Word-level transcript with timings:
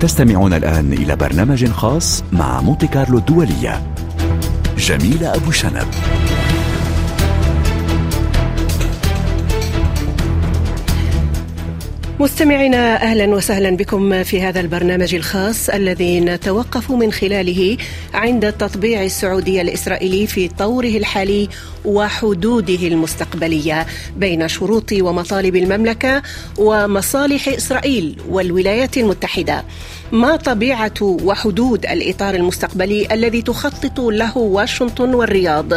تستمعون 0.00 0.52
الآن 0.52 0.92
إلى 0.92 1.16
برنامج 1.16 1.70
خاص 1.70 2.24
مع 2.32 2.60
مونتي 2.60 2.86
كارلو 2.86 3.18
الدولية. 3.18 3.94
جميلة 4.78 5.34
أبو 5.34 5.50
شنب. 5.50 5.86
مستمعينا 12.20 13.02
أهلا 13.02 13.26
وسهلا 13.26 13.76
بكم 13.76 14.22
في 14.22 14.42
هذا 14.42 14.60
البرنامج 14.60 15.14
الخاص 15.14 15.68
الذي 15.68 16.20
نتوقف 16.20 16.90
من 16.90 17.12
خلاله 17.12 17.76
عند 18.14 18.44
التطبيع 18.44 19.04
السعودي 19.04 19.60
الإسرائيلي 19.60 20.26
في 20.26 20.48
طوره 20.48 20.88
الحالي 20.88 21.48
وحدوده 21.84 22.88
المستقبلية 22.88 23.86
بين 24.16 24.48
شروط 24.48 24.92
ومطالب 24.92 25.56
المملكة 25.56 26.22
ومصالح 26.58 27.48
إسرائيل 27.48 28.16
والولايات 28.28 28.98
المتحدة. 28.98 29.64
ما 30.12 30.36
طبيعة 30.36 31.02
وحدود 31.02 31.86
الإطار 31.86 32.34
المستقبلي 32.34 33.08
الذي 33.12 33.42
تخطط 33.42 34.00
له 34.00 34.38
واشنطن 34.38 35.14
والرياض؟ 35.14 35.72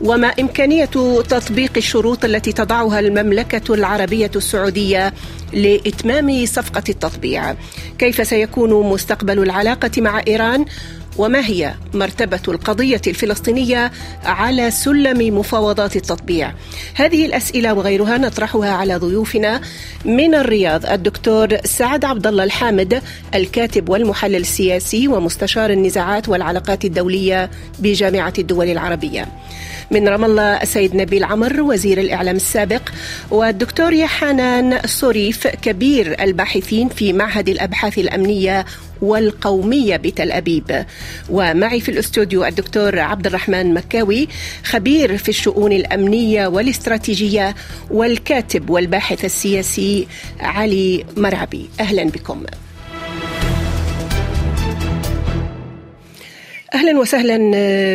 وما 0.00 0.26
إمكانية 0.26 0.84
تطبيق 1.28 1.72
الشروط 1.76 2.24
التي 2.24 2.52
تضعها 2.52 3.00
المملكة 3.00 3.74
العربية 3.74 4.30
السعودية 4.36 5.14
لإتمام 5.52 6.46
صفقة 6.46 6.82
التطبيع؟ 6.88 7.54
كيف 7.98 8.26
سيكون 8.28 8.90
مستقبل 8.90 9.38
العلاقة 9.38 9.90
مع 9.98 10.22
إيران؟ 10.28 10.64
وما 11.18 11.46
هي 11.46 11.74
مرتبة 11.94 12.40
القضية 12.48 13.00
الفلسطينية 13.06 13.92
على 14.24 14.70
سلم 14.70 15.38
مفاوضات 15.38 15.96
التطبيع؟ 15.96 16.52
هذه 16.94 17.26
الأسئلة 17.26 17.74
وغيرها 17.74 18.18
نطرحها 18.18 18.70
على 18.70 18.96
ضيوفنا 18.96 19.60
من 20.04 20.34
الرياض 20.34 20.86
الدكتور 20.86 21.56
سعد 21.64 22.04
عبد 22.04 22.26
الله 22.26 22.44
الحامد 22.44 23.02
الكاتب 23.34 23.88
والمحلل 23.88 24.36
السياسي 24.36 25.08
ومستشار 25.08 25.70
النزاعات 25.70 26.28
والعلاقات 26.28 26.84
الدولية 26.84 27.50
بجامعة 27.78 28.32
الدول 28.38 28.68
العربية. 28.68 29.28
من 29.90 30.08
رام 30.08 30.24
الله 30.24 30.62
السيد 30.62 30.96
نبيل 30.96 31.24
عمر 31.24 31.60
وزير 31.60 32.00
الإعلام 32.00 32.36
السابق 32.36 32.82
والدكتور 33.30 33.92
يحنان 33.92 34.80
صريف 34.86 35.46
كبير 35.46 36.22
الباحثين 36.22 36.88
في 36.88 37.12
معهد 37.12 37.48
الأبحاث 37.48 37.98
الأمنية 37.98 38.64
والقومية 39.02 39.96
بتل 39.96 40.32
أبيب. 40.32 40.86
ومعي 41.30 41.80
في 41.80 41.90
الاستوديو 41.90 42.44
الدكتور 42.44 42.98
عبد 42.98 43.26
الرحمن 43.26 43.74
مكاوي 43.74 44.28
خبير 44.64 45.18
في 45.18 45.28
الشؤون 45.28 45.72
الأمنية 45.72 46.46
والاستراتيجية 46.46 47.54
والكاتب 47.90 48.70
والباحث 48.70 49.24
السياسي 49.24 50.06
علي 50.40 51.04
مرعبي. 51.16 51.70
أهلا 51.80 52.04
بكم. 52.04 52.42
أهلا 56.74 56.98
وسهلا 56.98 57.38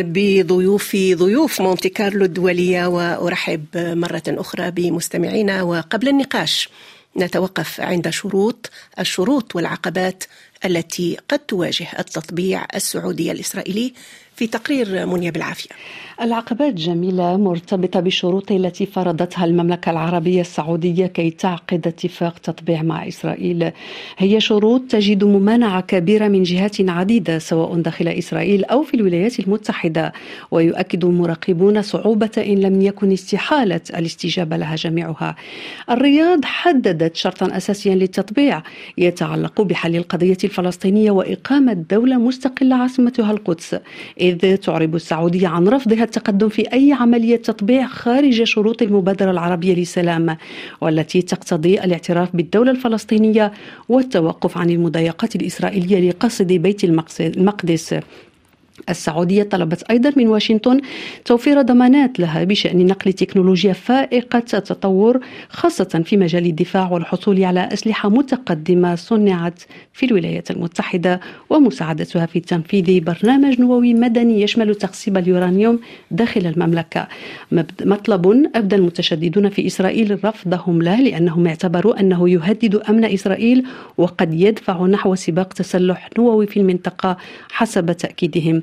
بضيوفي 0.02 1.14
ضيوف 1.14 1.60
مونتي 1.60 1.88
كارلو 1.88 2.24
الدولية 2.24 2.86
وأرحب 2.86 3.64
مرة 3.74 4.22
أخرى 4.28 4.70
بمستمعينا. 4.70 5.62
وقبل 5.62 6.08
النقاش 6.08 6.68
نتوقف 7.16 7.80
عند 7.80 8.10
شروط 8.10 8.70
الشروط 8.98 9.56
والعقبات 9.56 10.24
التي 10.64 11.16
قد 11.28 11.38
تواجه 11.38 11.86
التطبيع 11.98 12.66
السعودي 12.74 13.32
الإسرائيلي 13.32 13.92
في 14.40 14.46
تقرير 14.46 15.06
منيا 15.06 15.30
بالعافيه. 15.30 15.68
العقبات 16.22 16.74
جميلة 16.74 17.36
مرتبطة 17.36 18.00
بالشروط 18.00 18.52
التي 18.52 18.86
فرضتها 18.86 19.44
المملكة 19.44 19.90
العربية 19.90 20.40
السعودية 20.40 21.06
كي 21.06 21.30
تعقد 21.30 21.86
اتفاق 21.86 22.38
تطبيع 22.38 22.82
مع 22.82 23.08
إسرائيل. 23.08 23.70
هي 24.18 24.40
شروط 24.40 24.82
تجد 24.88 25.24
ممانعة 25.24 25.80
كبيرة 25.80 26.28
من 26.28 26.42
جهات 26.42 26.90
عديدة 26.90 27.38
سواء 27.38 27.74
داخل 27.74 28.08
إسرائيل 28.08 28.64
أو 28.64 28.82
في 28.82 28.94
الولايات 28.94 29.40
المتحدة 29.40 30.12
ويؤكد 30.50 31.04
المراقبون 31.04 31.82
صعوبة 31.82 32.30
إن 32.38 32.60
لم 32.60 32.82
يكن 32.82 33.12
استحالة 33.12 33.80
الاستجابة 33.96 34.56
لها 34.56 34.76
جميعها. 34.76 35.36
الرياض 35.90 36.44
حددت 36.44 37.16
شرطا 37.16 37.56
أساسيا 37.56 37.94
للتطبيع 37.94 38.62
يتعلق 38.98 39.60
بحل 39.60 39.96
القضية 39.96 40.38
الفلسطينية 40.44 41.10
وإقامة 41.10 41.72
دولة 41.72 42.18
مستقلة 42.18 42.76
عاصمتها 42.76 43.30
القدس. 43.30 43.76
إذ 44.30 44.56
تعرب 44.56 44.94
السعودية 44.94 45.48
عن 45.48 45.68
رفضها 45.68 46.04
التقدم 46.04 46.48
في 46.48 46.72
أي 46.72 46.92
عملية 46.92 47.36
تطبيع 47.36 47.86
خارج 47.86 48.42
شروط 48.42 48.82
المبادرة 48.82 49.30
العربية 49.30 49.74
للسلام 49.74 50.36
والتي 50.80 51.22
تقتضي 51.22 51.80
الاعتراف 51.80 52.36
بالدولة 52.36 52.70
الفلسطينية 52.70 53.52
والتوقف 53.88 54.58
عن 54.58 54.70
المضايقات 54.70 55.36
الإسرائيلية 55.36 56.10
لقصد 56.10 56.46
بيت 56.46 56.84
المقدس. 57.20 57.94
السعودية 58.88 59.42
طلبت 59.42 59.82
أيضا 59.82 60.12
من 60.16 60.28
واشنطن 60.28 60.80
توفير 61.24 61.62
ضمانات 61.62 62.20
لها 62.20 62.44
بشأن 62.44 62.86
نقل 62.86 63.12
تكنولوجيا 63.12 63.72
فائقة 63.72 64.44
التطور 64.54 65.20
خاصة 65.48 66.02
في 66.04 66.16
مجال 66.16 66.46
الدفاع 66.46 66.92
والحصول 66.92 67.44
على 67.44 67.68
أسلحة 67.72 68.08
متقدمة 68.08 68.94
صنعت 68.94 69.62
في 69.92 70.06
الولايات 70.06 70.50
المتحدة 70.50 71.20
ومساعدتها 71.50 72.26
في 72.26 72.40
تنفيذ 72.40 73.00
برنامج 73.00 73.60
نووي 73.60 73.94
مدني 73.94 74.42
يشمل 74.42 74.74
تقسيم 74.74 75.16
اليورانيوم 75.16 75.80
داخل 76.10 76.46
المملكة. 76.46 77.08
مطلب 77.84 78.50
أبدى 78.54 78.76
المتشددون 78.76 79.48
في 79.48 79.66
إسرائيل 79.66 80.24
رفضهم 80.24 80.82
له 80.82 81.00
لأنهم 81.00 81.46
اعتبروا 81.46 82.00
أنه 82.00 82.28
يهدد 82.28 82.74
أمن 82.76 83.04
إسرائيل 83.04 83.64
وقد 83.98 84.34
يدفع 84.34 84.86
نحو 84.86 85.14
سباق 85.14 85.52
تسلح 85.52 86.08
نووي 86.18 86.46
في 86.46 86.60
المنطقة 86.60 87.16
حسب 87.50 87.92
تأكيدهم. 87.92 88.62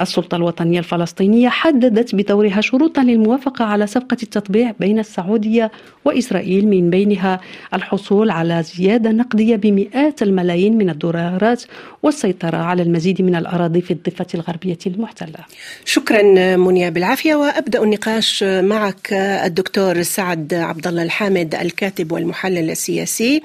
السلطة 0.00 0.36
الوطنية 0.36 0.78
الفلسطينية 0.78 1.48
حددت 1.48 2.14
بدورها 2.14 2.60
شروطا 2.60 3.02
للموافقة 3.02 3.64
على 3.64 3.86
صفقة 3.86 4.16
التطبيع 4.22 4.72
بين 4.80 4.98
السعودية 4.98 5.70
وإسرائيل 6.04 6.68
من 6.68 6.90
بينها 6.90 7.40
الحصول 7.74 8.30
على 8.30 8.62
زيادة 8.62 9.10
نقدية 9.10 9.56
بمئات 9.56 10.22
الملايين 10.22 10.78
من 10.78 10.90
الدولارات 10.90 11.62
والسيطرة 12.02 12.56
على 12.56 12.82
المزيد 12.82 13.22
من 13.22 13.36
الأراضي 13.36 13.80
في 13.80 13.90
الضفة 13.90 14.26
الغربية 14.34 14.78
المحتلة. 14.86 15.38
شكرا 15.84 16.56
منيا 16.56 16.90
بالعافية 16.90 17.34
وأبدأ 17.34 17.82
النقاش 17.82 18.42
معك 18.44 19.12
الدكتور 19.12 20.02
سعد 20.02 20.54
عبد 20.54 20.86
الله 20.86 21.02
الحامد 21.02 21.54
الكاتب 21.54 22.12
والمحلل 22.12 22.70
السياسي. 22.70 23.42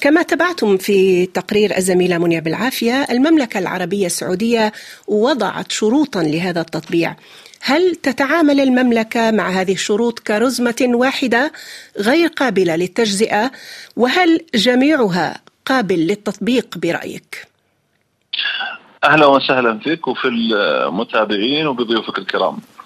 كما 0.00 0.22
تبعتم 0.22 0.76
في 0.76 1.26
تقرير 1.26 1.76
الزميلة 1.76 2.18
منيا 2.18 2.40
بالعافية 2.40 3.06
المملكة 3.10 3.58
العربية 3.58 4.06
السعودية 4.06 4.72
وضعت 5.06 5.72
شروطا 5.72 6.22
لهذا 6.22 6.60
التطبيع. 6.60 7.16
هل 7.60 7.94
تتعامل 7.94 8.60
المملكة 8.60 9.30
مع 9.30 9.50
هذه 9.50 9.72
الشروط 9.72 10.18
كرزمة 10.18 10.88
واحدة 10.90 11.52
غير 11.98 12.28
قابلة 12.28 12.76
للتجزئة؟ 12.76 13.50
وهل 13.96 14.40
جميعها 14.54 15.40
قابل 15.66 15.98
للتطبيق 15.98 16.78
برأيك؟ 16.78 17.46
أهلا 19.04 19.26
وسهلا 19.26 19.78
فيك 19.78 20.08
وفي 20.08 20.28
المتابعين 20.28 21.66
وبضيوفك 21.66 22.18
الكرام. 22.18 22.54
آه، 22.54 22.77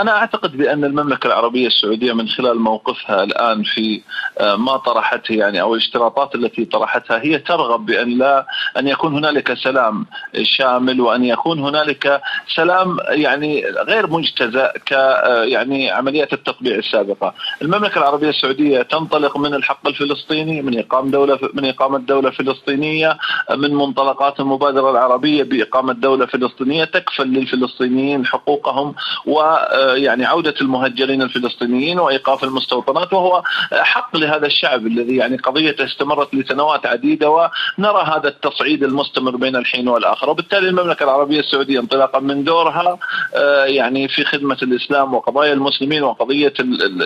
أنا 0.00 0.16
أعتقد 0.16 0.56
بأن 0.56 0.84
المملكة 0.84 1.26
العربية 1.26 1.66
السعودية 1.66 2.12
من 2.12 2.28
خلال 2.28 2.58
موقفها 2.60 3.24
الآن 3.24 3.62
في 3.62 4.00
آه، 4.38 4.56
ما 4.56 4.76
طرحته 4.76 5.32
يعني 5.32 5.60
أو 5.60 5.74
الاشتراطات 5.74 6.34
التي 6.34 6.64
طرحتها 6.64 7.22
هي 7.22 7.38
ترغب 7.38 7.86
بأن 7.86 8.18
لا 8.18 8.46
أن 8.78 8.88
يكون 8.88 9.14
هنالك 9.14 9.54
سلام 9.54 10.06
شامل 10.42 11.00
وأن 11.00 11.24
يكون 11.24 11.58
هنالك 11.58 12.20
سلام 12.54 12.96
يعني 13.08 13.64
غير 13.66 14.06
مجتزأ 14.06 14.72
ك 14.86 14.92
آه، 14.92 15.44
يعني 15.44 15.90
عمليات 15.90 16.32
التطبيع 16.32 16.76
السابقة. 16.76 17.34
المملكة 17.62 17.98
العربية 17.98 18.28
السعودية 18.28 18.82
تنطلق 18.82 19.36
من 19.38 19.54
الحق 19.54 19.88
الفلسطيني 19.88 20.62
من 20.62 20.78
إقامة 20.78 21.10
دولة 21.10 21.38
من 21.54 21.64
إقامة 21.64 21.98
دولة 21.98 22.30
فلسطينية 22.30 23.18
من 23.50 23.74
منطلقات 23.74 24.40
المبادرة 24.40 24.90
العربية 24.90 25.42
بإقامة 25.42 25.92
دولة 25.92 26.26
فلسطينية 26.26 26.84
تكفل 26.84 27.26
للفلسطينيين 27.26 28.26
حقوقهم 28.26 28.94
و 29.26 29.51
يعني 29.94 30.24
عودة 30.24 30.54
المهجرين 30.60 31.22
الفلسطينيين 31.22 31.98
وإيقاف 31.98 32.44
المستوطنات 32.44 33.12
وهو 33.12 33.42
حق 33.72 34.16
لهذا 34.16 34.46
الشعب 34.46 34.86
الذي 34.86 35.16
يعني 35.16 35.36
قضيته 35.36 35.84
استمرت 35.84 36.34
لسنوات 36.34 36.86
عديدة 36.86 37.30
ونرى 37.30 38.02
هذا 38.06 38.28
التصعيد 38.28 38.84
المستمر 38.84 39.36
بين 39.36 39.56
الحين 39.56 39.88
والآخر. 39.88 40.30
وبالتالي 40.30 40.68
المملكة 40.68 41.04
العربية 41.04 41.40
السعودية 41.40 41.80
انطلاقا 41.80 42.20
من 42.20 42.44
دورها 42.44 42.98
آه، 43.34 43.64
يعني 43.64 44.08
في 44.08 44.24
خدمة 44.24 44.58
الإسلام 44.62 45.14
وقضايا 45.14 45.52
المسلمين 45.52 46.02
وقضية 46.02 46.52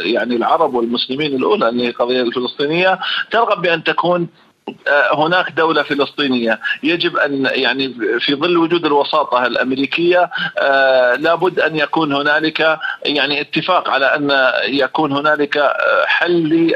يعني 0.04 0.37
العرب 0.37 0.75
والمسلمين 0.75 1.34
الأولى 1.34 1.69
اللي 1.69 1.84
هي 1.84 1.88
القضية 1.88 2.22
الفلسطينية 2.22 2.98
ترغب 3.31 3.62
بأن 3.62 3.84
تكون 3.84 4.20
آه، 4.22 4.45
هناك 5.13 5.51
دولة 5.51 5.83
فلسطينية. 5.83 6.61
يجب 6.83 7.17
أن 7.17 7.49
يعني 7.53 7.95
في 8.21 8.35
ظل 8.35 8.57
وجود 8.57 8.87
الوساطة 8.87 9.47
الأمريكية 9.47 10.31
آه، 10.59 11.15
لابد 11.15 11.61
أن 11.61 11.77
يكون 11.77 12.13
هنالك 12.13 12.79
يعني 13.05 13.41
اتفاق 13.41 13.91
على 13.91 14.07
أن 14.07 14.53
يكون 14.69 15.13
هنالك 15.13 15.57
آه، 15.57 16.05
حل 16.07 16.33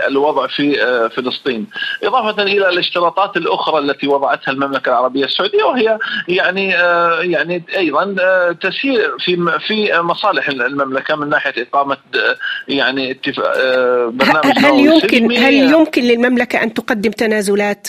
للوضع 0.08 0.46
في 0.46 0.72
فلسطين. 1.16 1.66
إضافة 2.04 2.42
إلى 2.42 2.68
الاشتراطات 2.68 3.36
الأخرى 3.36 3.78
التي 3.78 4.08
وضعتها 4.08 4.52
المملكة 4.52 4.88
العربية 4.88 5.24
السعودية 5.24 5.64
وهي 5.64 5.98
يعني 6.28 6.68
يعني 7.32 7.62
أيضا 7.76 8.14
تسير 8.52 9.14
في 9.18 9.58
في 9.66 10.00
مصالح 10.00 10.48
المملكة 10.48 11.16
من 11.16 11.28
ناحية 11.28 11.62
إقامة 11.62 11.96
يعني 12.68 13.10
اتفاق 13.10 13.58
برنامج 14.08 14.58
هل 14.58 14.78
يمكن 14.78 15.32
هل 15.32 15.54
يمكن 15.54 16.02
للمملكة 16.02 16.62
أن 16.62 16.74
تقدم 16.74 17.10
تنازلات؟ 17.10 17.79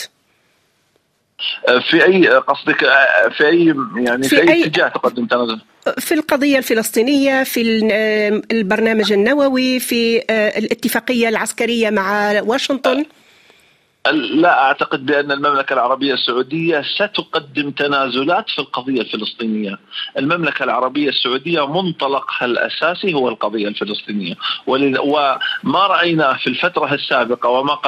في 1.90 2.04
أي 2.04 2.28
قصدك 2.28 2.78
في 3.36 3.46
أي 3.48 3.74
يعني 3.96 4.22
في, 4.22 4.36
في 4.36 4.52
أي, 4.52 4.62
اتجاه 4.64 4.88
تقدم 4.88 5.26
تنازل؟ 5.26 5.60
في 5.98 6.14
القضية 6.14 6.58
الفلسطينية 6.58 7.42
في 7.42 7.60
البرنامج 8.52 9.12
النووي 9.12 9.80
في 9.80 10.22
آه، 10.30 10.58
الاتفاقية 10.58 11.28
العسكرية 11.28 11.90
مع 11.90 12.40
واشنطن 12.40 13.04
لا 14.10 14.62
أعتقد 14.62 15.06
بأن 15.06 15.32
المملكة 15.32 15.72
العربية 15.72 16.14
السعودية 16.14 16.82
ستقدم 16.94 17.70
تنازلات 17.70 18.50
في 18.50 18.58
القضية 18.58 19.00
الفلسطينية. 19.00 19.78
المملكة 20.18 20.64
العربية 20.64 21.08
السعودية 21.08 21.66
منطلقها 21.82 22.44
الأساسي 22.46 23.14
هو 23.14 23.28
القضية 23.28 23.68
الفلسطينية 23.68 24.34
وما 24.66 25.86
رايناه 25.86 26.32
في 26.32 26.46
الفترة 26.46 26.94
السابقة 26.94 27.48
وما 27.48 27.78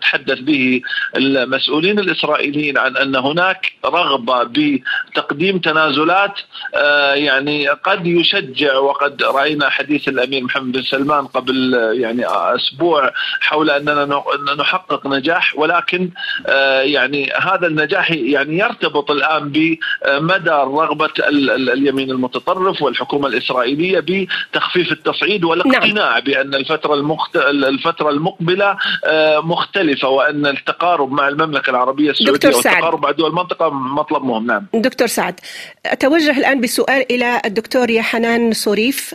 تحدث 0.00 0.38
به 0.40 0.80
المسؤولين 1.16 1.98
الإسرائيليين 1.98 2.78
عن 2.78 2.96
أن 2.96 3.16
هناك 3.16 3.72
رغبة 3.84 4.42
بتقديم 4.42 5.58
تنازلات 5.58 6.40
آه، 6.74 7.14
يعني 7.14 7.68
قد 7.68 8.06
يشجع 8.06 8.78
وقد 8.78 9.22
رأينا 9.22 9.68
حديث 9.68 10.08
الأمير 10.08 10.44
محمد 10.44 10.72
بن 10.72 10.82
سلمان 10.82 11.26
قبل 11.26 11.74
يعني 12.00 12.22
أسبوع 12.26 13.12
حول 13.40 13.70
أننا 13.70 14.22
نحقق 14.58 15.06
نجاح 15.06 15.27
النجاح 15.28 15.58
ولكن 15.58 16.10
آه، 16.46 16.80
يعني 16.80 17.32
هذا 17.32 17.66
النجاح 17.66 18.10
يعني 18.10 18.58
يرتبط 18.58 19.10
الآن 19.10 19.52
بمدى 19.52 20.50
رغبة 20.50 21.10
اليمين 21.28 22.10
المتطرف 22.10 22.82
والحكومة 22.82 23.28
الإسرائيلية 23.28 24.00
بتخفيف 24.00 24.92
التصعيد 24.92 25.44
والاقتناع 25.44 26.12
نعم. 26.12 26.20
بأن 26.20 26.54
الفترة 26.54 26.94
المخت... 26.94 27.36
الفترة 27.36 28.10
المقبلة 28.10 28.76
آه، 29.04 29.40
مختلفة 29.40 30.08
وأن 30.08 30.46
التقارب 30.46 31.12
مع 31.12 31.28
المملكة 31.28 31.70
العربية 31.70 32.10
السعودية 32.10 32.48
والتقارب 32.48 33.02
مع 33.02 33.10
دول 33.10 33.30
المنطقة 33.30 33.70
مطلب 33.70 34.24
مهم. 34.24 34.46
نعم. 34.46 34.66
دكتور 34.74 35.06
سعد 35.06 35.40
أتوجه 35.86 36.38
الآن 36.38 36.60
بسؤال 36.60 37.12
إلى 37.12 37.40
الدكتور 37.44 37.90
يا 37.90 38.02
حنان 38.02 38.52
صريف 38.52 39.14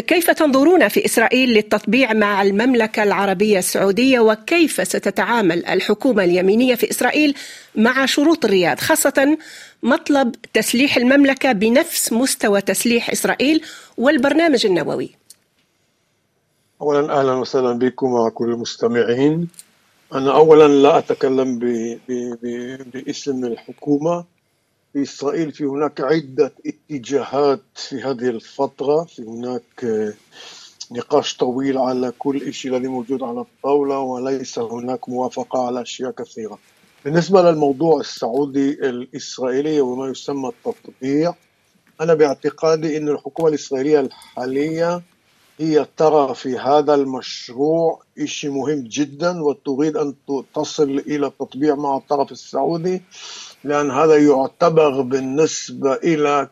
كيف 0.00 0.30
تنظرون 0.30 0.88
في 0.88 1.04
إسرائيل 1.04 1.48
للتطبيع 1.48 2.12
مع 2.12 2.42
المملكة 2.42 3.02
العربية 3.02 3.58
السعودية 3.58 4.20
وكيف 4.20 4.88
ستتعامل 4.88 5.66
الحكومة 5.66 6.24
اليمينية 6.24 6.74
في 6.74 6.90
إسرائيل 6.90 7.34
مع 7.74 8.06
شروط 8.06 8.44
الرياض 8.44 8.78
خاصة 8.80 9.38
مطلب 9.82 10.34
تسليح 10.52 10.96
المملكة 10.96 11.52
بنفس 11.52 12.12
مستوى 12.12 12.60
تسليح 12.60 13.10
إسرائيل 13.10 13.64
والبرنامج 13.98 14.66
النووي. 14.66 15.10
اولا 16.80 17.20
أهلا 17.20 17.32
وسهلا 17.32 17.72
بكم 17.72 18.12
مع 18.12 18.28
كل 18.28 18.44
المستمعين. 18.44 19.48
أنا 20.14 20.34
اولا 20.34 20.68
لا 20.68 20.98
أتكلم 20.98 21.58
باسم 22.92 23.44
الحكومة 23.44 24.24
في 24.94 25.02
إسرائيل 25.02 25.52
في 25.52 25.64
هناك 25.64 26.00
عدة 26.00 26.52
اتجاهات 26.66 27.60
في 27.74 27.96
هذه 27.96 28.28
الفترة 28.28 29.04
في 29.04 29.22
هناك 29.22 29.84
آه، 29.84 30.14
نقاش 30.92 31.36
طويل 31.36 31.78
على 31.78 32.12
كل 32.18 32.54
شيء 32.54 32.76
الذي 32.76 32.88
موجود 32.88 33.22
على 33.22 33.40
الطاولة 33.40 33.98
وليس 33.98 34.58
هناك 34.58 35.08
موافقة 35.08 35.66
على 35.66 35.82
أشياء 35.82 36.10
كثيرة. 36.10 36.58
بالنسبة 37.04 37.42
للموضوع 37.42 38.00
السعودي 38.00 38.70
الإسرائيلي 38.70 39.80
وما 39.80 40.08
يسمى 40.08 40.48
التطبيع 40.48 41.34
أنا 42.00 42.14
باعتقادي 42.14 42.96
أن 42.96 43.08
الحكومة 43.08 43.48
الإسرائيلية 43.48 44.00
الحالية 44.00 45.02
هي 45.58 45.86
ترى 45.96 46.34
في 46.34 46.58
هذا 46.58 46.94
المشروع 46.94 48.02
شيء 48.24 48.50
مهم 48.50 48.84
جدا 48.84 49.42
وتريد 49.42 49.96
أن 49.96 50.14
تصل 50.54 51.02
إلى 51.06 51.26
التطبيع 51.26 51.74
مع 51.74 51.96
الطرف 51.96 52.32
السعودي. 52.32 53.02
لأن 53.64 53.90
هذا 53.90 54.16
يعتبر 54.16 55.00
بالنسبة 55.00 55.94
إلى 55.94 56.48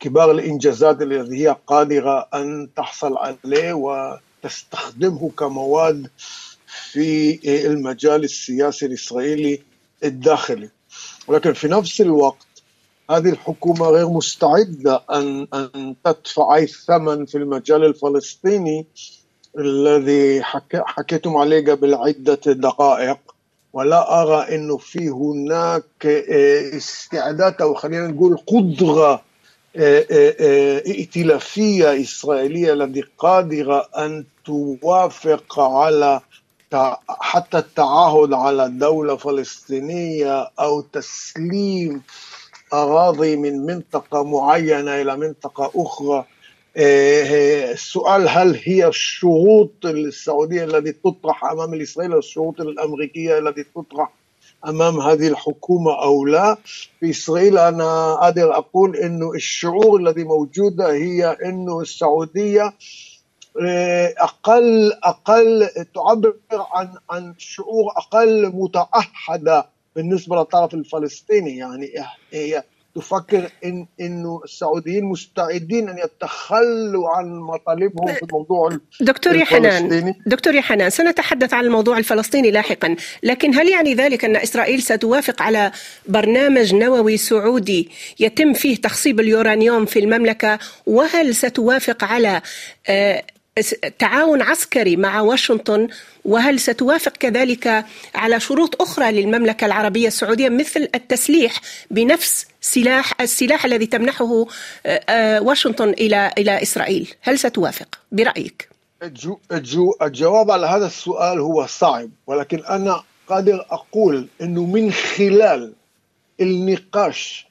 كبار 0.00 0.30
الإنجازات 0.30 1.02
التي 1.02 1.46
هي 1.46 1.56
قادرة 1.66 2.28
أن 2.34 2.68
تحصل 2.76 3.16
عليه 3.16 3.72
وتستخدمه 3.72 5.30
كمواد 5.38 6.10
في 6.92 7.40
المجال 7.66 8.24
السياسي 8.24 8.86
الإسرائيلي 8.86 9.62
الداخلي. 10.04 10.70
ولكن 11.28 11.52
في 11.52 11.68
نفس 11.68 12.00
الوقت 12.00 12.46
هذه 13.10 13.28
الحكومة 13.28 13.86
غير 13.86 14.08
مستعدة 14.08 15.02
أن 15.10 15.46
أن 15.54 15.94
تدفع 16.04 16.54
أي 16.54 16.66
ثمن 16.66 17.26
في 17.26 17.38
المجال 17.38 17.84
الفلسطيني 17.84 18.86
الذي 19.58 20.42
حكيتم 20.74 21.36
عليه 21.36 21.72
قبل 21.72 21.94
عدة 21.94 22.40
دقائق. 22.46 23.18
ولا 23.78 24.22
أرى 24.22 24.54
أنه 24.54 24.76
في 24.76 25.08
هناك 25.08 26.06
آه، 26.06 26.76
استعداد 26.76 27.62
أو 27.62 27.74
خلينا 27.74 28.06
نقول 28.06 28.36
قدرة 28.46 29.22
آه، 29.76 30.06
آه، 30.10 30.78
ائتلافية 30.78 32.02
إسرائيلية 32.02 32.72
التي 32.72 33.04
قادرة 33.18 33.88
أن 33.98 34.24
توافق 34.44 35.60
على 35.60 36.20
حتى 37.08 37.58
التعهد 37.58 38.32
على 38.32 38.68
دولة 38.68 39.16
فلسطينية 39.16 40.50
أو 40.60 40.80
تسليم 40.80 42.02
أراضي 42.72 43.36
من 43.36 43.66
منطقة 43.66 44.24
معينة 44.24 45.00
إلى 45.00 45.16
منطقة 45.16 45.72
أخرى. 45.74 46.24
السؤال 46.78 48.28
هل 48.28 48.60
هي 48.64 48.86
الشروط 48.88 49.72
السعودية 49.84 50.64
التي 50.64 50.92
تطرح 50.92 51.44
أمام 51.44 51.74
الإسرائيل 51.74 52.16
الشروط 52.16 52.60
الأمريكية 52.60 53.38
التي 53.38 53.64
تطرح 53.74 54.12
أمام 54.66 55.00
هذه 55.00 55.28
الحكومة 55.28 56.02
أو 56.02 56.24
لا 56.26 56.56
في 57.00 57.10
إسرائيل 57.10 57.58
أنا 57.58 58.14
قادر 58.14 58.56
أقول 58.58 58.96
أنه 58.96 59.32
الشعور 59.34 60.00
الذي 60.00 60.24
موجودة 60.24 60.92
هي 60.92 61.36
أنه 61.44 61.80
السعودية 61.80 62.74
أقل 64.18 64.92
أقل 65.04 65.68
تعبر 65.94 66.34
عن 66.72 66.88
عن 67.10 67.34
شعور 67.38 67.92
أقل 67.96 68.52
متأحدة 68.54 69.66
بالنسبة 69.96 70.36
للطرف 70.36 70.74
الفلسطيني 70.74 71.56
يعني 71.56 71.92
هي 72.32 72.62
تفكر 73.00 73.50
إن 73.64 73.86
إنه 74.00 74.40
السعوديين 74.44 75.04
مستعدين 75.04 75.88
أن 75.88 75.98
يتخلوا 75.98 77.08
عن 77.08 77.38
مطالبهم 77.38 78.14
في 78.14 78.22
الموضوع 78.22 78.78
دكتور 79.00 79.36
يا 79.36 79.44
حنان 79.44 80.14
دكتور 80.26 80.54
يا 80.54 80.60
حنان 80.60 80.90
سنتحدث 80.90 81.54
عن 81.54 81.64
الموضوع 81.64 81.98
الفلسطيني 81.98 82.50
لاحقا 82.50 82.96
لكن 83.22 83.54
هل 83.54 83.68
يعني 83.68 83.94
ذلك 83.94 84.24
أن 84.24 84.36
إسرائيل 84.36 84.82
ستوافق 84.82 85.42
على 85.42 85.72
برنامج 86.06 86.74
نووي 86.74 87.16
سعودي 87.16 87.90
يتم 88.20 88.52
فيه 88.52 88.76
تخصيب 88.76 89.20
اليورانيوم 89.20 89.84
في 89.86 89.98
المملكة؟ 89.98 90.58
وهل 90.86 91.34
ستوافق 91.34 92.04
على 92.04 92.42
آه، 92.88 93.22
تعاون 93.98 94.42
عسكري 94.42 94.96
مع 94.96 95.20
واشنطن 95.20 95.88
وهل 96.24 96.60
ستوافق 96.60 97.12
كذلك 97.12 97.84
على 98.14 98.40
شروط 98.40 98.82
أخرى 98.82 99.12
للمملكة 99.12 99.64
العربية 99.64 100.06
السعودية 100.08 100.48
مثل 100.48 100.88
التسليح 100.94 101.60
بنفس 101.90 102.46
سلاح 102.60 103.20
السلاح 103.20 103.64
الذي 103.64 103.86
تمنحه 103.86 104.46
آه، 104.86 105.00
آه، 105.08 105.42
واشنطن 105.42 105.88
إلى 105.88 106.30
إلى 106.38 106.62
إسرائيل؟ 106.62 107.14
هل 107.22 107.38
ستوافق؟ 107.38 107.98
برأيك. 108.12 108.68
الجواب 110.02 110.50
على 110.50 110.66
هذا 110.66 110.86
السؤال 110.86 111.38
هو 111.38 111.66
صعب 111.66 112.10
ولكن 112.26 112.64
أنا 112.64 113.02
قادر 113.28 113.66
أقول 113.70 114.28
إنه 114.40 114.64
من 114.64 114.92
خلال 114.92 115.72
النقاش 116.40 117.46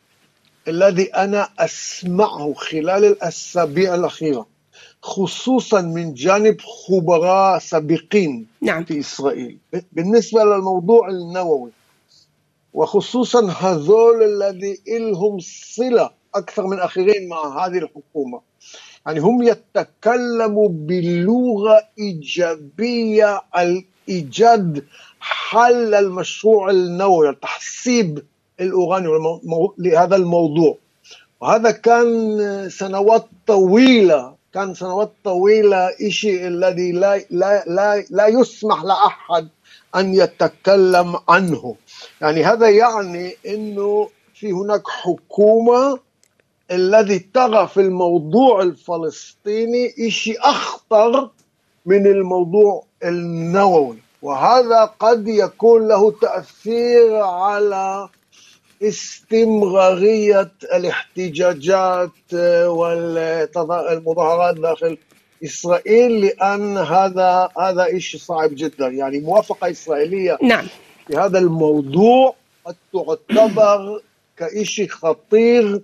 الذي 0.68 1.04
أنا 1.04 1.50
أسمعه 1.60 2.54
خلال 2.54 3.06
الأسابيع 3.06 3.96
الأخيرة 3.96 4.46
خصوصا 5.01 5.81
من 5.81 6.13
جانب 6.13 6.57
خبراء 6.62 7.60
سابقين 7.60 8.48
نعم. 8.62 8.84
في 8.84 9.00
إسرائيل. 9.00 9.57
بالنسبة 9.91 10.43
للموضوع 10.43 11.10
النووي 11.10 11.72
وخصوصا 12.74 13.51
هذول 13.51 14.24
الذي 14.24 14.79
لهم 14.88 15.39
صلة 15.75 16.10
أكثر 16.36 16.67
من 16.67 16.79
آخرين 16.79 17.29
مع 17.29 17.65
هذه 17.65 17.77
الحكومة. 17.77 18.41
يعني 19.05 19.19
هم 19.19 19.43
يتكلموا 19.43 20.69
بلغة 20.69 21.84
إيجابية 22.00 23.41
إيجاد 24.10 24.86
حل 25.19 25.93
المشروع 25.96 26.69
النووي 26.69 27.36
تحسيب 27.41 28.25
الأورانيوم 28.60 29.41
لهذا 29.77 30.15
الموضوع. 30.15 30.77
وهذا 31.41 31.72
كان 31.72 32.69
سنوات 32.69 33.25
طويلة 33.48 34.37
كان 34.54 34.74
سنوات 34.74 35.12
طويلة 35.24 35.89
شيء 36.10 36.48
الذي 36.48 36.92
لا, 36.92 37.18
لا, 37.30 37.63
لا, 37.68 38.06
لا 38.10 38.27
يسمح 38.27 38.84
لأحد 38.84 39.48
أن 39.96 40.13
يتكلم 40.13 41.16
عنه. 41.30 41.75
يعني 42.22 42.44
هذا 42.44 42.70
يعني 42.70 43.36
أنه 43.48 44.10
في 44.34 44.51
هناك 44.51 44.88
حكومة 44.88 46.00
الذي 46.72 47.20
ترى 47.20 47.68
في 47.68 47.82
الموضوع 47.82 48.62
الفلسطيني 48.62 50.10
شيء 50.10 50.38
أخطر 50.42 51.30
من 51.86 52.08
الموضوع 52.08 52.84
النووي. 53.04 53.98
وهذا 54.22 54.86
قد 54.86 55.27
يكون 55.27 55.88
له 55.88 56.12
تأثير 56.12 57.16
على 57.16 58.10
استمرارية 58.84 60.51
الاحتجاجات 60.74 62.34
والمظاهرات 62.65 64.55
داخل 64.55 64.98
إسرائيل 65.43 66.22
لأن 66.22 66.77
هذا 66.77 67.50
هذا 67.60 68.00
شيء 68.00 68.19
صعب 68.19 68.50
جدا 68.53 68.88
يعني 68.88 69.19
موافقة 69.19 69.72
إسرائيلية 69.72 70.38
نعم. 70.41 70.67
في 71.07 71.17
هذا 71.17 71.39
الموضوع 71.39 72.36
قد 72.65 72.75
تعتبر 72.93 74.01
كشيء 74.38 74.88
خطير 74.88 75.81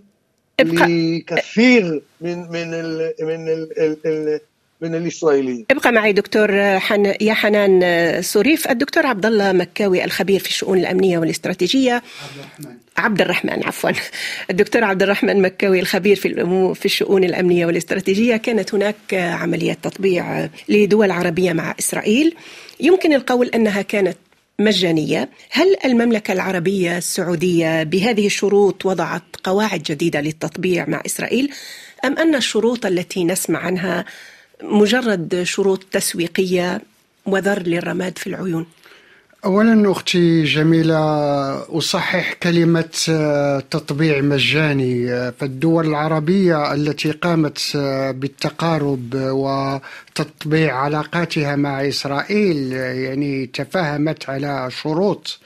لكثير 0.59 2.01
من 2.21 2.37
من 2.39 2.73
ال 2.73 3.13
من 3.21 3.49
ال 3.49 3.97
ال 4.05 4.39
من 4.81 4.95
الإسرائيليين. 4.95 5.65
ابقى 5.71 5.91
معي 5.91 6.13
دكتور 6.13 6.79
حن... 6.79 7.13
يا 7.21 7.33
حنان 7.33 8.21
سوريف 8.21 8.71
الدكتور 8.71 9.05
عبد 9.05 9.25
الله 9.25 9.51
مكاوي 9.51 10.03
الخبير 10.03 10.39
في 10.39 10.47
الشؤون 10.47 10.79
الأمنية 10.79 11.17
والاستراتيجية. 11.17 11.93
عبد 11.93 12.01
الرحمن 12.39 12.77
عبد 12.97 13.21
الرحمن 13.21 13.63
عفوا. 13.63 13.89
الدكتور 14.49 14.83
عبد 14.83 15.03
الرحمن 15.03 15.41
مكاوي 15.41 15.79
الخبير 15.79 16.15
في. 16.15 16.29
في 16.75 16.85
الشؤون 16.85 17.23
الأمنية 17.23 17.65
والاستراتيجية. 17.65 18.37
كانت 18.37 18.73
هناك 18.75 19.13
عمليات 19.13 19.77
تطبيع 19.83 20.49
لدول 20.69 21.11
عربية 21.11 21.53
مع 21.53 21.75
إسرائيل. 21.79 22.35
يمكن 22.79 23.13
القول 23.13 23.47
أنها 23.47 23.81
كانت 23.81 24.17
مجانية، 24.59 25.29
هل 25.51 25.75
المملكة 25.85 26.31
العربية 26.31 26.97
السعودية 26.97 27.83
بهذه 27.83 28.25
الشروط 28.25 28.85
وضعت 28.85 29.23
قواعد 29.43 29.83
جديدة 29.83 30.21
للتطبيع 30.21 30.85
مع 30.85 31.01
إسرائيل؟ 31.05 31.49
أم 32.05 32.17
أن 32.17 32.35
الشروط 32.35 32.85
التي 32.85 33.23
نسمع 33.23 33.59
عنها 33.59 34.05
مجرد 34.61 35.43
شروط 35.43 35.83
تسويقية 35.91 36.81
وذر 37.25 37.63
للرماد 37.63 38.17
في 38.17 38.27
العيون. 38.27 38.65
اولا 39.45 39.91
أختي 39.91 40.43
جميلة 40.43 40.97
أصحح 41.77 42.33
كلمة 42.33 42.81
تطبيع 43.71 44.21
مجاني 44.21 45.07
فالدول 45.31 45.87
العربية 45.87 46.73
التي 46.73 47.11
قامت 47.11 47.77
بالتقارب 48.15 49.15
وتطبيع 49.15 50.75
علاقاتها 50.75 51.55
مع 51.55 51.87
إسرائيل 51.87 52.71
يعني 52.73 53.45
تفاهمت 53.45 54.29
على 54.29 54.67
شروط 54.71 55.39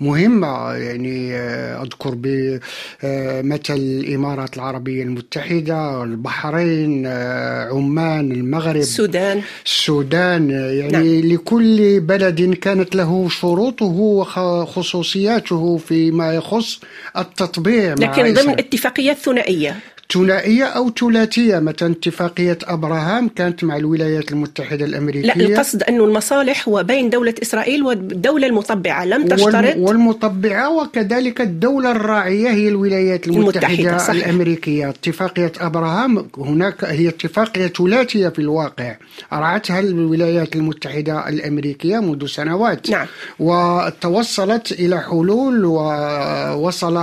مهمة 0.00 0.72
يعني 0.72 1.34
آه، 1.34 1.82
أذكر 1.82 2.14
بمثل 2.14 3.74
الإمارات 3.74 4.56
العربية 4.56 5.02
المتحدة 5.02 6.02
البحرين 6.04 7.06
آه، 7.06 7.68
عمان 7.68 8.32
المغرب 8.32 8.76
السودان 8.76 9.42
السودان 9.64 10.50
يعني 10.50 11.20
نعم. 11.20 11.32
لكل 11.32 12.00
بلد 12.00 12.54
كانت 12.54 12.94
له 12.94 13.28
شروطه 13.44 13.84
وخصوصياته 13.84 15.76
فيما 15.76 16.34
يخص 16.34 16.80
التطبيع 17.16 17.94
لكن 17.94 18.34
ضمن 18.34 18.50
اتفاقيات 18.58 19.16
ثنائية. 19.16 19.76
ثنائية 20.14 20.64
أو 20.64 20.90
ثلاثية؟ 20.90 21.58
مثلا 21.58 21.92
اتفاقية 21.92 22.58
أبراهام 22.64 23.28
كانت 23.28 23.64
مع 23.64 23.76
الولايات 23.76 24.32
المتحدة 24.32 24.84
الأمريكية؟ 24.84 25.32
لا 25.32 25.46
القصد 25.46 25.82
أن 25.82 26.00
المصالح 26.00 26.68
هو 26.68 26.82
بين 26.82 27.10
دولة 27.10 27.34
إسرائيل 27.42 27.82
والدولة 27.82 28.46
المطبعة 28.46 29.04
لم 29.04 29.26
تشترط. 29.26 29.76
والمطبعة 29.76 30.70
وكذلك 30.82 31.40
الدولة 31.40 31.90
الراعية 31.90 32.50
هي 32.50 32.68
الولايات 32.68 33.26
المتحدة, 33.28 33.68
المتحدة 33.68 33.98
صحيح. 33.98 34.26
الأمريكية. 34.26 34.88
اتفاقية 34.88 35.52
أبراهام 35.60 36.26
هناك 36.38 36.84
هي 36.84 37.08
اتفاقية 37.08 37.66
ثلاثية 37.66 38.28
في 38.28 38.38
الواقع. 38.38 38.96
رعتها 39.32 39.80
الولايات 39.80 40.56
المتحدة 40.56 41.28
الأمريكية 41.28 41.98
منذ 41.98 42.26
سنوات. 42.26 42.90
نعم. 42.90 43.06
وتوصلت 43.38 44.72
إلى 44.72 45.00
حلول 45.00 45.64
ووصل 45.64 46.96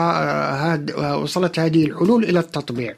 وصلت 1.24 1.60
هذه 1.60 1.86
الحلول 1.86 2.24
إلى 2.24 2.40
التطبيع. 2.40 2.94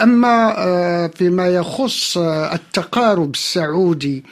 أما 0.00 0.54
آه، 0.58 1.06
فيما 1.06 1.48
يخص 1.48 2.18
آه، 2.18 2.54
التقارب 2.54 3.34
السعودي 3.34 4.24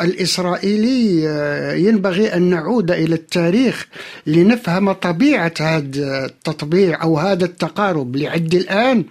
الإسرائيلي 0.00 1.28
آه، 1.28 1.72
ينبغي 1.72 2.34
أن 2.34 2.42
نعود 2.42 2.90
إلى 2.90 3.14
التاريخ 3.14 3.86
لنفهم 4.26 4.92
طبيعة 4.92 5.54
هذا 5.60 6.26
التطبيع 6.26 7.02
أو 7.02 7.18
هذا 7.18 7.44
التقارب 7.44 8.16
لعد 8.16 8.54
الآن. 8.54 9.04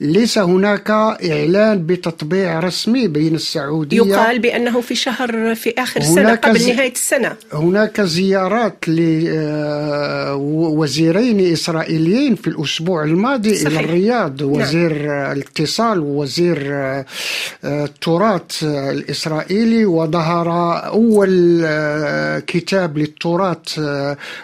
ليس 0.00 0.38
هناك 0.38 0.90
إعلان 0.90 1.86
بتطبيع 1.86 2.60
رسمي 2.60 3.08
بين 3.08 3.34
السعودية 3.34 3.96
يقال 3.96 4.38
بأنه 4.38 4.80
في 4.80 4.94
شهر 4.94 5.54
في 5.54 5.74
آخر 5.78 6.00
السنة 6.00 6.34
قبل 6.34 6.58
زي... 6.58 6.72
نهاية 6.72 6.92
السنة 6.92 7.36
هناك 7.52 8.00
زيارات 8.00 8.88
لوزيرين 10.38 11.40
آه، 11.40 11.52
إسرائيليين 11.52 12.34
في 12.34 12.48
الأسبوع 12.48 13.04
الماضي 13.04 13.54
صحيح. 13.54 13.78
إلى 13.78 13.80
الرياض 13.80 14.42
نعم. 14.42 14.52
وزير 14.52 15.06
نعم. 15.06 15.32
الاتصال 15.32 16.00
ووزير 16.00 16.58
آه، 16.72 17.04
التراث 17.64 18.64
الإسرائيلي 18.64 19.84
وظهر 19.84 20.48
أول 20.86 21.66
كتاب 22.46 22.98
للتراث 22.98 23.80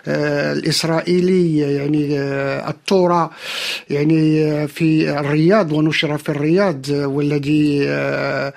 الإسرائيلي 0.09 1.59
يعني 1.59 2.19
التوراة 2.69 3.31
يعني 3.91 4.69
في 4.69 5.11
الرياض 5.11 5.44
الرياض 5.45 5.73
ونشر 5.73 6.19
في 6.19 6.29
الرياض 6.29 6.89
والذي 6.89 7.85
آه، 7.89 8.53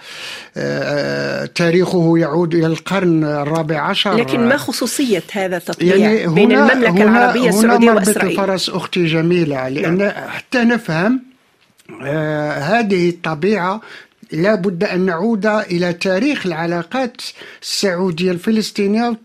آه، 0.58 1.46
تاريخه 1.46 2.18
يعود 2.18 2.56
إلى 2.56 2.68
القرن 2.68 3.24
الرابع 3.24 3.82
عشر 3.82 4.16
لكن 4.16 4.48
ما 4.48 4.58
خصوصية 4.58 5.24
هذا 5.32 5.58
التطبيع 5.58 5.96
يعني 5.96 6.28
بين 6.28 6.52
المملكة 6.52 6.90
هنا 6.90 7.04
العربية 7.04 7.50
السعودية 7.50 7.92
هنا 7.92 8.00
وإسرائيل 8.00 8.38
فرس 8.38 8.70
أختي 8.70 9.06
جميلة 9.06 9.70
لأن 9.70 9.98
نعم. 9.98 10.30
حتى 10.30 10.64
نفهم 10.64 11.22
آه 12.02 12.52
هذه 12.52 13.10
الطبيعة 13.10 13.82
لا 14.32 14.56
بد 14.56 14.84
أن 14.84 15.06
نعود 15.06 15.46
إلى 15.46 15.94
تاريخ 15.94 16.46
العلاقات 16.46 17.22
السعودية 17.62 18.32
الفلسطينية 18.32 19.18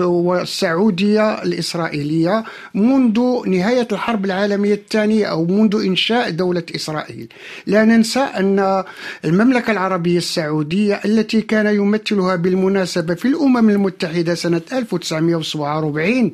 والسعودية 0.00 1.42
الإسرائيلية 1.42 2.44
منذ 2.74 3.20
نهاية 3.46 3.88
الحرب 3.92 4.24
العالمية 4.24 4.74
الثانية 4.74 5.26
أو 5.26 5.44
منذ 5.44 5.84
إنشاء 5.84 6.30
دولة 6.30 6.62
إسرائيل 6.74 7.28
لا 7.66 7.84
ننسى 7.84 8.20
أن 8.20 8.84
المملكة 9.24 9.70
العربية 9.70 10.18
السعودية 10.18 11.00
التي 11.04 11.40
كان 11.40 11.66
يمثلها 11.74 12.36
بالمناسبة 12.36 13.14
في 13.14 13.28
الأمم 13.28 13.70
المتحدة 13.70 14.34
سنة 14.34 14.62
1947 14.72 16.32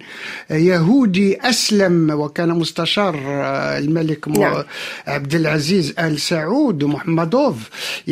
يهودي 0.51 1.41
أسلم 1.41 2.11
وكان 2.11 2.49
مستشار 2.49 3.15
الملك 3.79 4.29
نعم. 4.29 4.65
عبد 5.07 5.35
العزيز 5.35 5.95
آل 5.99 6.21
سعود 6.21 6.85
محمدوف 6.85 7.57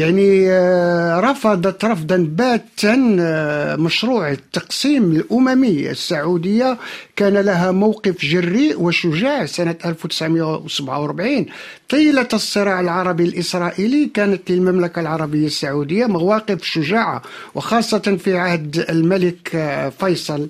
يعني 0.04 0.50
آه، 0.50 1.20
رفضت 1.20 1.84
رفضا 1.84 2.16
باتا 2.16 3.16
آه، 3.20 3.76
مشروع 3.76 4.30
التقسيم 4.30 5.12
الأممي 5.12 5.90
السعودية. 5.90 6.78
كان 7.16 7.34
لها 7.34 7.70
موقف 7.70 8.24
جريء 8.24 8.80
وشجاع 8.80 9.46
سنة 9.46 9.76
1947 9.84 11.46
طيلة 11.88 12.28
الصراع 12.32 12.80
العربي 12.80 13.24
الإسرائيلي 13.24 14.10
كانت 14.14 14.50
للمملكة 14.50 15.00
العربية 15.00 15.46
السعودية 15.46 16.06
مواقف 16.06 16.64
شجاعة 16.64 17.22
وخاصة 17.54 17.98
في 17.98 18.38
عهد 18.38 18.86
الملك 18.90 19.54
آه، 19.54 19.88
فيصل 19.88 20.48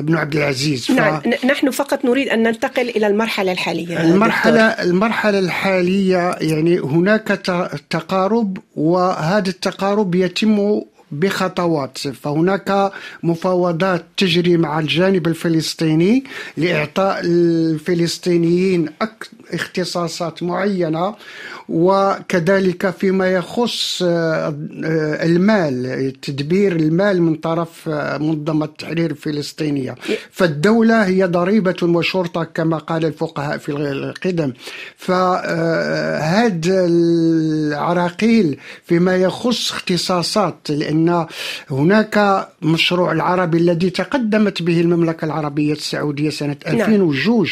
بن 0.00 0.16
عبد 0.16 0.36
العزيز. 0.36 0.86
ف... 0.86 0.90
نعم. 0.90 1.20
نحن 1.44 1.70
فقط 1.70 2.04
نريد 2.04 2.28
أن 2.28 2.42
ننتقل 2.42 2.88
إلى 2.88 3.06
المرحلة 3.06 3.52
الحالية 3.52 4.00
المرحلة 4.00 4.68
دكتور. 4.68 4.84
المرحلة 4.84 5.38
الحالية 5.38 6.36
يعني 6.40 6.78
هناك 6.78 7.28
تقارب 7.90 8.58
وهذا 8.76 9.48
التقارب 9.48 10.14
يتم 10.14 10.80
بخطوات. 11.12 11.98
فهناك 11.98 12.92
مفاوضات 13.22 14.04
تجري 14.16 14.56
مع 14.56 14.78
الجانب 14.78 15.26
الفلسطيني 15.26 16.24
لإعطاء 16.56 17.20
الفلسطينيين 17.24 18.88
اختصاصات 19.52 20.42
معينة 20.42 21.14
وكذلك 21.68 22.90
فيما 22.90 23.32
يخص 23.32 24.02
آه، 24.02 24.54
المال 25.24 26.12
تدبير 26.22 26.76
المال 26.76 27.22
من 27.22 27.34
طرف 27.34 27.88
آه، 27.88 28.18
منظمة 28.18 28.64
التحرير 28.64 29.10
الفلسطينية 29.10 29.94
فالدولة 30.30 31.06
هي 31.06 31.24
ضريبة 31.24 31.76
وشرطة 31.82 32.44
كما 32.44 32.78
قال 32.78 33.04
الفقهاء 33.04 33.58
في 33.58 33.72
القدم. 33.72 34.52
فهذا 34.96 36.80
آه، 36.80 36.86
العراقيل 36.88 38.58
فيما 38.84 39.16
يخص 39.16 39.72
اختصاصات 39.72 40.70
لأن 40.70 41.26
هناك 41.70 42.48
مشروع 42.62 43.12
العربي 43.12 43.58
الذي 43.58 43.90
تقدمت 43.90 44.62
به 44.62 44.80
المملكة 44.80 45.24
العربية 45.24 45.72
السعودية 45.72 46.30
سنة 46.30 46.56
2002 46.66 47.36
نعم. 47.36 47.46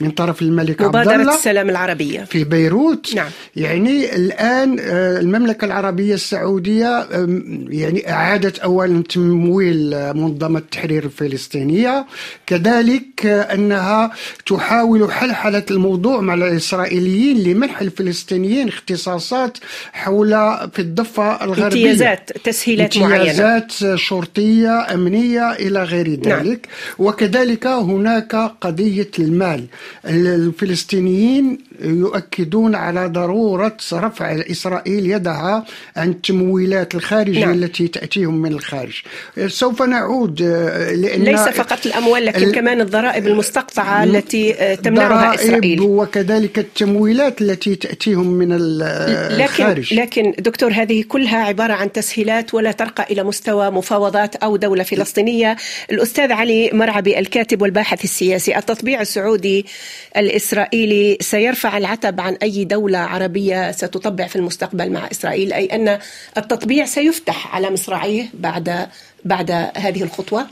من 0.00 0.10
طرف 0.10 0.42
الملك 0.42 0.82
عبد 0.82 0.96
الله. 0.96 1.39
السلام 1.40 1.70
العربية 1.70 2.24
في 2.24 2.44
بيروت 2.44 3.14
نعم. 3.14 3.30
يعني 3.56 4.16
الآن 4.16 4.76
آه، 4.80 5.20
المملكة 5.20 5.64
العربية 5.64 6.14
السعودية 6.14 7.06
يعني 7.68 8.10
أعادت 8.12 8.58
أولا 8.58 9.02
تمويل 9.02 9.90
منظمة 10.14 10.58
التحرير 10.58 11.04
الفلسطينية 11.04 12.06
كذلك 12.46 13.26
آه، 13.26 13.54
أنها 13.54 14.12
تحاول 14.46 15.12
حلحلة 15.12 15.62
الموضوع 15.70 16.20
مع 16.20 16.34
الإسرائيليين 16.34 17.38
لمنح 17.38 17.80
الفلسطينيين 17.80 18.68
اختصاصات 18.68 19.58
حول 19.92 20.30
في 20.72 20.78
الضفة 20.78 21.44
الغربية 21.44 21.64
امتيازات 21.64 22.30
تسهيلات 22.44 22.98
معينة 22.98 23.16
امتيازات 23.16 23.98
شرطية 23.98 24.94
أمنية 24.94 25.52
إلى 25.52 25.82
غير 25.82 26.08
نعم. 26.08 26.38
ذلك 26.38 26.66
نعم. 26.66 27.08
وكذلك 27.08 27.66
هناك 27.66 28.34
قضية 28.60 29.10
المال 29.18 29.66
الفلسطينيين 30.04 31.29
يؤكدون 31.80 32.74
على 32.74 33.06
ضرورة 33.06 33.76
رفع 33.92 34.40
إسرائيل 34.50 35.10
يدها 35.10 35.64
عن 35.96 36.10
التمويلات 36.10 36.94
الخارجية 36.94 37.44
نعم. 37.44 37.62
التي 37.62 37.88
تأتيهم 37.88 38.34
من 38.34 38.52
الخارج. 38.52 39.02
سوف 39.46 39.82
نعود 39.82 40.42
آه، 40.42 40.94
لأن 40.94 41.22
ليس 41.22 41.40
فقط 41.40 41.86
الأموال 41.86 42.24
لكن 42.24 42.42
ال... 42.42 42.54
كمان 42.54 42.80
الضرائب 42.80 43.26
المستقطعة 43.26 44.04
التي 44.04 44.54
آه، 44.54 44.74
تمنعها 44.74 45.34
إسرائيل. 45.34 45.80
وكذلك 45.80 46.58
التمويلات 46.58 47.42
التي 47.42 47.74
تأتيهم 47.74 48.26
من 48.26 48.48
الخارج 48.52 49.94
لكن, 49.94 50.30
لكن 50.30 50.42
دكتور 50.42 50.72
هذه 50.72 51.04
كلها 51.08 51.44
عبارة 51.44 51.72
عن 51.72 51.92
تسهيلات 51.92 52.54
ولا 52.54 52.72
ترقى 52.72 53.06
إلى 53.10 53.22
مستوى 53.22 53.70
مفاوضات 53.70 54.36
أو 54.36 54.56
دولة 54.56 54.82
فلسطينية. 54.82 55.56
الأستاذ 55.90 56.32
علي 56.32 56.70
مرعبي 56.72 57.18
الكاتب 57.18 57.62
والباحث 57.62 58.04
السياسي 58.04 58.58
التطبيع 58.58 59.00
السعودي 59.00 59.66
الإسرائيلي 60.16 61.18
سيرفع 61.20 61.78
العتب 61.78 62.20
عن 62.20 62.36
أي 62.42 62.64
دولة 62.64 62.98
عربية 62.98 63.72
ستطبع 63.72 64.26
في 64.26 64.36
المستقبل 64.36 64.92
مع 64.92 65.10
إسرائيل 65.10 65.52
أي 65.52 65.66
أن 65.66 65.98
التطبيع 66.36 66.84
سيفتح 66.84 67.54
على 67.54 67.70
مصراعيه 67.70 68.26
بعد 68.34 68.88
بعد 69.24 69.50
هذه 69.76 70.02
الخطوة؟ 70.02 70.46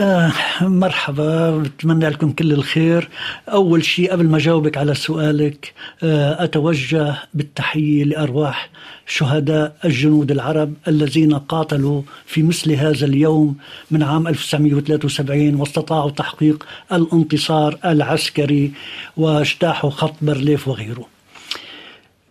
آه 0.00 0.32
مرحبا 0.60 1.58
بتمنى 1.58 2.08
لكم 2.08 2.32
كل 2.32 2.52
الخير. 2.52 3.08
أول 3.48 3.84
شيء 3.84 4.12
قبل 4.12 4.26
ما 4.28 4.38
جاوبك 4.38 4.76
على 4.76 4.94
سؤالك 4.94 5.72
آه 6.02 6.44
أتوجه 6.44 7.14
بالتحية 7.34 8.04
لأرواح 8.04 8.70
شهداء 9.06 9.76
الجنود 9.84 10.30
العرب 10.30 10.74
الذين 10.88 11.34
قاتلوا 11.34 12.02
في 12.26 12.42
مثل 12.42 12.72
هذا 12.72 13.06
اليوم 13.06 13.56
من 13.90 14.02
عام 14.02 14.28
1973 14.28 15.54
واستطاعوا 15.54 16.10
تحقيق 16.10 16.66
الانتصار 16.92 17.78
العسكري 17.84 18.72
واجتاحوا 19.16 19.90
خط 19.90 20.14
برليف 20.22 20.68
وغيره. 20.68 21.06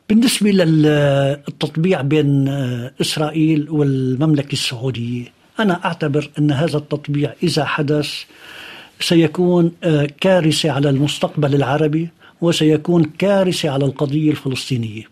بالنسبة 0.09 0.51
للتطبيع 0.51 2.01
بين 2.01 2.47
إسرائيل 3.01 3.69
والمملكة 3.69 4.53
السعودية 4.53 5.40
أنا 5.61 5.85
أعتبر 5.85 6.29
أن 6.39 6.51
هذا 6.51 6.77
التطبيع 6.77 7.33
إذا 7.43 7.65
حدث 7.65 8.23
سيكون 8.99 9.71
آه، 9.83 10.07
كارثة 10.21 10.71
على 10.71 10.89
المستقبل 10.89 11.55
العربي 11.55 12.09
وسيكون 12.41 13.03
كارثة 13.03 13.69
على 13.69 13.85
القضية 13.85 14.31
الفلسطينية. 14.31 15.03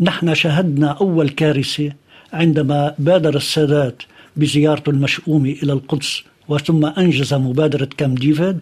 نحن 0.00 0.34
شهدنا 0.34 0.90
أول 0.90 1.28
كارثة 1.28 1.92
عندما 2.32 2.94
بادر 2.98 3.36
السادات 3.36 4.02
بزيارته 4.36 4.90
المشؤومة 4.90 5.50
إلى 5.62 5.72
القدس 5.72 6.22
وثم 6.50 6.84
أنجز 6.86 7.34
مبادرة 7.34 7.88
كام 7.96 8.14
ديفيد 8.14 8.58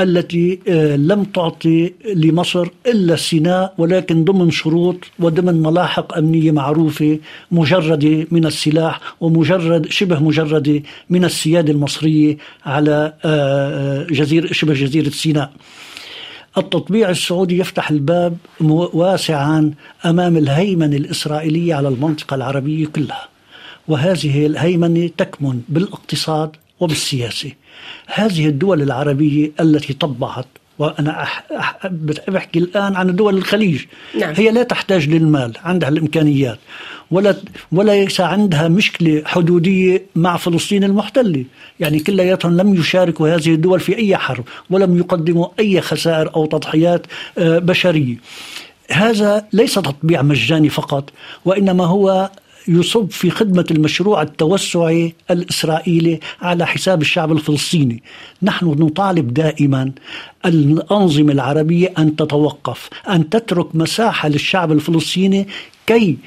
التي 0.00 0.58
آه، 0.68 0.96
لم 0.96 1.24
تعطي 1.24 1.92
لمصر 2.14 2.68
إلا 2.86 3.16
سيناء 3.16 3.74
ولكن 3.78 4.24
ضمن 4.24 4.50
شروط 4.50 4.96
وضمن 5.18 5.62
ملاحق 5.62 6.18
أمنية 6.18 6.50
معروفة 6.50 7.18
مجردة 7.52 8.26
من 8.30 8.46
السلاح 8.46 9.00
ومجرد 9.20 9.86
شبه 9.90 10.18
مجردة 10.18 10.82
من 11.10 11.24
السيادة 11.24 11.72
المصرية 11.72 12.36
على 12.66 13.12
آه، 13.24 14.02
آه، 14.02 14.06
جزيرة 14.10 14.52
شبه 14.52 14.74
جزيرة 14.74 15.10
سيناء. 15.10 15.52
التطبيع 16.58 17.10
السعودي 17.10 17.58
يفتح 17.58 17.90
الباب 17.90 18.36
واسعا 18.60 19.70
أمام 20.04 20.36
الهيمنة 20.36 20.96
الإسرائيلية 20.96 21.74
على 21.74 21.88
المنطقة 21.88 22.34
العربية 22.34 22.86
كلها. 22.86 23.28
وهذه 23.88 24.46
الهيمنة 24.46 25.10
تكمن 25.16 25.60
بالاقتصاد 25.68 26.50
وبالسياسة. 26.80 27.52
هذه 28.06 28.46
الدول 28.46 28.82
العربية 28.82 29.52
التي 29.60 29.92
طبعت 29.92 30.46
وأنا 30.78 31.22
أح... 31.22 31.44
أح... 31.52 31.86
بحكي 32.28 32.58
الآن 32.58 32.96
عن 32.96 33.16
دول 33.16 33.36
الخليج. 33.36 33.84
نعم. 34.18 34.34
هي 34.36 34.50
لا 34.50 34.62
تحتاج 34.62 35.08
للمال 35.08 35.52
عندها 35.64 35.88
الإمكانيات 35.88 36.58
ولا 37.10 37.36
وليس 37.72 38.20
عندها 38.20 38.68
مشكلة 38.68 39.22
حدودية 39.26 40.02
مع 40.16 40.36
فلسطين 40.36 40.84
المحتلة. 40.84 41.44
يعني 41.80 42.00
كلياتهم 42.00 42.56
لم 42.56 42.74
يشاركوا 42.74 43.34
هذه 43.34 43.54
الدول 43.54 43.80
في 43.80 43.96
أي 43.96 44.16
حرب 44.16 44.44
ولم 44.70 44.98
يقدموا 44.98 45.46
أي 45.58 45.80
خسائر 45.80 46.34
أو 46.36 46.46
تضحيات 46.46 47.06
آه، 47.38 47.58
بشرية. 47.58 48.16
هذا 48.90 49.46
ليس 49.52 49.74
تطبيع 49.74 50.22
مجاني 50.22 50.68
فقط 50.68 51.10
وإنما 51.44 51.84
هو 51.84 52.30
يصب 52.68 53.10
في 53.10 53.30
خدمة 53.30 53.64
المشروع 53.70 54.22
التوسعي 54.22 55.14
الإسرائيلي 55.30 56.20
على 56.42 56.66
حساب 56.66 57.00
الشعب 57.02 57.32
الفلسطيني. 57.32 58.02
نحن 58.42 58.66
نطالب 58.66 59.34
دائما 59.34 59.92
الأنظمة 60.46 61.32
العربية 61.32 61.92
أن 61.98 62.16
تتوقف 62.16 62.88
أن 63.08 63.28
تترك 63.28 63.76
مساحة 63.76 64.28
للشعب 64.28 64.72
الفلسطيني 64.72 65.48
كي 65.86 66.18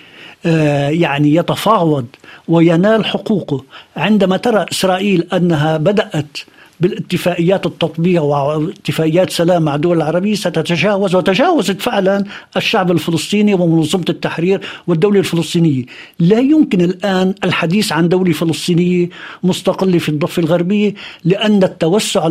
آه، 0.45 0.89
يعني 0.89 1.35
يتفاوض 1.35 2.05
وينال 2.47 3.05
حقوقه. 3.05 3.63
عندما 3.97 4.37
ترى 4.37 4.65
إسرائيل 4.71 5.27
أنها 5.33 5.77
بدأت 5.77 6.37
بالاتفاقيات 6.81 7.65
التطبيع 7.65 8.21
واتفاقيات 8.21 9.29
سلام 9.29 9.61
مع 9.63 9.75
الدول 9.75 9.97
العربية 9.97 10.35
ستتجاوز 10.35 11.15
وتجاوزت 11.15 11.81
فعلا 11.81 12.23
الشعب 12.57 12.91
الفلسطيني 12.91 13.53
ومنظمة 13.53 14.05
التحرير 14.09 14.61
والدولة 14.87 15.19
الفلسطينية. 15.19 15.85
لا 16.19 16.39
يمكن 16.39 16.81
الآن 16.81 17.33
الحديث 17.43 17.91
عن 17.91 18.09
دولة 18.09 18.31
فلسطينية 18.31 19.09
مستقلة 19.43 19.97
في 19.97 20.09
الضفة 20.09 20.39
الغربية 20.39 20.93
لأن 21.23 21.63
التوسع 21.63 22.27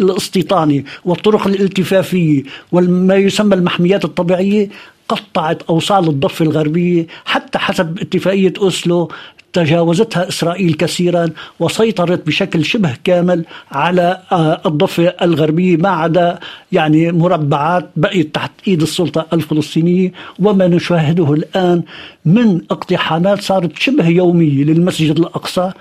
الاستيطاني 0.00 0.84
والطرق 1.04 1.46
الالتفافية 1.46 2.42
وما 2.72 3.14
يسمى 3.16 3.54
المحميات 3.54 4.04
الطبيعية 4.04 4.68
قطعت 5.08 5.62
أوصال 5.62 6.08
الضفة 6.08 6.44
الغربية 6.44 7.06
حتى 7.24 7.58
حسب 7.58 7.98
اتفاقية 7.98 8.52
أوسلو 8.58 9.10
تجاوزتها 9.52 10.28
إسرائيل 10.28 10.74
كثيرا 10.74 11.30
وسيطرت 11.60 12.26
بشكل 12.26 12.64
شبه 12.64 12.96
كامل 13.04 13.44
على 13.72 14.22
آه، 14.32 14.60
الضفة 14.66 15.14
الغربية 15.22 15.76
ما 15.76 15.88
عدا 15.88 16.38
يعني 16.72 17.12
مربعات 17.12 17.90
بقيت 17.96 18.34
تحت 18.34 18.50
إيد 18.68 18.82
السلطة 18.82 19.26
الفلسطينية. 19.32 20.12
وما 20.38 20.66
نشاهده 20.66 21.32
الآن 21.32 21.82
من 22.24 22.60
اقتحامات 22.70 23.40
صارت 23.42 23.78
شبه 23.78 24.08
يومية 24.08 24.64
للمسجد 24.64 25.18
الأقصى 25.18 25.72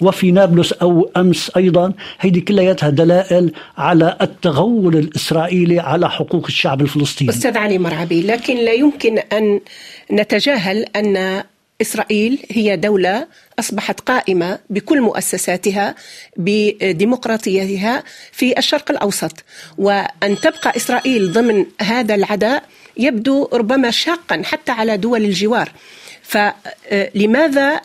وفي 0.00 0.30
نابلس 0.30 0.72
أو 0.72 1.10
أمس 1.16 1.50
أيضا. 1.56 1.92
هذه 2.18 2.38
كلياتها 2.38 2.90
دلائل 2.90 3.52
على 3.78 4.16
التغول 4.20 4.96
الإسرائيلي 4.96 5.80
على 5.80 6.10
حقوق 6.10 6.46
الشعب 6.46 6.80
الفلسطيني. 6.82 7.30
أستاذ 7.30 7.58
علي 7.58 7.78
مرعبي 7.78 8.22
لكن 8.22 8.56
لا 8.56 8.72
يمكن 8.72 9.18
أن 9.18 9.60
نتجاهل 10.12 10.84
أن 10.96 11.42
إسرائيل 11.80 12.38
هي 12.50 12.76
دولة 12.76 13.26
أصبحت 13.58 14.00
قائمة 14.00 14.58
بكل 14.70 15.00
مؤسساتها 15.00 15.94
بديمقراطيتها 16.36 18.02
في 18.32 18.58
الشرق 18.58 18.90
الأوسط. 18.90 19.44
وأن 19.78 20.36
تبقى 20.42 20.76
إسرائيل 20.76 21.32
ضمن 21.32 21.66
هذا 21.80 22.14
العداء 22.14 22.62
يبدو 22.96 23.48
ربما 23.52 23.90
شاقا 23.90 24.42
حتى 24.44 24.72
على 24.72 24.96
دول 24.96 25.24
الجوار. 25.24 25.72
فلماذا 26.22 27.80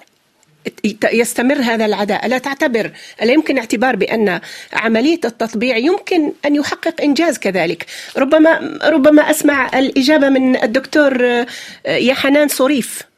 يستمر 1.14 1.62
هذا 1.62 1.86
العداء؟ 1.86 2.26
ألا 2.26 2.38
تعتبر 2.38 2.92
ألا 3.22 3.34
يمكن 3.34 3.58
اعتبار 3.58 3.96
بأن 3.96 4.42
عملية 4.74 5.20
التطبيع 5.26 5.78
يمكن 5.78 6.32
أن 6.46 6.56
يحقق 6.56 7.02
إنجاز 7.02 7.38
كذلك؟ 7.38 7.86
ربما 8.18 8.80
ربما 8.84 9.30
أسمع 9.30 9.80
الإجابة 9.80 10.30
من 10.30 10.64
الدكتور 10.64 11.26
آه، 11.26 11.48
يحنان 11.86 12.48
صريف. 12.48 13.11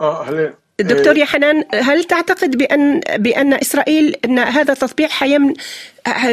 آه 0.00 0.52
الدكتور 0.80 1.16
يا 1.16 1.24
حنان 1.24 1.64
هل 1.74 2.04
تعتقد 2.04 2.56
بأن 2.56 3.00
بأن 3.16 3.54
إسرائيل 3.54 4.16
أن 4.24 4.38
هذا 4.38 4.72
التطبيع 4.72 5.08
حيمن 5.08 5.54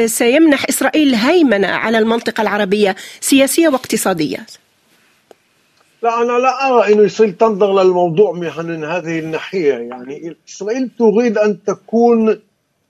سيمنح 0.06 0.64
إسرائيل 0.68 1.14
هيمنة 1.14 1.68
على 1.68 1.98
المنطقة 1.98 2.40
العربية 2.40 2.96
سياسية 3.20 3.68
واقتصادية؟ 3.68 4.46
لا 6.02 6.22
أنا 6.22 6.32
لا 6.32 6.68
أرى 6.68 6.92
أنه 6.92 7.06
إسرائيل 7.06 7.34
تنظر 7.34 7.82
للموضوع 7.82 8.32
من 8.32 8.84
هذه 8.84 9.18
الناحية. 9.18 9.72
يعني 9.74 10.36
إسرائيل 10.48 10.90
تريد 10.98 11.38
أن 11.38 11.64
تكون 11.64 12.40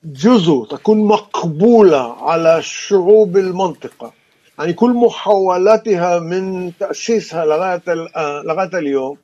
جزء 0.05 0.67
تكون 0.71 0.99
مقبولة 0.99 2.31
على 2.31 2.59
شعوب 2.63 3.37
المنطقة. 3.37 4.13
يعني 4.59 4.73
كل 4.73 4.91
محاولاتها 4.91 6.19
من 6.19 6.73
تأسيسها 6.79 7.45
لغاية 7.45 7.83
لغاية 8.43 8.79
اليوم 8.79 9.17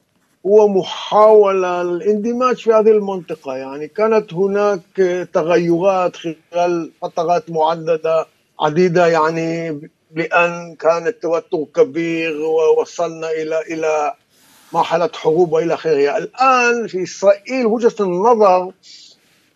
هو 0.46 0.68
محاولة 0.68 1.82
للاندماج 1.82 2.56
في 2.56 2.72
هذه 2.72 2.90
المنطقة. 2.90 3.56
يعني 3.56 3.88
كانت 3.88 4.34
هناك 4.34 4.80
تغيرات 5.32 6.16
خلال 6.16 6.90
فترات 7.02 7.50
معددة 7.50 8.26
عديدة 8.60 9.06
يعني 9.06 9.80
لأن 10.14 10.74
كان 10.74 11.06
التوتر 11.06 11.64
كبير 11.74 12.40
ووصلنا 12.40 13.30
إلى 13.30 13.60
إلى 13.60 14.14
مرحلة 14.72 15.10
حروب 15.14 15.52
وإلى 15.52 15.74
آخره 15.74 16.16
الآن 16.16 16.86
في 16.86 17.02
إسرائيل 17.02 17.66
وجهة 17.66 17.94
النظر 18.00 18.72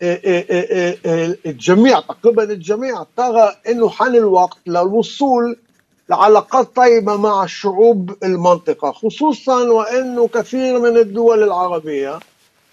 إيه، 0.01 0.21
إيه، 0.23 0.97
إيه، 1.05 1.39
الجميع 1.45 1.99
تقريبا 1.99 2.43
الجميع 2.43 3.05
ترى 3.17 3.55
أنه 3.69 3.89
حان 3.89 4.15
الوقت 4.15 4.57
للوصول 4.67 5.57
لعلاقات 6.09 6.75
طيبة 6.75 7.17
مع 7.17 7.45
شعوب 7.45 8.15
المنطقة 8.23 8.91
خصوصا 8.91 9.69
وأنه 9.69 10.27
كثير 10.27 10.79
من 10.79 10.97
الدول 10.97 11.43
العربية 11.43 12.19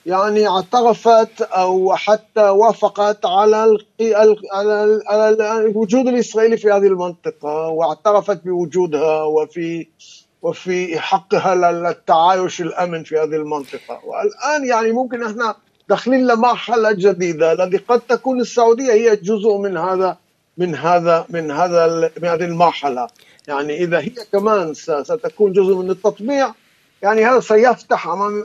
يعني 0.07 0.49
اعترفت 0.49 1.43
أو 1.43 1.95
حتى 1.95 2.49
وافقت 2.49 3.27
على 3.27 3.79
على 5.09 5.61
الوجود 5.61 6.09
الإسرائيلي 6.09 6.57
في 6.57 6.71
هذه 6.71 6.87
المنطقة 6.87 7.69
واعترفت 7.69 8.45
بوجودها 8.45 9.23
وفي 9.23 9.87
وفي 10.43 10.99
حقها 10.99 11.55
للتعايش 11.55 12.61
الأمن 12.61 13.05
في 13.05 13.17
هذه 13.17 13.37
المنطقة. 13.37 14.01
والآن 14.05 14.65
يعني 14.65 14.93
ممكن 14.93 15.23
إحنا 15.23 15.55
داخلين 15.89 16.27
لمرحلة 16.27 16.93
جديدة 16.93 17.53
الذي 17.53 17.77
قد 17.77 18.01
تكون 18.01 18.41
السعودية 18.41 18.93
هي 18.93 19.17
جزء 19.17 19.57
من 19.57 19.77
هذا 19.77 20.17
من 20.59 20.75
هذا 20.75 21.27
من 21.29 21.51
هذا 21.51 22.11
من 22.23 22.29
هذه 22.29 22.45
المرحلة 22.45 23.07
يعني 23.49 23.85
إذا 23.85 23.99
هي 23.99 24.13
كمان 24.33 24.75
ستكون 24.75 25.53
جزء 25.53 25.75
من 25.75 25.91
التطبيع 25.91 26.55
يعني 27.03 27.25
هذا 27.27 27.41
سيفتح 27.41 28.07
أمام 28.07 28.45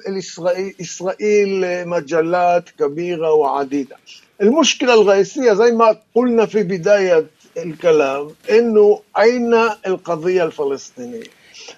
إسرائيل 0.82 1.88
مجالات 1.88 2.70
كبيرة 2.70 3.32
وعديدة. 3.32 3.96
المشكلة 4.42 5.02
الرئيسية 5.02 5.54
زي 5.54 5.72
ما 5.72 5.98
قلنا 6.16 6.46
في 6.46 6.64
بداية 6.64 7.26
الكلام 7.58 8.32
إنه 8.50 9.02
أين 9.20 9.54
القضية 9.88 10.44
الفلسطينية؟ 10.44 11.24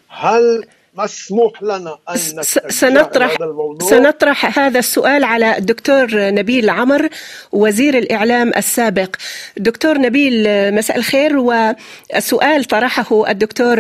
هل 0.07 0.65
مسموح 0.93 1.63
لنا 1.63 1.97
أن 2.09 2.15
سنطرح 2.69 3.31
هذا 3.31 3.45
الموضوع. 3.45 3.89
سنطرح 3.89 4.59
هذا 4.59 4.79
السؤال 4.79 5.23
على 5.23 5.57
الدكتور 5.57 6.07
نبيل 6.13 6.69
عمر 6.69 7.09
وزير 7.51 7.97
الإعلام 7.97 8.51
السابق. 8.57 9.15
دكتور 9.57 9.97
نبيل 9.97 10.43
مساء 10.75 10.97
الخير 10.97 11.37
والسؤال 11.37 12.63
طرحه 12.63 13.31
الدكتور 13.31 13.79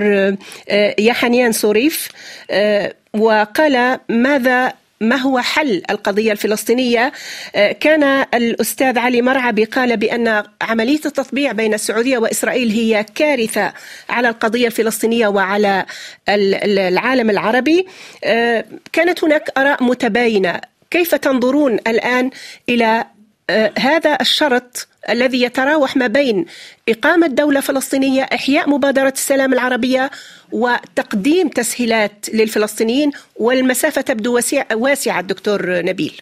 آه، 0.69 0.95
يحنيان 0.99 1.51
صوريف 1.51 2.09
آه، 2.51 2.93
وقال 3.13 3.99
ماذا 4.09 4.73
ما 5.01 5.15
هو 5.15 5.39
حل 5.39 5.81
القضية 5.89 6.31
الفلسطينية؟ 6.31 7.11
آه، 7.55 7.71
كان 7.71 8.25
الأستاذ 8.33 8.97
علي 8.97 9.21
مرعبي 9.21 9.63
قال 9.63 9.97
بأن 9.97 10.43
عملية 10.61 11.01
التطبيع 11.05 11.51
بين 11.51 11.73
السعودية 11.73 12.17
وإسرائيل 12.17 12.69
هي 12.71 13.05
كارثة 13.15 13.73
على 14.09 14.29
القضية 14.29 14.67
الفلسطينية 14.67 15.27
وعلى 15.27 15.85
العالم 16.29 17.29
العربي. 17.29 17.87
آه، 18.23 18.65
كانت 18.93 19.23
هناك 19.23 19.49
آراء 19.57 19.83
متباينة. 19.83 20.61
كيف 20.91 21.15
تنظرون 21.15 21.73
الآن 21.73 22.29
إلى 22.69 23.05
آه، 23.49 23.71
هذا 23.79 24.17
الشرط 24.21 24.87
الذي 25.09 25.41
يتراوح 25.41 25.97
ما 25.97 26.07
بين 26.07 26.45
إقامة 26.89 27.27
دولة 27.27 27.59
فلسطينية 27.59 28.23
إحياء 28.23 28.69
مبادرة 28.69 29.13
السلام 29.15 29.53
العربية 29.53 30.11
وتقديم 30.51 31.47
تسهيلات 31.47 32.25
للفلسطينيين 32.33 33.11
والمسافة 33.35 34.01
تبدو 34.01 34.39
واسعة 34.73 35.21
دكتور 35.21 35.81
نبيل. 35.81 36.21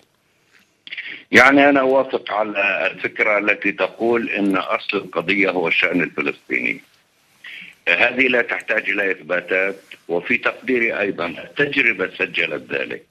يعني 1.32 1.70
أنا 1.70 1.80
أوافق 1.80 2.34
على 2.34 2.90
الفكرة 2.92 3.40
التي 3.40 3.72
تقول 3.72 4.30
أن 4.30 4.58
أصل 4.58 4.98
القضية 4.98 5.50
هو 5.50 5.68
الشأن 5.68 6.02
الفلسطيني. 6.02 6.82
هذه 7.90 8.28
لا 8.28 8.42
تحتاج 8.42 8.90
إلى 8.90 9.12
إثباتات 9.12 9.76
وفي 10.08 10.38
تقديري 10.38 11.00
أيضا 11.00 11.26
التجربة 11.26 12.10
سجلت 12.18 12.72
ذلك. 12.72 13.04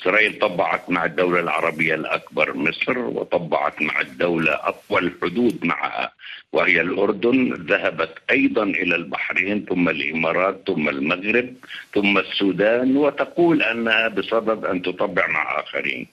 إسرائيل 0.00 0.38
طبعت 0.38 0.90
مع 0.90 1.04
الدولة 1.04 1.40
العربية 1.40 1.94
الأكبر 1.94 2.56
مصر 2.56 2.98
وطبعت 2.98 3.82
مع 3.82 4.00
الدولة 4.00 4.52
أطول 4.52 5.06
الحدود 5.06 5.64
معها 5.64 6.12
وهي 6.52 6.80
الأردن. 6.80 7.52
ذهبت 7.54 8.14
أيضا 8.30 8.62
إلى 8.62 8.94
البحرين 8.96 9.64
ثم 9.68 9.88
الإمارات 9.88 10.62
ثم 10.66 10.88
المغرب 10.88 11.54
ثم 11.94 12.18
السودان 12.18 12.96
وتقول 12.96 13.62
أنها 13.62 14.08
بصدد 14.08 14.64
أن 14.64 14.82
تطبع 14.82 15.26
مع 15.26 15.60
آخرين. 15.60 16.06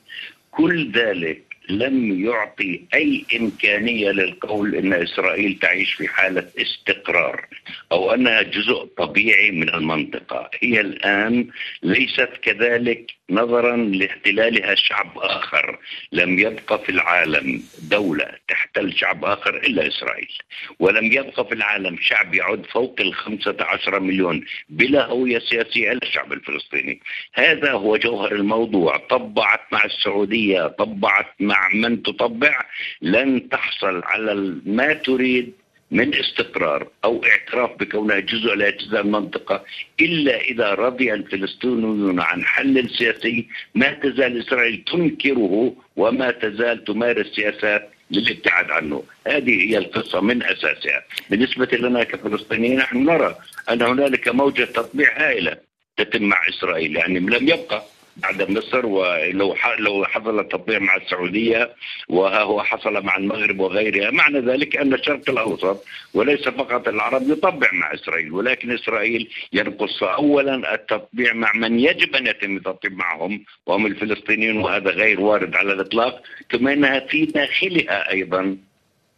كل 0.51 0.91
ذلك 0.91 1.48
لم 1.69 2.25
يعطي 2.25 2.81
أي 2.93 3.25
إمكانية 3.39 4.11
للقول 4.11 4.75
إن 4.75 4.93
إسرائيل 4.93 5.59
تعيش 5.61 5.93
في 5.93 6.07
حالة 6.07 6.47
استقرار 6.61 7.45
أو 7.91 8.13
أنها 8.13 8.41
جزء 8.41 8.85
طبيعي 8.97 9.51
من 9.51 9.69
المنطقة، 9.69 10.49
هي 10.59 10.81
الآن 10.81 11.47
ليست 11.83 12.29
كذلك 12.41 13.11
نظرا 13.29 13.75
لاحتلالها 13.77 14.75
شعب 14.75 15.17
آخر، 15.17 15.79
لم 16.11 16.39
يبقى 16.39 16.79
في 16.79 16.89
العالم 16.89 17.63
دولة 17.81 18.27
تحتل 18.47 18.93
شعب 18.93 19.25
آخر 19.25 19.57
إلا 19.57 19.87
إسرائيل، 19.87 20.37
ولم 20.79 21.05
يبقى 21.05 21.47
في 21.47 21.53
العالم 21.55 21.97
شعب 22.01 22.35
يعد 22.35 22.65
فوق 22.65 22.95
ال 22.99 23.13
15 23.13 23.99
مليون 23.99 24.45
بلا 24.69 25.05
هوية 25.05 25.39
سياسية 25.39 25.91
الا 25.91 26.03
الشعب 26.03 26.33
الفلسطيني، 26.33 26.99
هذا 27.33 27.71
هو 27.71 27.97
جوهر 27.97 28.31
الموضوع، 28.31 28.97
طبعت 28.97 29.61
مع 29.71 29.85
السعودية، 29.85 30.67
طبعت 30.67 31.27
مع 31.39 31.58
من 31.73 32.03
تطبع 32.03 32.65
لن 33.01 33.49
تحصل 33.49 34.03
على 34.03 34.55
ما 34.65 34.93
تريد 34.93 35.53
من 35.91 36.15
استقرار 36.15 36.87
أو 37.03 37.23
اعتراف 37.25 37.71
بكونها 37.79 38.19
جزء 38.19 38.53
لا 38.55 38.67
يتجزا 38.67 38.99
المنطقة 38.99 39.63
إلا 40.01 40.41
إذا 40.41 40.73
رضي 40.73 41.13
الفلسطينيون 41.13 42.19
عن 42.19 42.45
حل 42.45 42.89
سياسي 42.89 43.47
ما 43.75 43.93
تزال 43.93 44.39
إسرائيل 44.39 44.83
تنكره 44.91 45.73
وما 45.95 46.31
تزال 46.31 46.83
تمارس 46.83 47.27
سياسات 47.35 47.89
للابتعاد 48.11 48.71
عنه. 48.71 49.03
هذه 49.27 49.69
هي 49.69 49.77
القصة 49.77 50.21
من 50.21 50.43
أساسها. 50.43 51.03
بالنسبة 51.29 51.77
لنا 51.77 52.03
كفلسطينيين 52.03 52.77
نحن 52.77 53.05
نرى 53.05 53.35
أن 53.69 53.81
هنالك 53.81 54.27
موجة 54.27 54.63
تطبيع 54.63 55.27
هائلة 55.27 55.57
تتم 55.97 56.23
مع 56.23 56.41
إسرائيل 56.49 56.95
يعني 56.95 57.19
لم 57.19 57.47
يبقى 57.47 57.83
بعد 58.21 58.51
مصر 58.51 58.85
ولو 58.85 59.55
لو 59.79 60.05
حصل 60.05 60.39
التطبيع 60.39 60.79
مع 60.79 60.95
السعودية 60.95 61.75
وها 62.09 62.41
هو 62.41 62.63
حصل 62.63 63.03
مع 63.03 63.17
المغرب 63.17 63.59
وغيرها 63.59 64.11
معنى 64.11 64.39
ذلك 64.39 64.77
أن 64.77 64.93
الشرق 64.93 65.29
الأوسط 65.29 65.85
وليس 66.13 66.49
فقط 66.49 66.87
العرب 66.87 67.29
يطبع 67.29 67.69
مع 67.73 67.93
إسرائيل 67.93 68.31
ولكن 68.31 68.71
إسرائيل 68.71 69.29
ينقص 69.53 70.03
اولا 70.03 70.73
التطبيع 70.75 71.33
مع 71.33 71.53
من 71.53 71.79
يجب 71.79 72.15
أن 72.15 72.27
يتم 72.27 72.57
التطبيع 72.57 72.91
معهم 72.91 73.43
وهم 73.65 73.85
الفلسطينيين 73.85 74.57
وهذا 74.57 74.89
غير 74.89 75.21
وارد 75.21 75.55
على 75.55 75.73
الإطلاق 75.73 76.21
ثم 76.51 76.67
إنها 76.67 76.99
في 76.99 77.25
داخلها 77.25 78.11
أيضا 78.11 78.57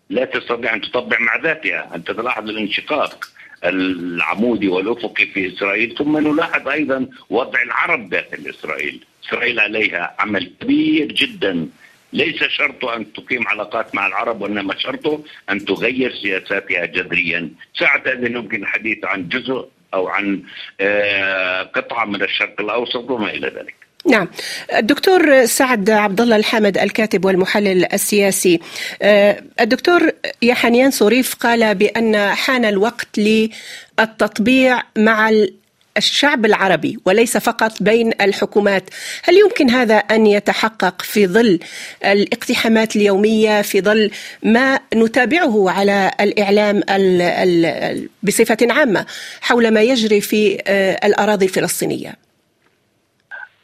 لا 0.10 0.26
تستطيع 0.26 0.74
أن 0.74 0.82
تطبع 0.82 1.20
مع 1.20 1.36
ذاتها. 1.36 1.96
أنت 1.96 2.12
تلاحظ 2.12 2.50
الانشقاق 2.50 3.26
العمودي 3.64 4.68
والافقي 4.68 5.26
في 5.26 5.54
إسرائيل 5.54 5.96
ثم 5.98 6.18
نلاحظ 6.18 6.68
أيضا 6.68 7.08
وضع 7.30 7.62
العرب 7.62 8.10
داخل 8.10 8.50
إسرائيل. 8.50 9.06
إسرائيل 9.28 9.60
عليها 9.60 10.16
عمل 10.20 10.52
كبير 10.62 11.12
جدا. 11.12 11.68
ليس 12.14 12.44
شرطه 12.44 12.96
أن 12.96 13.14
تقيم 13.14 13.48
علاقات 13.48 13.96
مع 13.96 14.08
العرب 14.08 14.42
وإنما 14.42 14.78
شرطه 14.78 15.24
أن 15.50 15.66
تغير 15.66 16.16
سياساتها 16.16 16.86
جذريا. 16.86 17.50
ساعتها 17.80 18.14
يمكن 18.14 18.62
الحديث 18.62 19.06
عن 19.06 19.30
جزء 19.30 19.68
أو 19.94 20.08
عن 20.08 20.44
آه، 20.82 21.64
قطعة 21.64 22.06
من 22.06 22.22
الشرق 22.22 22.62
الأوسط 22.62 23.10
وما 23.10 23.30
إلى 23.30 23.48
ذلك. 23.48 23.81
نعم. 24.06 24.28
الدكتور 24.78 25.46
سعد 25.46 25.90
عبد 25.90 26.22
الله 26.22 26.36
الحامد 26.36 26.78
الكاتب 26.78 27.26
والمحلل 27.26 27.94
السياسي. 27.94 28.60
آه، 29.02 29.44
الدكتور 29.60 30.12
يحنيان 30.42 30.92
صريف 30.92 31.36
قال 31.36 31.76
بأن 31.76 32.30
حان 32.30 32.66
الوقت 32.66 33.08
للتطبيع 33.18 34.84
مع 34.98 35.32
الشعب 35.98 36.46
العربي 36.46 37.00
وليس 37.06 37.38
فقط 37.38 37.84
بين 37.84 38.12
الحكومات. 38.22 38.84
هل 39.24 39.38
يمكن 39.38 39.70
هذا 39.70 39.96
أن 39.96 40.28
يتحقق 40.28 41.02
في 41.02 41.28
ظل 41.28 41.60
الاقتحامات 42.06 42.96
اليومية 42.96 43.62
في 43.62 43.82
ظل 43.82 44.12
ما 44.44 44.80
نتابعه 44.96 45.70
على 45.70 46.12
الإعلام 46.20 46.82
بصفة 48.24 48.58
عامة 48.62 49.06
حول 49.42 49.72
ما 49.72 49.82
يجري 49.82 50.22
في 50.22 50.58
آه، 50.68 51.08
الأراضي 51.08 51.46
الفلسطينية؟ 51.46 52.31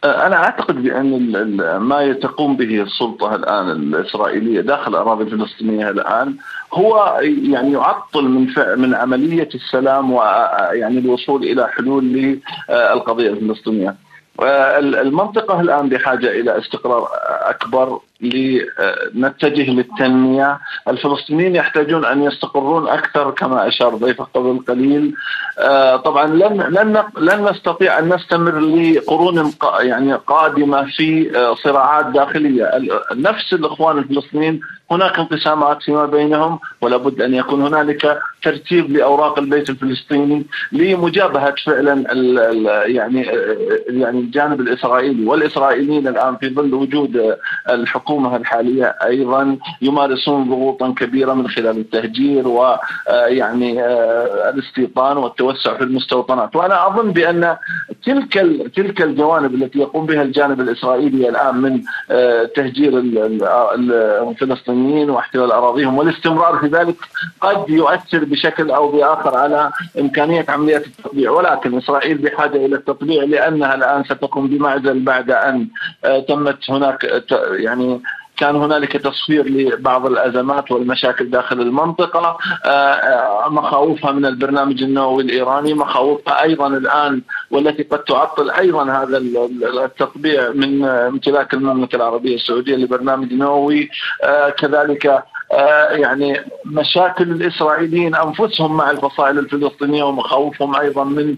أنا 0.03 0.35
أعتقد 0.35 0.83
بأن 0.83 1.77
ما 1.79 2.13
تقوم 2.13 2.57
به 2.57 2.81
السلطة 2.81 3.35
الآن 3.35 3.69
الإسرائيلية 3.69 4.61
داخل 4.61 4.91
الأراضي 4.91 5.23
الفلسطينية 5.23 5.89
الآن 5.89 6.35
هو 6.73 7.19
يعني 7.23 7.71
يعطل 7.71 8.23
من 8.23 8.47
من 8.77 8.95
عملية 8.95 9.49
السلام 9.55 10.11
ويعني 10.11 10.99
الوصول 10.99 11.43
إلى 11.43 11.67
حلول 11.67 12.03
للقضية 12.69 13.29
الفلسطينية. 13.29 13.95
المنطقة 14.41 15.61
الآن 15.61 15.89
بحاجة 15.89 16.31
إلى 16.31 16.57
استقرار 16.57 17.07
أكبر 17.41 17.99
لنتجه 18.21 19.71
للتنمية. 19.71 20.59
الفلسطينيين 20.87 21.55
يحتاجون 21.55 22.05
أن 22.05 22.23
يستقرون 22.23 22.87
أكثر 22.87 23.31
كما 23.31 23.67
أشار 23.67 23.95
ضيفك 23.95 24.27
قبل 24.33 24.59
قليل. 24.67 25.13
آه، 25.59 25.95
طبعا 25.95 26.27
لن 26.27 26.61
لن 26.61 27.03
لن 27.17 27.49
نستطيع 27.49 27.99
أن 27.99 28.13
نستمر 28.13 28.59
لقرون 28.59 29.51
يعني 29.79 30.13
قادمة 30.13 30.85
في 30.85 31.37
آه، 31.37 31.55
صراعات 31.55 32.05
داخلية. 32.05 32.71
نفس 33.15 33.53
الإخوان 33.53 33.97
الفلسطينيين 33.97 34.61
هناك 34.91 35.19
انقسامات 35.19 35.83
فيما 35.83 36.05
بينهم 36.05 36.59
ولا 36.81 36.97
بد 36.97 37.21
أن 37.21 37.33
يكون 37.33 37.61
هنالك 37.61 38.19
ترتيب 38.43 38.91
لأوراق 38.91 39.39
البيت 39.39 39.69
الفلسطيني 39.69 40.45
لمجابهة 40.71 41.55
فعلا 41.65 42.03
يعني 42.85 43.21
يعني 43.87 44.19
الجانب 44.19 44.59
الإسرائيلي. 44.59 45.25
والإسرائيليين 45.25 46.07
الآن 46.07 46.37
في 46.37 46.49
ظل 46.49 46.73
وجود 46.73 47.35
الحكومة 47.69 48.06
الحالية 48.11 48.95
أيضا 49.03 49.57
يمارسون 49.81 50.49
ضغوطا 50.49 50.93
كبيرة 50.97 51.33
من 51.33 51.47
خلال 51.47 51.77
التهجير 51.77 52.47
ويعني 52.47 53.85
الاستيطان 54.49 55.17
والتوسع 55.17 55.77
في 55.77 55.83
المستوطنات. 55.83 56.55
وأنا 56.55 56.87
أظن 56.87 57.11
بأن 57.11 57.57
تلك 58.05 58.33
تلك 58.75 59.01
الجوانب 59.01 59.55
التي 59.55 59.79
يقوم 59.79 60.05
بها 60.05 60.21
الجانب 60.21 60.61
الإسرائيلي 60.61 61.29
الآن 61.29 61.55
من 61.55 61.81
تهجير 62.55 62.97
الفلسطينيين 64.29 65.09
واحتلال 65.09 65.51
أراضيهم 65.51 65.97
والاستمرار 65.97 66.57
في 66.57 66.67
ذلك 66.67 66.95
قد 67.41 67.69
يؤثر 67.69 68.25
بشكل 68.25 68.71
أو 68.71 68.91
بآخر 68.91 69.37
على 69.37 69.71
إمكانية 69.99 70.45
عمليات 70.49 70.87
التطبيع. 70.87 71.31
ولكن 71.31 71.77
إسرائيل 71.77 72.17
بحاجة 72.17 72.65
إلى 72.65 72.75
التطبيع 72.75 73.23
لأنها 73.23 73.75
الآن 73.75 74.03
ستكون 74.03 74.47
بمعزل 74.47 74.99
بعد 74.99 75.31
أن 75.31 75.67
آه، 76.05 76.19
تمت 76.19 76.69
هناك 76.69 77.23
يعني 77.51 77.96
كان 78.37 78.55
هنالك 78.55 78.91
تصوير 78.91 79.49
لبعض 79.49 80.05
الأزمات 80.05 80.71
والمشاكل 80.71 81.29
داخل 81.29 81.61
المنطقة. 81.61 82.37
آه، 82.65 82.69
آه، 82.69 83.49
مخاوفها 83.49 84.11
من 84.11 84.25
البرنامج 84.25 84.83
النووي 84.83 85.23
الإيراني 85.23 85.73
مخاوفها 85.73 86.43
أيضا 86.43 86.67
الآن 86.67 87.21
والتي 87.51 87.83
قد 87.83 88.03
تعطل 88.03 88.49
أيضا 88.49 88.91
هذا 88.91 89.17
التطبيع 89.85 90.49
من 90.49 90.85
امتلاك 90.85 91.53
المملكة 91.53 91.95
العربية 91.95 92.35
السعودية 92.35 92.75
لبرنامج 92.75 93.33
نووي. 93.33 93.89
آه، 94.23 94.49
كذلك 94.49 95.23
يعني 95.91 96.41
مشاكل 96.65 97.31
الإسرائيليين 97.31 98.15
أنفسهم 98.15 98.77
مع 98.77 98.91
الفصائل 98.91 99.39
الفلسطينية 99.39 100.03
ومخاوفهم 100.03 100.75
أيضا 100.75 101.03
من 101.03 101.35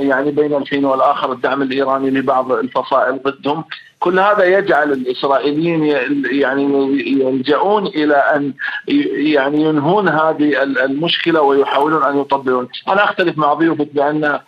يعني 0.00 0.30
بين 0.30 0.54
الحين 0.54 0.84
والآخر 0.84 1.32
الدعم 1.32 1.62
الإيراني 1.62 2.10
لبعض 2.10 2.52
الفصائل 2.52 3.20
ضدهم. 3.22 3.64
كل 4.00 4.18
هذا 4.18 4.44
يجعل 4.44 4.92
الإسرائيليين 4.92 5.84
يعني 6.32 6.64
يلجؤون 7.20 7.86
إلى 7.86 8.14
أن 8.14 8.52
يعني 9.34 9.62
ينهون 9.62 10.08
هذه 10.08 10.62
المشكلة 10.62 11.40
ويحاولون 11.40 12.02
أن 12.02 12.20
يطبقون، 12.20 12.68
أنا 12.88 13.04
أختلف 13.04 13.38
مع 13.38 13.54
ضيوفك 13.54 13.88
بأن 13.94 14.40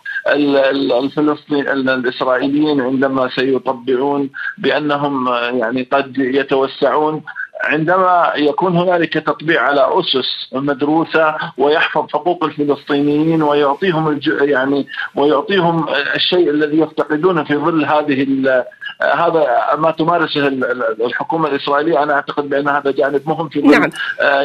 الفلسطين 0.99 1.69
الإسرائيليين 1.69 2.81
عندما 2.81 3.29
سيطبعون 3.29 4.31
بأنهم 4.59 5.29
يعني 5.29 5.83
قد 5.83 6.19
يتوسعون 6.19 7.23
عندما 7.65 8.33
يكون 8.37 8.77
هنالك 8.77 9.13
تطبيع 9.13 9.63
على 9.63 9.89
أسس 10.01 10.53
مدروسة 10.53 11.35
ويحفظ 11.59 12.07
حقوق 12.13 12.45
الفلسطينيين 12.45 13.43
ويعطيهم. 13.43 14.21
يعني 14.41 14.87
ويعطيهم 15.17 15.87
الشيء 16.15 16.51
الذي 16.51 16.79
يفتقدونه 16.79 17.45
في 17.45 17.57
ظل 17.57 17.85
هذه 17.85 18.23
هذا 19.03 19.77
ما 19.79 19.91
تمارسه 19.91 20.49
الحكومة 21.07 21.49
الإسرائيلية 21.49 22.03
أنا 22.03 22.15
أعتقد 22.15 22.49
بأن 22.49 22.69
هذا 22.69 22.91
جانب 22.91 23.29
مهم 23.29 23.49
في 23.49 23.61
نعم. 23.61 23.91
آه 24.21 24.43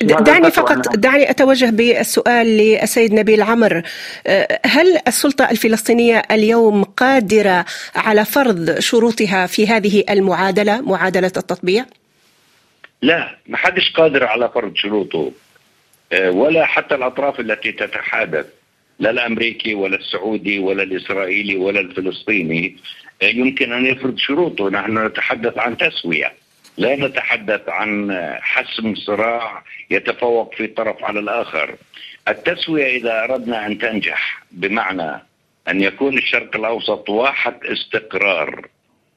يعني 0.00 0.22
دعني 0.22 0.50
فقط 0.50 0.96
دعني 0.96 1.30
أتوجه 1.30 1.70
بالسؤال 1.70 2.46
للسيد 2.46 3.14
نبيل 3.14 3.42
عمر. 3.42 3.82
آه، 4.26 4.60
هل 4.66 4.98
السلطة 5.08 5.50
الفلسطينية 5.50 6.22
اليوم 6.30 6.84
قادرة 6.84 7.64
على 7.94 8.24
فرض 8.24 8.78
شروطها 8.78 9.46
في 9.46 9.66
هذه 9.66 10.04
المعادلة 10.10 10.80
معادلة 10.80 11.26
التطبيع؟ 11.26 11.84
لا 13.02 13.36
ما 13.46 13.56
حدش 13.56 13.92
قادر 13.92 14.24
على 14.24 14.50
فرض 14.54 14.72
شروطه. 14.74 15.32
آه، 16.12 16.30
ولا 16.30 16.66
حتى 16.66 16.94
الأطراف 16.94 17.40
التي 17.40 17.72
تتحادث 17.72 18.46
لا 18.98 19.10
الأمريكي 19.10 19.74
ولا 19.74 19.96
السعودي 19.96 20.58
ولا 20.58 20.82
الإسرائيلي 20.82 21.56
ولا 21.56 21.80
الفلسطيني. 21.80 22.76
يمكن 23.22 23.72
أن 23.72 23.86
يفرض 23.86 24.18
شروطه. 24.18 24.70
نحن 24.70 25.06
نتحدث 25.06 25.58
عن 25.58 25.76
تسوية 25.76 26.32
لا 26.76 26.96
نتحدث 26.96 27.68
عن 27.68 28.18
حسم 28.40 28.94
صراع 28.94 29.64
يتفوق 29.90 30.54
في 30.54 30.66
طرف 30.66 31.04
على 31.04 31.20
الآخر. 31.20 31.74
التسوية 32.28 32.96
إذا 32.96 33.24
أردنا 33.24 33.66
أن 33.66 33.78
تنجح 33.78 34.42
بمعنى 34.52 35.22
أن 35.68 35.80
يكون 35.80 36.18
الشرق 36.18 36.56
الأوسط 36.56 37.10
واحد 37.10 37.54
استقرار. 37.64 38.68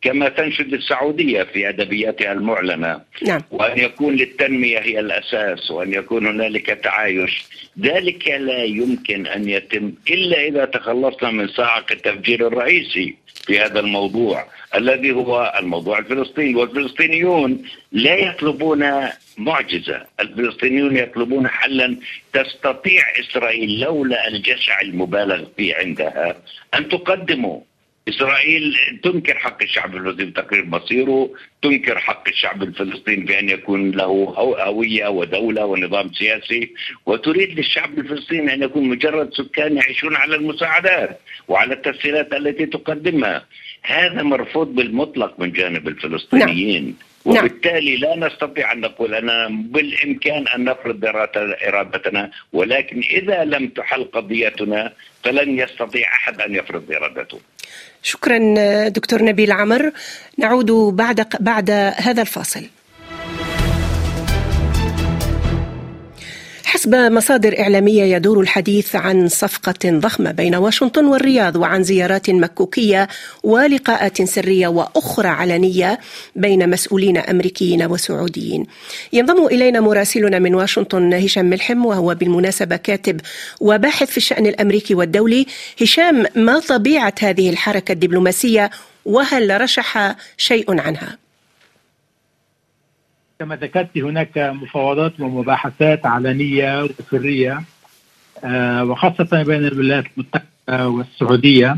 كما 0.03 0.29
تنشد 0.29 0.73
السعودية 0.73 1.43
في 1.43 1.69
أدبياتها 1.69 2.31
المعلنة. 2.31 3.01
نعم. 3.27 3.41
وأن 3.51 3.79
يكون 3.79 4.15
للتنمية 4.15 4.79
هي 4.79 4.99
الأساس 4.99 5.71
وأن 5.71 5.93
يكون 5.93 6.27
هنالك 6.27 6.65
تعايش. 6.65 7.45
ذلك 7.79 8.27
لا 8.27 8.63
يمكن 8.63 9.27
أن 9.27 9.49
يتم 9.49 9.93
إلا 10.09 10.47
إذا 10.47 10.65
تخلصنا 10.65 11.31
من 11.31 11.47
صاعق 11.47 11.91
التفجير 11.91 12.47
الرئيسي 12.47 13.15
في 13.45 13.59
هذا 13.59 13.79
الموضوع 13.79 14.45
الذي 14.75 15.11
هو 15.11 15.53
الموضوع 15.59 15.99
الفلسطيني 15.99 16.55
والفلسطينيون 16.55 17.63
لا 17.91 18.15
يطلبون 18.15 19.09
معجزة. 19.37 20.01
الفلسطينيون 20.19 20.97
يطلبون 20.97 21.47
حلا 21.47 21.97
تستطيع 22.33 23.03
إسرائيل 23.19 23.79
لولا 23.79 24.27
الجشع 24.27 24.81
المبالغ 24.81 25.45
فيه 25.57 25.75
عندها 25.75 26.35
أن 26.73 26.89
تقدمه. 26.89 27.61
إسرائيل 28.07 28.77
تنكر 29.03 29.37
حق 29.37 29.63
الشعب 29.63 29.95
الفلسطيني 29.95 30.31
بتقرير 30.31 30.65
مصيره 30.65 31.29
تنكر 31.61 31.99
حق 31.99 32.27
الشعب 32.27 32.63
الفلسطيني 32.63 33.25
بأن 33.25 33.49
يكون 33.49 33.91
له 33.91 34.33
هوية 34.37 35.07
ودولة 35.07 35.65
ونظام 35.65 36.13
سياسي 36.13 36.73
وتريد 37.05 37.59
للشعب 37.59 37.99
الفلسطيني 37.99 38.53
أن 38.53 38.63
يكون 38.63 38.89
مجرد 38.89 39.33
سكان 39.33 39.77
يعيشون 39.77 40.15
على 40.15 40.35
المساعدات 40.35 41.19
وعلى 41.47 41.73
التسهيلات 41.73 42.33
التي 42.33 42.65
تقدمها 42.65 43.45
هذا 43.83 44.23
مرفوض 44.23 44.75
بالمطلق 44.75 45.39
من 45.39 45.51
جانب 45.51 45.87
الفلسطينيين 45.87 46.83
نعم. 46.83 47.35
نعم. 47.35 47.45
وبالتالي 47.45 47.97
لا 47.97 48.15
نستطيع 48.15 48.71
أن 48.71 48.79
نقول 48.79 49.13
أنا 49.13 49.47
بالإمكان 49.49 50.47
أن 50.47 50.63
نفرض 50.63 51.05
إرادتنا 51.67 52.31
ولكن 52.53 52.99
إذا 52.99 53.43
لم 53.43 53.67
تحل 53.67 54.03
قضيتنا 54.03 54.93
فلن 55.23 55.59
يستطيع 55.59 56.07
أحد 56.07 56.41
أن 56.41 56.55
يفرض 56.55 56.91
إرادته 56.91 57.39
شكرا 58.03 58.39
دكتور 58.87 59.23
نبيل 59.23 59.51
عمر. 59.51 59.91
نعود 60.37 60.71
بعد 60.71 61.27
بعد 61.39 61.71
هذا 61.95 62.21
الفاصل. 62.21 62.65
حسب 66.73 66.95
مصادر 66.95 67.59
إعلامية 67.59 68.03
يدور 68.03 68.39
الحديث 68.39 68.95
عن 68.95 69.27
صفقة 69.27 69.73
ضخمة 69.85 70.31
بين 70.31 70.55
واشنطن 70.55 71.05
والرياض 71.05 71.55
وعن 71.55 71.83
زيارات 71.83 72.29
مكوكية 72.29 73.07
ولقاءات 73.43 74.21
سرية 74.21 74.67
وأخرى 74.67 75.27
علنية 75.27 75.99
بين 76.35 76.69
مسؤولين 76.69 77.17
أمريكيين 77.17 77.83
وسعوديين. 77.83 78.65
ينضم 79.13 79.45
إلينا 79.45 79.79
مراسلنا 79.79 80.39
من 80.39 80.55
واشنطن 80.55 81.13
هشام 81.13 81.45
ملحم 81.45 81.85
وهو 81.85 82.15
بالمناسبة 82.15 82.75
كاتب 82.75 83.21
وباحث 83.61 84.11
في 84.11 84.17
الشأن 84.17 84.45
الأمريكي 84.45 84.95
والدولي. 84.95 85.45
هشام 85.81 86.25
ما 86.35 86.59
طبيعة 86.59 87.15
هذه 87.19 87.49
الحركة 87.49 87.91
الدبلوماسية؟ 87.91 88.69
وهل 89.05 89.61
رشح 89.61 90.15
شيء 90.37 90.81
عنها؟ 90.81 91.22
كما 93.43 93.55
ذكرت 93.55 93.97
هناك 93.97 94.37
مفاوضات 94.37 95.19
ومباحثات 95.19 96.05
علنية 96.05 96.83
وسرية 96.83 97.63
آه، 98.43 98.83
وخاصة 98.83 99.43
بين 99.43 99.65
الولايات 99.65 100.05
المتحدة 100.17 100.87
والسعودية 100.87 101.77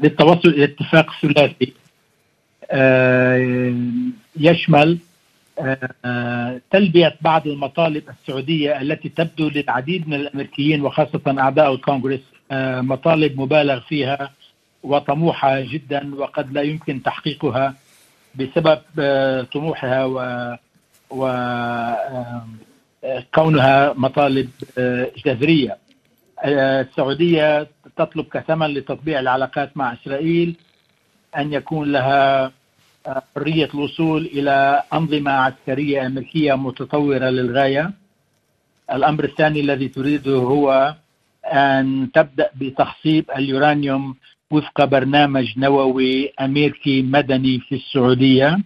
للتوصل 0.00 0.48
إلى 0.48 0.64
اتفاق 0.64 1.10
ثلاثي 1.22 1.72
آه، 2.70 3.74
يشمل 4.36 4.98
آه، 6.04 6.60
تلبية 6.70 7.16
بعض 7.20 7.46
المطالب 7.46 8.02
السعودية 8.08 8.80
التي 8.80 9.08
تبدو 9.08 9.48
للعديد 9.48 10.08
من 10.08 10.14
الأمريكيين 10.14 10.82
وخاصة 10.82 11.20
أعداء 11.38 11.74
الكونغرس 11.74 12.20
مطالب 12.82 13.40
مبالغ 13.40 13.80
فيها 13.80 14.30
وطموحة 14.82 15.60
جدا 15.60 16.14
وقد 16.14 16.52
لا 16.52 16.62
يمكن 16.62 17.02
تحقيقها 17.02 17.74
بسبب 18.34 18.80
طموحها 19.52 20.04
و 20.04 20.18
وكونها 21.10 22.44
مطالب 23.96 24.48
آه، 24.78 25.10
جذرية. 25.26 25.76
آه، 26.42 26.80
السعودية 26.80 27.66
تطلب 27.96 28.26
كثمن 28.32 28.66
لتطبيع 28.66 29.20
العلاقات 29.20 29.76
مع 29.76 29.92
إسرائيل 29.92 30.56
أن 31.36 31.52
يكون 31.52 31.92
لها 31.92 32.52
آه، 33.06 33.22
حرية 33.36 33.68
الوصول 33.74 34.26
إلى 34.26 34.82
أنظمة 34.92 35.30
عسكرية 35.30 36.06
أمريكية 36.06 36.54
متطورة 36.54 37.30
للغاية. 37.30 37.90
الأمر 38.92 39.24
الثاني 39.24 39.60
الذي 39.60 39.88
تريده 39.88 40.36
هو 40.36 40.94
أن 41.44 42.08
تبدأ 42.14 42.50
بتخصيب 42.56 43.24
اليورانيوم 43.36 44.14
وفق 44.50 44.84
برنامج 44.84 45.58
نووي 45.58 46.32
أمريكي 46.40 47.02
مدني 47.02 47.58
في 47.58 47.74
السعودية. 47.74 48.48
آه، 48.48 48.60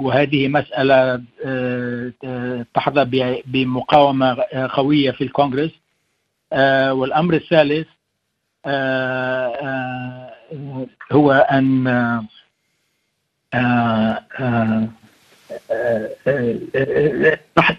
وهذه 0.00 0.48
مسألة 0.48 1.22
آه، 1.44 2.12
تحظى 2.74 3.04
بمقاومة 3.46 4.36
قوية 4.70 5.10
في 5.10 5.24
الكونغرس. 5.24 5.70
آه، 6.52 6.94
والأمر 6.94 7.34
الثالث 7.34 7.88
هو 11.12 11.32
أن 11.32 12.26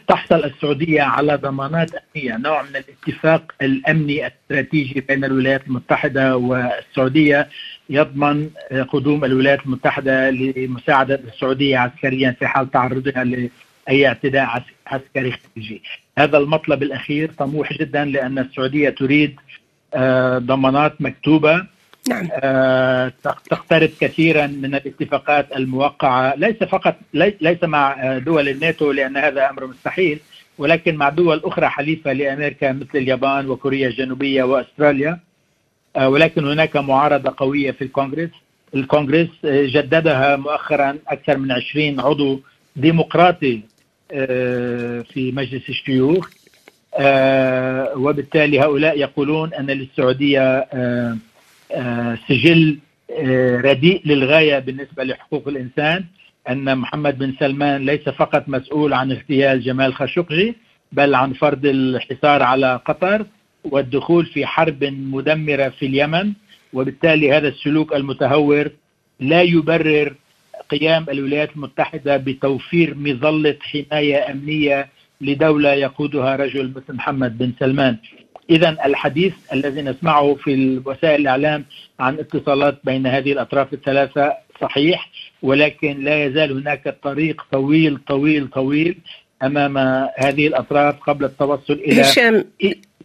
تحصل 0.08 0.44
السعودية 0.44 1.02
على 1.02 1.36
ضمانات 1.36 1.92
أمنية 1.96 2.38
نوع 2.38 2.62
من 2.62 2.76
الاتفاق 2.76 3.52
الأمني 3.62 4.28
الاستراتيجي 4.28 5.02
بين 5.02 5.26
الولايات 5.26 5.68
المتحدة 5.68 6.38
والسعودية. 6.38 7.50
يضمن 7.90 8.50
قدوم 8.90 9.26
الولايات 9.26 9.66
المتحدة 9.66 10.30
لمساعدة 10.30 11.22
السعودية 11.34 11.78
عسكريا 11.78 12.36
في 12.40 12.48
حال 12.48 12.72
تعرضها 12.72 13.24
لأي 13.24 14.08
اعتداء 14.08 14.64
عسكري 14.88 15.32
خارجي 15.32 15.82
هذا 16.18 16.38
المطلب 16.38 16.84
الأخير 16.84 17.32
طموح 17.38 17.74
جدا 17.74 18.06
لأن 18.06 18.40
السعودية 18.40 18.90
تريد 18.90 19.36
آه، 19.94 20.38
ضمانات 20.38 21.02
مكتوبة 21.02 21.66
نعم. 22.10 22.30
آه، 22.32 23.12
تقترب 23.24 23.90
كثيرا 24.00 24.48
من 24.48 24.76
الاتفاقات 24.76 25.56
الموقعة 25.56 26.36
ليس 26.36 26.64
فقط 26.64 26.96
ليس 27.14 27.64
مع 27.64 28.18
دول 28.18 28.50
الناتو 28.50 28.92
لأن 28.92 29.18
هذا 29.18 29.50
أمر 29.50 29.68
مستحيل 29.68 30.20
ولكن 30.58 30.96
مع 30.96 31.10
دول 31.10 31.42
أخرى 31.44 31.70
حليفة 31.70 32.14
لأمريكا 32.14 32.72
مثل 32.72 32.98
اليابان 32.98 33.50
وكوريا 33.50 33.88
الجنوبية 33.88 34.44
وأستراليا 34.44 35.10
آه، 35.12 35.20
ولكن 36.02 36.48
هناك 36.48 36.78
معارضة 36.78 37.34
قوية 37.38 37.72
في 37.72 37.84
الكونغرس. 37.84 38.30
الكونغرس 38.76 39.28
آه، 39.46 39.66
جددها 39.66 40.36
مؤخرا 40.36 40.98
أكثر 41.08 41.38
من 41.38 41.52
20 41.52 42.00
عضو 42.00 42.42
ديمقراطي 42.76 43.62
في 45.14 45.32
مجلس 45.36 45.70
الشيوخ. 45.70 46.30
وبالتالي 47.96 48.60
هؤلاء 48.60 49.00
يقولون 49.00 49.54
أن 49.54 49.66
للسعودية 49.66 50.68
آه، 51.72 52.18
سجل 52.28 52.78
آه، 53.12 53.58
رديء 53.58 54.02
للغاية 54.06 54.60
بالنسبة 54.60 55.04
لحقوق 55.04 55.48
الإنسان 55.48 56.06
أن 56.50 56.78
محمد 56.78 57.18
بن 57.18 57.34
سلمان 57.40 57.86
ليس 57.86 58.10
فقط 58.10 58.50
مسؤول 58.50 58.94
عن 58.94 59.12
اغتيال 59.12 59.62
جمال 59.62 59.94
خاشقجي 59.94 60.56
بل 60.92 61.16
عن 61.16 61.34
فرض 61.34 61.66
الحصار 61.66 62.44
على 62.44 62.80
قطر. 62.86 63.26
والدخول 63.64 64.26
في 64.26 64.46
حرب 64.46 64.84
مدمرة 64.84 65.70
في 65.70 65.86
اليمن 65.86 66.34
وبالتالي 66.74 67.32
هذا 67.32 67.48
السلوك 67.48 67.96
المتهور 67.96 68.70
لا 69.20 69.42
يبرر 69.42 70.16
قيام 70.70 71.06
الولايات 71.10 71.50
المتحدة 71.56 72.18
بتوفير 72.18 72.96
مظلة 72.96 73.58
حماية 73.62 74.32
أمنية 74.32 74.90
لدولة 75.22 75.74
يقودها 75.74 76.36
رجل 76.36 76.74
مثل 76.76 76.94
محمد 76.94 77.38
بن 77.38 77.52
سلمان. 77.60 77.98
اذا 78.50 78.78
الحديث 78.86 79.34
الذي 79.54 79.82
نسمعه 79.82 80.36
في 80.36 80.82
وسائل 80.86 81.22
الإعلام 81.22 81.66
عن 82.00 82.20
اتصالات 82.20 82.80
بين 82.84 83.08
هذه 83.08 83.32
الأطراف 83.32 83.74
الثلاثة 83.74 84.34
صحيح 84.62 85.10
ولكن 85.42 86.04
لا 86.04 86.26
يزال 86.26 86.52
هناك 86.52 86.98
طريق 87.04 87.46
طويل 87.52 87.98
طويل 88.08 88.48
طويل 88.48 88.98
أمام 89.44 89.78
هذه 90.18 90.48
الأطراف 90.48 91.00
قبل 91.00 91.26
التوصل 91.26 91.74
إلى 91.74 92.02
هشام 92.02 92.46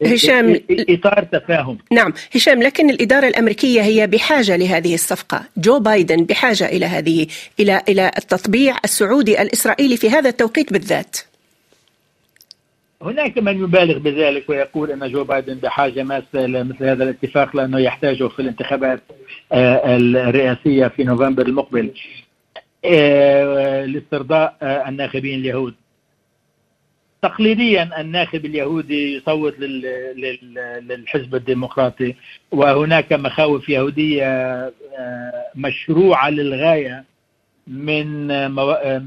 هشام 0.06 0.60
إطار 0.70 1.24
تفاهم. 1.24 1.78
نعم 1.92 2.12
هشام 2.34 2.62
لكن 2.62 2.90
الإدارة 2.90 3.28
الأمريكية 3.28 3.82
هي 3.82 4.06
بحاجة 4.06 4.56
لهذه 4.56 4.94
الصفقة. 4.94 5.42
جو 5.56 5.78
بايدن 5.78 6.24
بحاجة 6.24 6.66
إلى 6.68 6.86
هذه 6.86 7.26
إلى 7.60 7.82
إلى 7.88 8.10
التطبيع 8.18 8.76
السعودي 8.84 9.42
الإسرائيلي 9.42 9.96
في 9.96 10.10
هذا 10.10 10.28
التوقيت 10.28 10.72
بالذات. 10.72 11.16
هناك 13.02 13.38
من 13.38 13.64
يبالغ 13.64 13.98
بذلك 13.98 14.48
ويقول 14.48 14.90
أن 14.90 15.12
جو 15.12 15.24
بايدن 15.24 15.54
بحاجة 15.54 16.02
ماسة 16.02 16.46
لمثل 16.46 16.84
هذا 16.84 17.04
الاتفاق 17.04 17.56
لأنه 17.56 17.78
يحتاجه 17.78 18.28
في 18.28 18.42
الانتخابات 18.42 19.02
آه، 19.52 19.96
الرئاسية 19.96 20.86
في 20.86 21.04
نوفمبر 21.04 21.46
المقبل. 21.46 21.90
آه، 22.84 23.84
لاسترضاء 23.84 24.56
آه، 24.62 24.88
الناخبين 24.88 25.40
اليهود. 25.40 25.74
تقليديا 27.22 28.00
الناخب 28.00 28.44
اليهودي 28.44 29.16
يصوت 29.16 29.58
للحزب 30.88 31.34
الديمقراطي 31.34 32.14
وهناك 32.50 33.12
مخاوف 33.12 33.68
يهودية 33.68 34.72
مشروعة 35.54 36.30
للغاية 36.30 37.04
من 37.66 38.26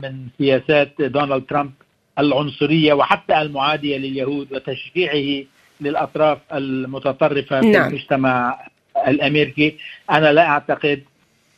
من 0.02 0.28
سياسات 0.38 1.02
دونالد 1.02 1.45
ترامب 1.45 1.71
العنصرية 2.19 2.93
وحتى 2.93 3.41
المعادية 3.41 3.97
لليهود 3.97 4.54
وتشجيعه 4.54 5.45
للأطراف 5.82 6.38
المتطرفة 6.54 7.60
نعم. 7.60 7.71
في 7.71 7.88
المجتمع 7.88 8.60
الأمريكي 9.08 9.78
أنا 10.12 10.34
لا 10.34 10.45
أعتقد 10.47 11.04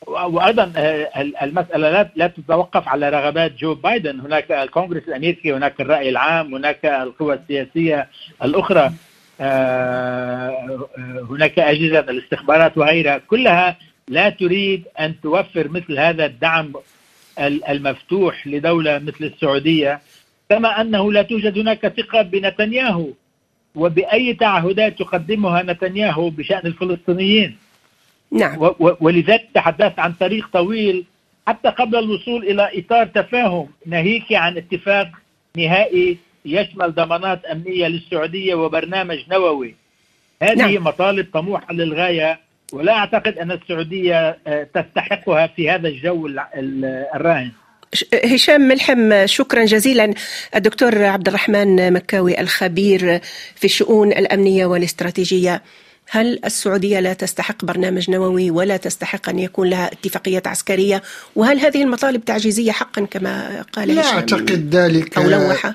وأيضا 0.07 0.71
المسألة 1.41 2.09
لا 2.15 2.27
تتوقف 2.27 2.87
على 2.87 3.09
رغبات 3.09 3.55
جو 3.55 3.75
بايدن. 3.75 4.19
هناك 4.19 4.51
الكونغرس 4.51 5.03
الأمريكي 5.07 5.53
هناك 5.53 5.81
الرأي 5.81 6.09
العام 6.09 6.55
هناك 6.55 6.85
القوى 6.85 7.33
السياسية 7.35 8.07
الأخرى 8.43 8.91
آه، 9.41 10.87
هناك 11.29 11.59
أجهزة 11.59 11.99
الاستخبارات 11.99 12.77
وغيرها. 12.77 13.17
كلها 13.17 13.77
لا 14.07 14.29
تريد 14.29 14.83
أن 14.99 15.21
توفر 15.21 15.67
مثل 15.67 15.99
هذا 15.99 16.25
الدعم 16.25 16.73
المفتوح 17.39 18.47
لدولة 18.47 18.99
مثل 18.99 19.23
السعودية 19.25 20.01
كما 20.49 20.81
أنه 20.81 21.11
لا 21.11 21.21
توجد 21.21 21.57
هناك 21.59 21.87
ثقة 21.87 22.21
بنتنياهو 22.21 23.07
وبأي 23.75 24.33
تعهدات 24.33 25.01
يقدمها 25.01 25.63
نتنياهو 25.63 26.29
بشأن 26.29 26.61
الفلسطينيين. 26.65 27.57
نعم. 28.33 28.73
ولذلك 28.79 29.47
تحدثت 29.53 29.99
عن 29.99 30.13
طريق 30.13 30.47
طويل 30.53 31.05
حتى 31.47 31.69
قبل 31.69 31.95
الوصول 31.95 32.43
إلى 32.43 32.69
إطار 32.73 33.05
تفاهم 33.05 33.67
ناهيك 33.85 34.33
عن 34.33 34.57
اتفاق 34.57 35.07
نهائي 35.57 36.17
يشمل 36.45 36.95
ضمانات 36.95 37.45
أمنية 37.45 37.87
للسعودية 37.87 38.55
وبرنامج 38.55 39.17
نووي. 39.31 39.75
هذه 40.41 40.55
نعم. 40.55 40.83
مطالب 40.83 41.27
طموحة 41.33 41.73
للغاية 41.73 42.39
ولا 42.73 42.93
أعتقد 42.93 43.37
أن 43.37 43.51
السعودية 43.51 44.37
آه، 44.47 44.67
تستحقها 44.73 45.47
في 45.47 45.69
هذا 45.69 45.87
الجو 45.87 46.27
الراهن. 47.15 47.51
هشام 48.23 48.61
ملحم 48.61 49.25
شكرا 49.25 49.65
جزيلا. 49.65 50.13
الدكتور 50.55 51.03
عبد 51.03 51.27
الرحمن 51.27 51.93
مكاوي 51.93 52.41
الخبير 52.41 53.19
في 53.55 53.65
الشؤون 53.65 54.11
الأمنية 54.11 54.65
والاستراتيجية. 54.65 55.61
هل 56.09 56.39
السعودية 56.45 56.99
لا 56.99 57.13
تستحق 57.13 57.65
برنامج 57.65 58.11
نووي 58.11 58.51
ولا 58.51 58.77
تستحق 58.77 59.29
أن 59.29 59.39
يكون 59.39 59.69
لها 59.69 59.91
اتفاقيات 59.91 60.47
عسكرية؟ 60.47 61.03
وهل 61.35 61.59
هذه 61.59 61.83
المطالب 61.83 62.25
تعجيزية 62.25 62.71
حقا 62.71 63.05
كما 63.05 63.61
قال 63.73 63.87
لا 63.95 64.13
أعتقد 64.13 64.75
ذلك. 64.75 65.17
أو 65.17 65.29
لوح 65.29 65.73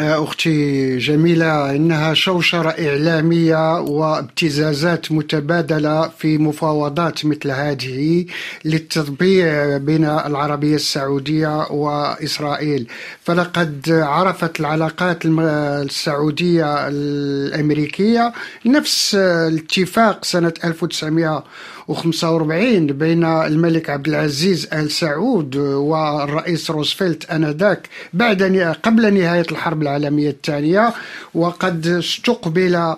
أختي 0.00 0.96
جميلة 0.98 1.70
إنها 1.70 2.14
شوشرة 2.14 2.68
إعلامية 2.68 3.80
وابتزازات 3.80 5.12
متبادلة 5.12 6.08
في 6.18 6.38
مفاوضات 6.38 7.26
مثل 7.26 7.50
هذه 7.50 8.26
للتطبيع 8.64 9.76
بين 9.76 10.04
العربية 10.04 10.74
السعودية 10.74 11.66
وإسرائيل. 11.70 12.88
فلقد 13.22 13.90
عرفت 13.90 14.60
العلاقات 14.60 15.18
السعودية 15.26 16.88
الأمريكية 16.88 18.32
نفس 18.66 19.14
الاتفاق 19.14 20.24
سنة 20.24 20.52
1900 20.64 21.44
و45 21.88 22.92
بين 22.92 23.24
الملك 23.24 23.90
عبد 23.90 24.08
العزيز 24.08 24.68
آل 24.72 24.90
سعود 24.90 25.56
والرئيس 25.56 26.70
روزفلت 26.70 27.30
آنذاك 27.30 27.88
بعد 28.12 28.42
قبل 28.82 29.14
نهاية 29.14 29.46
الحرب 29.52 29.82
العالمية 29.82 30.30
الثانية 30.30 30.94
وقد 31.34 31.86
استقبل 31.86 32.94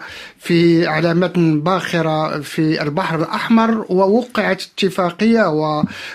في 0.47 0.87
علامات 0.87 1.39
باخرة 1.39 2.41
في 2.41 2.83
البحر 2.83 3.19
الأحمر 3.19 3.87
ووقعت 3.89 4.63
اتفاقية 4.63 5.45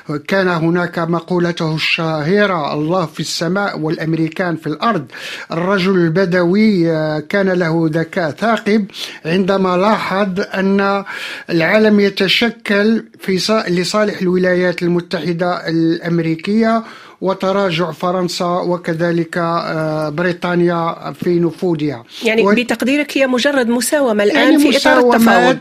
وكان 0.10 0.48
هناك 0.48 1.00
مقولته 1.00 1.76
الشهيرة 1.76 2.74
الله 2.74 3.06
في 3.06 3.20
السماء 3.20 3.80
والأمريكان 3.80 4.56
في 4.56 4.68
الأرض 4.68 5.06
الرجل 5.52 5.96
البدوي 5.96 6.84
كان 7.22 7.50
له 7.50 7.90
ذكاء 7.94 8.32
ثاقب 8.32 8.86
عندما 9.26 9.78
لاحظ 9.78 10.40
أن 10.40 11.04
العالم 11.50 12.00
يتشكل 12.00 13.04
في 13.20 13.64
لصالح 13.70 14.22
الولايات 14.22 14.82
المتحدة 14.84 15.68
الأمريكية 15.70 16.84
وتراجع 17.22 17.92
فرنسا 17.92 18.46
وكذلك 18.46 19.38
آه، 19.38 20.10
بريطانيا 20.10 21.14
في 21.24 21.40
نفوذها. 21.40 22.04
يعني 22.24 22.44
و... 22.44 22.52
بتقديرك 22.52 23.18
هي 23.18 23.28
مجرد 23.28 23.68
مساومة 23.68 24.24
الآن 24.24 24.38
يعني 24.38 24.72
في 24.72 24.78
إطار 24.78 25.16
التفاوض. 25.16 25.58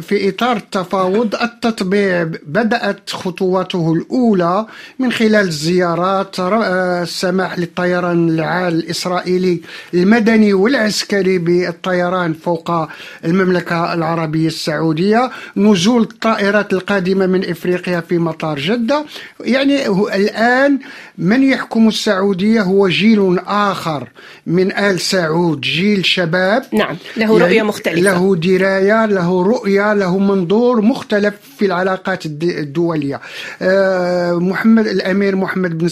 في 0.00 0.28
إطار 0.28 0.56
التفاوض 0.56 1.34
التطبيع 1.34 2.22
بدأت 2.46 3.10
خطواته 3.10 3.92
الأولى 3.92 4.66
من 4.98 5.12
خلال 5.12 5.34
الزيارات 5.34 6.40
آه، 6.40 7.02
السماح 7.02 7.58
للطيران 7.58 8.28
العال 8.28 8.74
الإسرائيلي 8.74 9.60
المدني 9.94 10.52
والعسكري 10.52 11.38
بالطيران 11.38 12.32
فوق 12.32 12.88
المملكة 13.24 13.94
العربية 13.94 14.46
السعودية. 14.46 15.30
نزول 15.56 16.02
الطائرات 16.02 16.72
القادمة 16.72 17.26
من 17.26 17.50
إفريقيا 17.50 18.00
في 18.00 18.18
مطار 18.18 18.58
جدة. 18.58 19.04
يعني 19.40 19.86
الآن 20.14 20.78
من 21.18 21.42
يحكم 21.42 21.88
السعودية 21.88 22.62
هو 22.62 22.88
جيل 22.88 23.38
آخر 23.46 24.08
من 24.46 24.72
آل 24.72 25.00
سعود 25.00 25.60
جيل 25.60 26.06
شباب. 26.06 26.64
نعم 26.72 26.96
له 27.16 27.38
رؤية 27.38 27.54
يعني 27.54 27.68
مختلفة. 27.68 28.00
له 28.00 28.36
دراية 28.36 29.06
له 29.06 29.42
رؤية 29.42 29.94
له 29.94 30.18
منظور 30.18 30.80
مختلف 30.80 31.34
في 31.58 31.66
العلاقات 31.66 32.26
الدولية. 32.26 33.20
آه، 33.62 34.32
محمد 34.32 34.86
الأمير 34.86 35.36
محمد 35.36 35.78
بن 35.78 35.88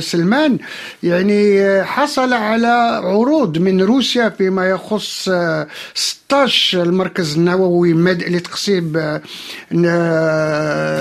سلمان 0.00 0.58
يعني 1.02 1.82
حصل 1.84 2.32
على 2.32 3.00
عروض 3.04 3.58
من 3.58 3.82
روسيا 3.82 4.28
فيما 4.28 4.70
يخص 4.70 5.30
16 6.32 6.80
آه، 6.80 6.82
المركز 6.82 7.36
النووي 7.36 7.92
لتقصيب 7.92 8.96
آه، 8.96 9.22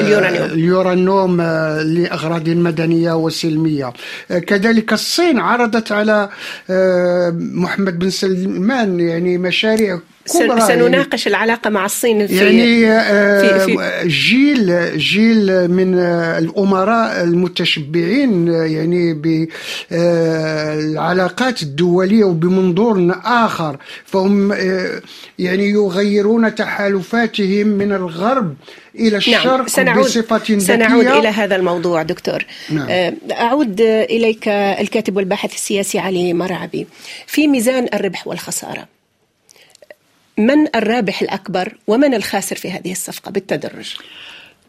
اليورانيوم, 0.02 0.52
اليورانيوم 0.52 1.42
لأغراض 1.82 2.50
مدنية 2.50 3.14
وسلمية. 3.14 3.94
كذلك 4.30 4.94
الصين 4.94 5.40
عرضت 5.40 5.92
على 5.92 6.30
محمد 7.34 8.00
بن 8.00 8.10
سلمان 8.10 9.00
يعني 9.00 9.38
مشاريع 9.38 10.00
سنناقش 10.26 11.28
العلاقة 11.28 11.70
مع 11.70 11.86
الصين 11.86 12.28
في 12.28 12.36
يعني 12.36 12.86
في 13.42 13.60
في 13.66 14.08
جيل 14.08 14.98
جيل 14.98 15.72
من 15.72 16.00
الأمراء 16.38 17.24
المتشبعين 17.24 18.48
يعني 18.48 19.14
بالعلاقات 19.92 21.64
الدولية 21.64 22.24
وبمنظور 22.24 23.16
آخر. 23.24 23.78
فهم 24.06 24.52
يعني 25.40 25.70
يغيرون 25.70 26.56
تحالفاتهم 26.56 27.68
من 27.68 27.92
الغرب 27.92 28.56
إلى 28.96 29.10
نعم، 29.10 29.18
الشرق 29.18 29.46
نعم. 29.46 29.68
سنعود 29.68 30.06
بصفة 30.06 30.38
ذكية. 30.38 30.60
سنعود 30.60 31.08
إلى 31.08 31.28
هذا 31.28 31.56
الموضوع 31.56 32.02
دكتور. 32.02 32.46
نعم. 32.70 33.14
أعود 33.32 33.82
إليك 33.82 34.48
الكاتب 34.48 35.16
والباحث 35.18 35.54
السياسي 35.54 36.00
علي 36.00 36.34
مرعبي. 36.34 36.88
في 37.28 37.48
ميزان 37.48 37.88
الربح 37.94 38.28
والخسارة. 38.28 39.01
من 40.42 40.76
الرابح 40.76 41.22
الأكبر 41.22 41.74
ومن 41.88 42.14
الخاسر 42.14 42.56
في 42.56 42.72
هذه 42.72 42.92
الصفقة 42.92 43.32
بالتدرج؟ 43.32 43.96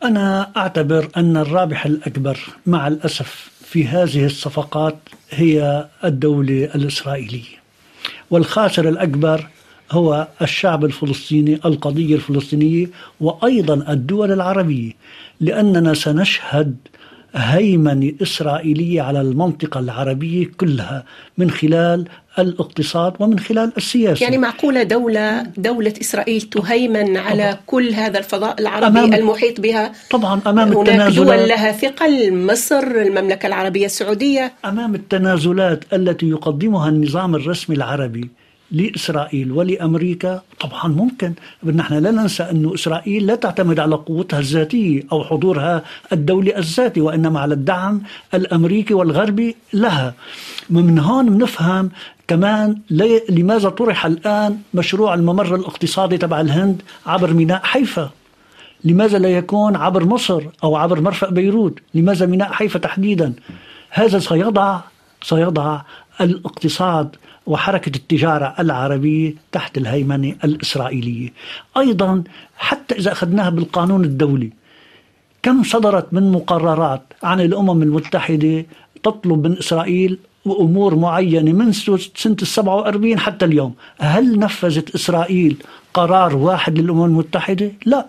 أنا 0.05 0.53
أعتبر 0.57 1.09
أن 1.17 1.37
الرابح 1.37 1.87
الأكبر 1.87 2.39
مع 2.67 2.89
الأسف 2.89 3.51
في 3.65 3.87
هذه 3.87 4.27
الصفقات 4.27 4.99
هي 5.31 5.87
الدولة 6.05 6.65
الإسرائيلية 6.75 7.63
والخاسر 8.31 8.89
الأكبر 8.89 9.49
هو 9.91 10.29
الشعب 10.43 10.85
الفلسطيني 10.85 11.55
القضية 11.65 12.15
الفلسطينية 12.15 12.87
وأيضا 13.21 13.93
الدول 13.93 14.33
العربية 14.33 14.93
لأننا 15.41 15.95
سنشهد 15.95 16.77
هيمنة 17.35 18.13
إسرائيلية 18.23 19.03
على 19.03 19.21
المنطقة 19.21 19.81
العربية 19.81 20.51
كلها 20.57 21.05
من 21.39 21.51
خلال 21.51 22.09
الاقتصاد 22.39 23.13
ومن 23.21 23.39
خلال 23.39 23.73
السياسة. 23.77 24.25
يعني 24.25 24.39
معقولة 24.39 24.83
دولة 24.83 25.43
دولة 25.43 25.95
إسرائيل 26.01 26.41
تهيمن 26.41 27.17
على 27.17 27.43
طبعا. 27.43 27.59
كل 27.67 27.95
هذا 27.95 28.19
الفضاء 28.19 28.61
العربي 28.61 28.87
أمام 28.87 29.15
المحيط 29.15 29.61
بها؟ 29.61 29.93
طبعا 30.11 30.41
أمام 30.47 30.73
هناك 30.73 30.89
التنازلات. 30.89 31.39
دول 31.39 31.49
لها 31.49 31.73
ثقل 31.73 32.35
مصر 32.47 32.87
المملكة 32.87 33.47
العربية 33.47 33.87
السعودية. 33.87 34.53
أمام 34.65 34.95
التنازلات 34.95 35.85
التي 35.93 36.29
يقدمها 36.29 36.89
النظام 36.89 37.35
الرسمي 37.35 37.77
العربي 37.77 38.31
لإسرائيل 38.73 39.53
ولأمريكا. 39.53 40.43
طبعا 40.61 40.89
ممكن 40.89 41.33
نحن 41.65 41.95
لا 41.95 42.11
ننسى 42.11 42.43
أن 42.43 42.71
إسرائيل 42.75 43.27
لا 43.27 43.35
تعتمد 43.35 43.79
على 43.81 43.95
قوتها 43.95 44.39
الذاتية 44.39 45.03
أو 45.13 45.25
حضورها 45.25 45.83
الدولي 46.13 46.59
الذاتي 46.59 47.01
وإنما 47.01 47.41
على 47.41 47.55
الدعم 47.55 48.03
الأمريكي 48.35 48.95
والغربي 48.95 49.57
لها. 49.73 50.15
من 50.71 50.99
هون 50.99 51.39
بنفهم 51.39 51.91
كمان 52.29 52.79
لماذا 53.29 53.69
طرح 53.69 54.07
الآن 54.07 54.59
مشروع 54.75 55.15
الممر 55.15 55.55
الاقتصادي 55.55 56.19
تبع 56.19 56.41
الهند 56.41 56.83
عبر 57.07 57.33
ميناء 57.33 57.61
حيفا؟ 57.63 58.11
لماذا 58.85 59.19
لا 59.19 59.29
يكون 59.29 59.77
عبر 59.77 60.05
مصر 60.05 60.43
أو 60.65 60.77
عبر 60.77 61.01
مرفأ 61.01 61.31
بيروت؟ 61.31 61.79
لماذا 61.95 62.27
ميناء 62.27 62.53
حيفا 62.53 62.79
تحديدا؟ 62.79 63.33
هذا 63.91 64.19
سيضع 64.19 64.81
سيضع 65.23 65.81
الاقتصاد 66.21 67.17
وحركة 67.47 67.97
التجارة 67.97 68.55
العربية 68.59 69.35
تحت 69.53 69.79
الهيمنة 69.79 70.37
الإسرائيلية. 70.45 71.33
أيضا 71.77 72.23
حتى 72.57 72.95
إذا 72.95 73.13
أخذناها 73.13 73.51
بالقانون 73.51 74.05
الدولي 74.05 74.51
كم 75.43 75.63
صدرت 75.63 76.15
من 76.15 76.33
مقررات 76.33 77.03
عن 77.23 77.41
الأمم 77.41 77.83
المتحدة 77.83 78.67
تطلب 79.03 79.47
من 79.47 79.59
إسرائيل 79.59 80.19
وأمور 80.45 80.95
معينة 80.95 81.53
من 81.53 81.73
سنة 81.73 82.37
السبعة 82.43 82.77
وأربعين 82.77 83.19
حتى 83.19 83.45
اليوم؟ 83.45 83.75
هل 83.99 84.39
نفذت 84.39 84.95
إسرائيل 84.95 85.57
قرار 85.95 86.37
واحد 86.37 86.79
للأمم 86.79 87.05
المتحدة؟ 87.05 87.73
لا. 87.87 88.07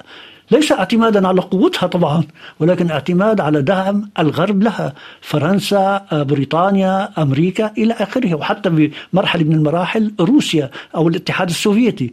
ليس 0.54 0.72
اعتمادا 0.72 1.28
على 1.28 1.42
قوتها 1.42 1.88
طبعا 1.88 2.24
ولكن 2.60 2.92
اعتماد 2.92 3.42
على 3.42 3.62
دعم 3.62 4.10
الغرب 4.20 4.64
لها 4.64 4.94
فرنسا 5.22 6.06
بريطانيا 6.12 7.22
أمريكا 7.22 7.72
إلى 7.78 7.94
آخره 7.94 8.36
وحتى 8.36 8.70
بمرحلة 9.14 9.44
من 9.44 9.56
المراحل 9.56 10.14
روسيا 10.20 10.70
أو 10.96 11.08
الاتحاد 11.08 11.50
السوفيتي. 11.50 12.12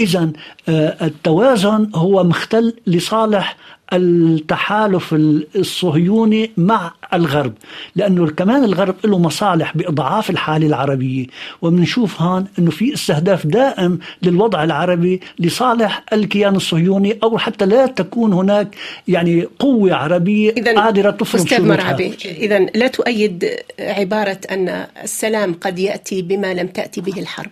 إذا 0.00 0.32
آه، 0.68 1.06
التوازن 1.06 1.90
هو 1.94 2.24
مختل 2.24 2.74
لصالح 2.86 3.56
التحالف 3.92 5.14
الصهيوني 5.56 6.50
مع 6.56 6.92
الغرب 7.12 7.52
لأنه 7.96 8.26
كمان 8.30 8.64
الغرب 8.64 8.94
له 9.04 9.18
مصالح 9.18 9.76
بإضعاف 9.76 10.30
الحالة 10.30 10.66
العربية. 10.66 11.26
وبنشوف 11.62 12.22
هون 12.22 12.46
أنه 12.58 12.70
في 12.70 12.94
استهداف 12.94 13.46
دائم 13.46 13.98
للوضع 14.22 14.64
العربي 14.64 15.20
لصالح 15.38 16.04
الكيان 16.12 16.56
الصهيوني 16.56 17.18
أو 17.22 17.38
حتى 17.38 17.66
لا 17.66 17.86
تكون 17.86 18.32
هناك 18.32 18.76
يعني 19.08 19.48
قوة 19.58 19.94
عربية 19.94 20.54
قادرة 20.76 21.10
تفرض 21.10 21.40
أستاذ 21.40 21.66
مرعبي 21.66 22.14
إذا 22.24 22.58
لا 22.58 22.86
تؤيد 22.86 23.50
عبارة 23.80 24.38
أن 24.50 24.86
السلام 25.02 25.54
قد 25.54 25.78
يأتي 25.78 26.22
بما 26.22 26.54
لم 26.54 26.66
تأتي 26.66 27.00
به 27.00 27.20
الحرب. 27.20 27.50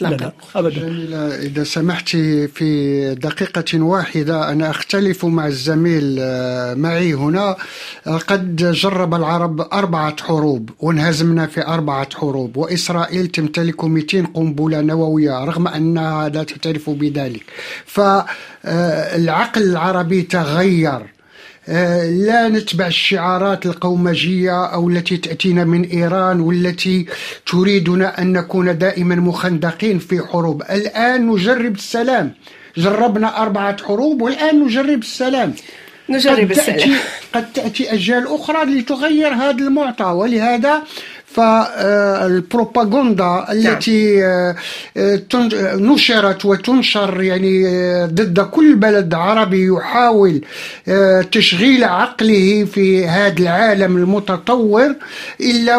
لا 0.00 0.08
إطلاقا 0.08 0.16
لا 0.16 0.32
لا 0.54 0.60
أبدا. 0.60 0.80
جميلة 0.80 1.34
إذا 1.34 1.64
سمحت 1.64 2.08
في 2.54 3.14
دقيقة 3.14 3.82
واحدة 3.82 4.52
أنا 4.52 4.70
أختلف 4.70 5.24
مع 5.24 5.46
الزميل 5.46 6.16
آه، 6.20 6.74
معي 6.74 7.14
هنا. 7.14 7.56
قد 8.06 8.56
جرب 8.56 9.14
العرب 9.14 9.60
أربعة 9.60 10.16
حروب 10.22 10.70
وانهزمنا 10.80 11.46
في 11.46 11.66
أربعة 11.66 12.08
حروب 12.16 12.56
وإسرائيل 12.56 13.26
تمتلك 13.26 13.84
200 13.84 14.26
قنبلة 14.34 14.80
نووية 14.80 15.44
رغم 15.44 15.68
أنها 15.68 16.28
لا 16.28 16.42
تعترف 16.42 16.90
بذلك. 16.90 17.42
فالعقل 17.86 19.62
العربي 19.62 20.22
تغير. 20.22 20.88
آه، 20.90 21.17
لا 21.68 22.48
نتبع 22.48 22.86
الشعارات 22.86 23.66
القومجية 23.66 24.66
أو 24.66 24.88
التي 24.88 25.16
تأتينا 25.16 25.64
من 25.64 25.84
إيران 25.84 26.40
والتي 26.40 27.06
تريدنا 27.46 28.22
أن 28.22 28.32
نكون 28.32 28.78
دائما 28.78 29.14
مخندقين 29.14 29.98
في 29.98 30.20
حروب. 30.20 30.62
الآن 30.62 31.26
نجرب 31.26 31.74
السلام. 31.74 32.34
جربنا 32.76 33.42
أربعة 33.42 33.82
حروب 33.82 34.22
والآن 34.22 34.64
نجرب 34.64 34.98
السلام. 34.98 35.54
نجرب 36.08 36.38
قد 36.38 36.48
تأتي, 36.48 36.70
السلام. 36.70 36.98
قد 37.34 37.52
تأتي 37.52 37.94
أجيال 37.94 38.26
أخرى 38.26 38.64
لتغير 38.64 39.34
هذا 39.34 39.64
المعطى 39.64 40.04
ولهذا 40.04 40.82
فالبروباغندا 41.30 43.46
التي 43.52 44.22
نشرت 45.76 46.44
وتنشر 46.44 47.22
يعني 47.22 47.64
ضد 48.06 48.40
كل 48.40 48.74
بلد 48.74 49.14
عربي 49.14 49.66
يحاول 49.66 50.40
تشغيل 51.32 51.84
عقله 51.84 52.64
في 52.64 53.06
هذا 53.06 53.38
العالم 53.38 53.96
المتطور 53.96 54.94
إلا 55.40 55.76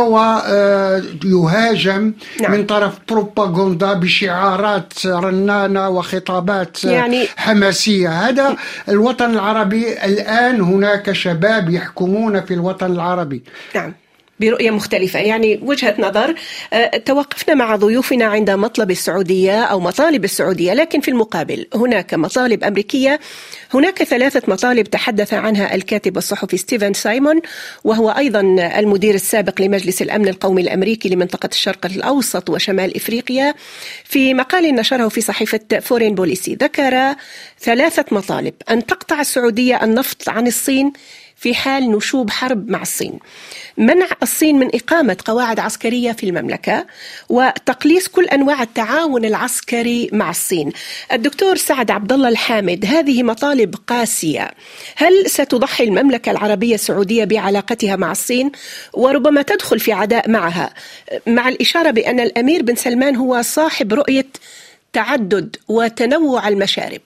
ويهاجم 1.23 2.13
نعم. 2.41 2.51
من 2.51 2.65
طرف 2.65 2.93
بروباغندا 3.09 3.93
بشعارات 3.93 4.93
رنانة 5.05 5.89
وخطابات 5.89 6.83
يعني 6.83 7.25
حماسية 7.37 8.09
هذا 8.09 8.55
الوطن 8.89 9.29
العربي 9.29 9.93
الآن 9.93 10.61
هناك 10.61 11.11
شباب 11.11 11.69
يحكمون 11.69 12.41
في 12.41 12.53
الوطن 12.53 12.91
العربي 12.91 13.43
نعم 13.75 13.93
برؤية 14.39 14.71
مختلفة. 14.71 15.19
يعني 15.19 15.59
وجهة 15.61 15.95
نظر 15.99 16.35
آه، 16.73 16.97
توقفنا 16.97 17.55
مع 17.55 17.75
ضيوفنا 17.75 18.25
عند 18.25 18.49
مطلب 18.49 18.91
السعودية 18.91 19.63
أو 19.63 19.79
مطالب 19.79 20.23
السعودية 20.23 20.73
لكن 20.73 21.01
في 21.01 21.11
المقابل 21.11 21.67
هناك 21.75 22.13
مطالب 22.13 22.63
أمريكية. 22.63 23.19
هناك 23.73 24.03
ثلاثة 24.03 24.41
مطالب 24.47 24.89
تحدث 24.89 25.33
عنها 25.33 25.75
الكاتب 25.75 26.17
الصحفي 26.17 26.57
ستيفن 26.57 26.93
سايمون 26.93 27.41
وهو 27.83 28.09
أيضا 28.09 28.41
المدير 28.79 29.15
السابق 29.15 29.61
لمجلس 29.61 30.01
الأمن 30.01 30.27
القومي 30.27 30.61
الأمريكي 30.61 31.09
لمنطقة 31.09 31.49
الشرق 31.51 31.85
الأوسط 31.85 32.49
وشمال 32.49 32.95
إفريقيا. 32.95 33.53
في 34.03 34.33
مقال 34.33 34.75
نشره 34.75 35.07
في 35.07 35.21
صحيفة 35.21 35.79
فورين 35.81 36.15
بوليسي 36.15 36.57
ذكر 36.61 37.15
ثلاثة 37.59 38.05
مطالب 38.11 38.53
أن 38.69 38.85
تقطع 38.85 39.21
السعودية 39.21 39.83
النفط 39.83 40.29
عن 40.29 40.47
الصين. 40.47 40.93
في 41.39 41.55
حال 41.55 41.91
نشوب 41.91 42.29
حرب 42.29 42.69
مع 42.69 42.81
الصين. 42.81 43.19
منع 43.77 44.07
الصين 44.23 44.59
من 44.59 44.69
إقامة 44.75 45.17
قواعد 45.25 45.59
عسكرية 45.59 46.11
في 46.11 46.25
المملكة 46.29 46.85
وتقليص 47.29 48.07
كل 48.07 48.25
أنواع 48.25 48.63
التعاون 48.63 49.25
العسكري 49.25 50.09
مع 50.13 50.29
الصين. 50.29 50.71
الدكتور 51.11 51.55
سعد 51.55 51.91
عبد 51.91 52.13
الله 52.13 52.29
الحامد 52.29 52.85
هذه 52.85 53.23
مطالب 53.23 53.75
قاسية. 53.87 54.51
هل 54.95 55.29
ستضحي 55.29 55.83
المملكة 55.83 56.31
العربية 56.31 56.75
السعودية 56.75 57.23
بعلاقتها 57.23 57.95
مع 57.95 58.11
الصين؟ 58.11 58.51
وربما 58.93 59.41
تدخل 59.41 59.79
في 59.79 59.93
عداء 59.93 60.29
معها. 60.29 60.73
مع 61.27 61.49
الإشارة 61.49 61.91
بأن 61.91 62.19
الأمير 62.19 62.61
بن 62.63 62.75
سلمان 62.75 63.15
هو 63.15 63.41
صاحب 63.41 63.93
رؤية 63.93 64.27
تعدد 64.93 65.55
وتنوع 65.67 66.47
المشارب. 66.47 67.01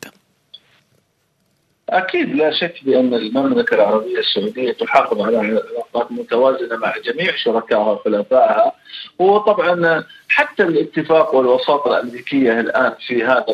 أكيد 1.97 2.35
لا 2.35 2.51
شك 2.51 2.75
بأن 2.85 3.13
المملكه 3.13 3.75
العربية 3.75 4.19
السعودية 4.19 4.71
تحافظ 4.71 5.21
على 5.21 5.37
علاقات 5.37 6.11
متوازنة 6.11 6.77
مع 6.77 6.93
جميع 7.05 7.35
شركائها 7.35 7.91
وحلفائها 7.91 8.71
وطبعا 9.19 10.03
حتى 10.29 10.63
الاتفاق 10.63 11.35
والوساطة 11.35 11.99
الأمريكية 11.99 12.59
الآن 12.59 12.93
في 13.07 13.23
هذا 13.23 13.45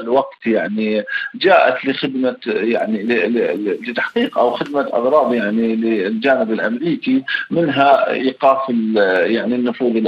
الوقت 0.00 0.46
يعني 0.46 1.04
جاءت 1.34 1.84
لخدمة 1.84 2.36
يعني 2.46 3.02
لتحقيق 3.88 4.38
أو 4.38 4.50
خدمة 4.50 4.80
أغراض 4.80 5.34
يعني 5.34 5.76
للجانب 5.76 6.52
الأمريكي 6.52 7.24
منها 7.50 8.10
إيقاف 8.10 8.68
يعني 9.26 9.54
النفوذ 9.54 10.06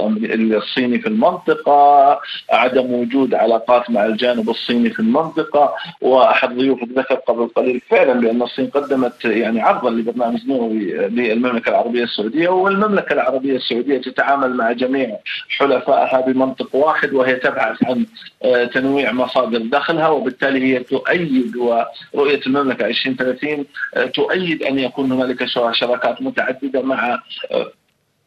الصيني 0.55 0.99
في 0.99 1.07
المنطقة، 1.09 2.20
عدم 2.51 2.93
وجود 2.93 3.34
علاقات 3.34 3.91
مع 3.91 4.07
الجانب 4.07 4.51
الصيني 4.51 4.91
في 4.91 5.01
المنطقة، 5.01 5.74
وأحد 6.01 6.57
ضيوفك 6.57 6.89
ذكر 6.97 7.14
قبل 7.14 7.49
قليل 7.49 7.78
فعلا 7.91 8.20
بأن 8.20 8.43
الصين 8.43 8.66
قدمت 8.66 9.24
يعني 9.24 9.61
عرضا 9.61 9.91
لبرنامج 9.91 10.47
نووي 10.47 10.79
للمملكة 11.09 11.68
العربية 11.68 12.05
السعودية 12.05 12.49
والمملكة 12.49 13.12
العربية 13.12 13.57
السعودية 13.57 13.99
تتعامل 13.99 14.57
مع 14.57 14.72
جميع 14.72 15.16
حلفائها 15.49 16.20
بمنطق 16.20 16.74
واحد 16.74 17.12
وهي 17.12 17.35
تبحث 17.35 17.85
عن 17.85 18.07
آه، 18.45 18.64
تنويع 18.64 19.12
مصادر 19.12 19.59
دخلها 19.59 20.09
وبالتالي 20.09 20.62
هي 20.62 20.79
تؤيد 20.79 21.57
ورؤية 21.57 22.41
المملكة 22.47 22.87
2030 22.87 23.64
آه، 23.97 24.05
تؤيد 24.07 24.62
أن 24.62 24.79
يكون 24.79 25.12
هنالك 25.12 25.45
شراكات 25.72 26.22
متعددة 26.22 26.83
مع 26.83 27.18
آه، 27.51 27.72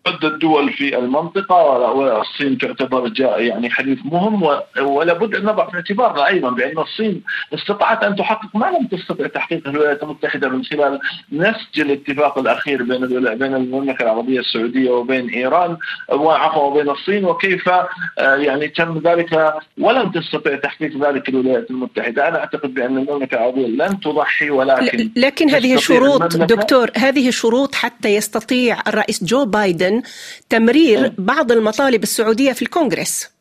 عدة 0.08 0.38
دول 0.38 0.74
في 0.74 0.98
المنطقة 0.98 1.56
والصين 1.92 2.58
تعتبر 2.58 3.12
يعني 3.20 3.70
حليف 3.70 4.00
مهم 4.06 4.44
ولا 4.82 5.14
بد 5.14 5.36
أن 5.36 5.46
نضع 5.46 5.70
في 5.70 5.76
اعتبارنا 5.76 6.28
أيضا 6.28 6.50
بأن 6.50 6.78
الصين 6.80 7.24
استطاعت 7.54 8.04
أن 8.04 8.16
تحقق 8.16 8.56
ما 8.56 8.66
لم 8.66 8.88
تستطع 8.88 9.28
تحقيقه 9.28 9.70
الولايات 9.70 10.04
المتحدة 10.04 10.50
من 10.50 10.64
خلال 10.64 11.00
نسج 11.32 11.80
الاتفاق 11.80 12.38
الأخير 12.38 12.84
بين 12.84 13.08
بين 13.36 13.56
المملكة 13.56 14.04
العربية 14.04 14.40
السعودية 14.40 14.92
وبين 14.92 15.30
إيران 15.30 15.78
وعفوا 16.10 16.64
وبين 16.64 16.90
الصين 16.90 17.26
وكيف 17.26 17.70
آه، 17.70 17.86
يعني 18.18 18.68
تم 18.68 19.02
ذلك 19.06 19.54
ولم 19.78 20.12
تستطع 20.12 20.56
تحقيق 20.56 20.98
ذلك 20.98 21.30
الولايات 21.30 21.72
المتحدة. 21.72 22.28
أنا 22.28 22.40
أعتقد 22.40 22.74
بأن 22.74 22.98
المملكة 22.98 23.36
العربية 23.36 23.68
لن 23.68 24.00
تضحي 24.00 24.50
ولكن 24.50 25.10
لكن 25.16 25.50
هذه 25.50 25.76
شروط 25.76 26.38
دكتور 26.38 26.92
هذه 26.98 27.30
شروط 27.30 27.76
حتى 27.76 28.10
يستطيع 28.16 28.78
الرئيس 28.88 29.24
جو 29.24 29.46
بايدن 29.46 29.91
تمرير 30.50 31.14
بعض 31.18 31.52
المطالب 31.52 32.04
السعودية 32.04 32.52
في 32.52 32.62
الكونغرس. 32.62 33.32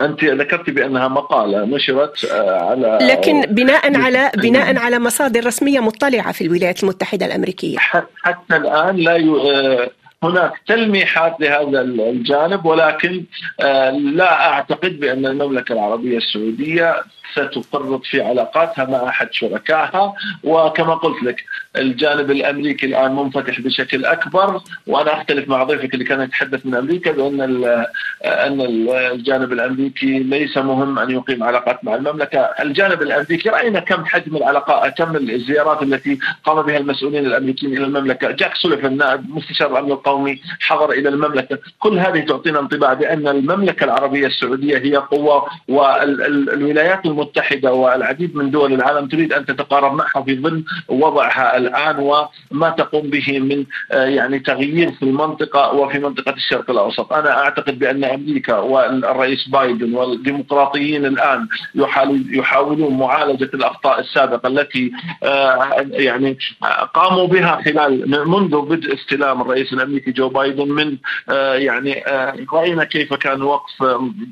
أنت 0.00 0.24
ذكرت 0.24 0.70
بأنها 0.70 1.08
مقالة 1.08 1.64
نشرت 1.64 2.24
آه، 2.24 2.70
على 2.70 2.98
لكن 3.02 3.40
بناء 3.40 3.96
على 3.96 4.30
بناء 4.36 4.76
على 4.76 4.98
مصادر 4.98 5.46
رسمية 5.46 5.80
مطلعة 5.80 6.32
في 6.32 6.44
الولايات 6.44 6.82
المتحدة 6.82 7.26
الأمريكية. 7.26 7.78
حتى 7.78 8.56
الآن 8.56 8.96
لا 8.96 9.16
ي... 9.16 9.28
آه، 9.28 9.90
هناك 10.22 10.52
تلميحات 10.66 11.36
لهذا 11.40 11.80
الجانب 11.80 12.66
ولكن 12.66 13.24
آه، 13.60 13.90
لا 13.90 14.48
أعتقد 14.52 15.00
بأن 15.00 15.26
المملكة 15.26 15.72
العربية 15.72 16.18
السعودية 16.18 16.94
ستفرط 17.32 18.04
في 18.04 18.22
علاقاتها 18.22 18.84
مع 18.84 19.08
أحد 19.08 19.28
شركائها. 19.32 20.14
وكما 20.44 20.94
قلت 20.94 21.22
لك 21.22 21.44
الجانب 21.76 22.30
الأمريكي 22.30 22.86
الآن 22.86 23.16
منفتح 23.16 23.60
بشكل 23.60 24.04
أكبر 24.04 24.60
وأنا 24.86 25.20
أختلف 25.20 25.48
مع 25.48 25.62
ضيفك 25.62 25.94
اللي 25.94 26.04
كان 26.04 26.20
يتحدث 26.20 26.66
من 26.66 26.74
أمريكا 26.74 27.12
بأن 27.12 27.40
أن 28.24 28.60
الجانب 28.90 29.52
الأمريكي 29.52 30.18
ليس 30.18 30.56
مهم 30.56 30.98
أن 30.98 31.10
يقيم 31.10 31.42
علاقات 31.42 31.84
مع 31.84 31.94
المملكة، 31.94 32.40
الجانب 32.40 33.02
الأمريكي 33.02 33.48
رأينا 33.48 33.80
كم 33.80 34.04
حجم 34.04 34.36
العلاقات 34.36 34.98
كم 34.98 35.16
الزيارات 35.16 35.82
التي 35.82 36.18
قام 36.44 36.62
بها 36.62 36.76
المسؤولين 36.76 37.26
الأمريكيين 37.26 37.76
إلى 37.76 37.84
المملكة، 37.84 38.30
جاك 38.30 38.54
سوليفان 38.54 38.96
نائب 38.96 39.30
مستشار 39.30 39.72
الأمن 39.72 39.92
القومي 39.92 40.40
حضر 40.60 40.90
إلى 40.90 41.08
المملكة، 41.08 41.58
كل 41.78 41.98
هذه 41.98 42.20
تعطينا 42.20 42.60
انطباع 42.60 42.92
بأن 42.94 43.28
المملكة 43.28 43.84
العربية 43.84 44.26
السعودية 44.26 44.78
هي 44.78 44.96
قوة 44.96 45.48
والولايات 45.68 47.06
المتحدة 47.20 47.72
والعديد 47.72 48.36
من 48.36 48.50
دول 48.50 48.72
العالم 48.72 49.08
تريد 49.08 49.32
أن 49.32 49.46
تتقارب 49.46 49.94
معها 49.94 50.22
في 50.24 50.40
ظل 50.40 50.64
وضعها 50.88 51.56
الآن 51.56 51.98
وما 51.98 52.70
تقوم 52.70 53.10
به 53.10 53.38
من 53.38 53.64
آه، 53.92 54.04
يعني 54.04 54.38
تغيير 54.38 54.92
في 54.92 55.02
المنطقة 55.02 55.74
وفي 55.74 55.98
منطقة 55.98 56.32
الشرق 56.32 56.70
الأوسط، 56.70 57.12
أنا 57.12 57.38
أعتقد 57.38 57.78
بأن 57.78 58.04
أمريكا 58.04 58.58
والرئيس 58.58 59.48
بايدن 59.48 59.94
والديمقراطيين 59.94 61.06
الآن 61.06 61.48
يحاولون 62.30 62.98
معالجة 62.98 63.50
الأخطاء 63.54 64.00
السابقة 64.00 64.46
التي 64.46 64.92
آه، 65.22 65.86
يعني 65.90 66.38
قاموا 66.94 67.26
بها 67.26 67.62
خلال 67.64 68.10
منذ 68.28 68.60
بدء 68.60 68.94
استلام 68.94 69.40
الرئيس 69.40 69.72
الأمريكي 69.72 70.10
جو 70.10 70.28
بايدن 70.28 70.68
من 70.68 70.96
آه، 71.28 71.54
يعني 71.54 72.04
رأينا 72.52 72.84
كيف 72.84 73.14
كان 73.14 73.42
وقف 73.42 73.84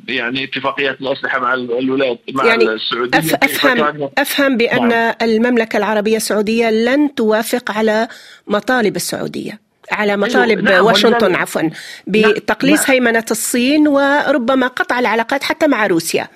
يعني 0.09 0.45
اتفاقيات 0.45 1.01
الأسلحة 1.01 1.41
مع 1.41 1.55
الولايات 1.55 2.21
مع 2.35 2.45
يعني 2.45 2.78
السعودية 2.79 3.39
افهم 3.43 4.11
أفهم 4.19 4.57
بأن 4.57 4.89
نعم. 4.89 5.15
المملكة 5.23 5.77
العربية 5.77 6.17
السعودية 6.17 6.71
لن 6.71 7.15
توافق 7.15 7.71
على 7.71 8.09
مطالب 8.47 8.97
السعودية 8.97 9.61
على 9.91 10.17
مطالب 10.17 10.61
نعم 10.61 10.85
واشنطن 10.85 11.35
عفوا 11.35 11.63
بتقليص 12.07 12.81
نعم. 12.81 12.91
هيمنة 12.91 13.25
الصين 13.31 13.89
وربما 13.89 14.67
قطع 14.67 14.99
العلاقات 14.99 15.43
حتى 15.43 15.67
مع 15.67 15.87
روسيا. 15.87 16.29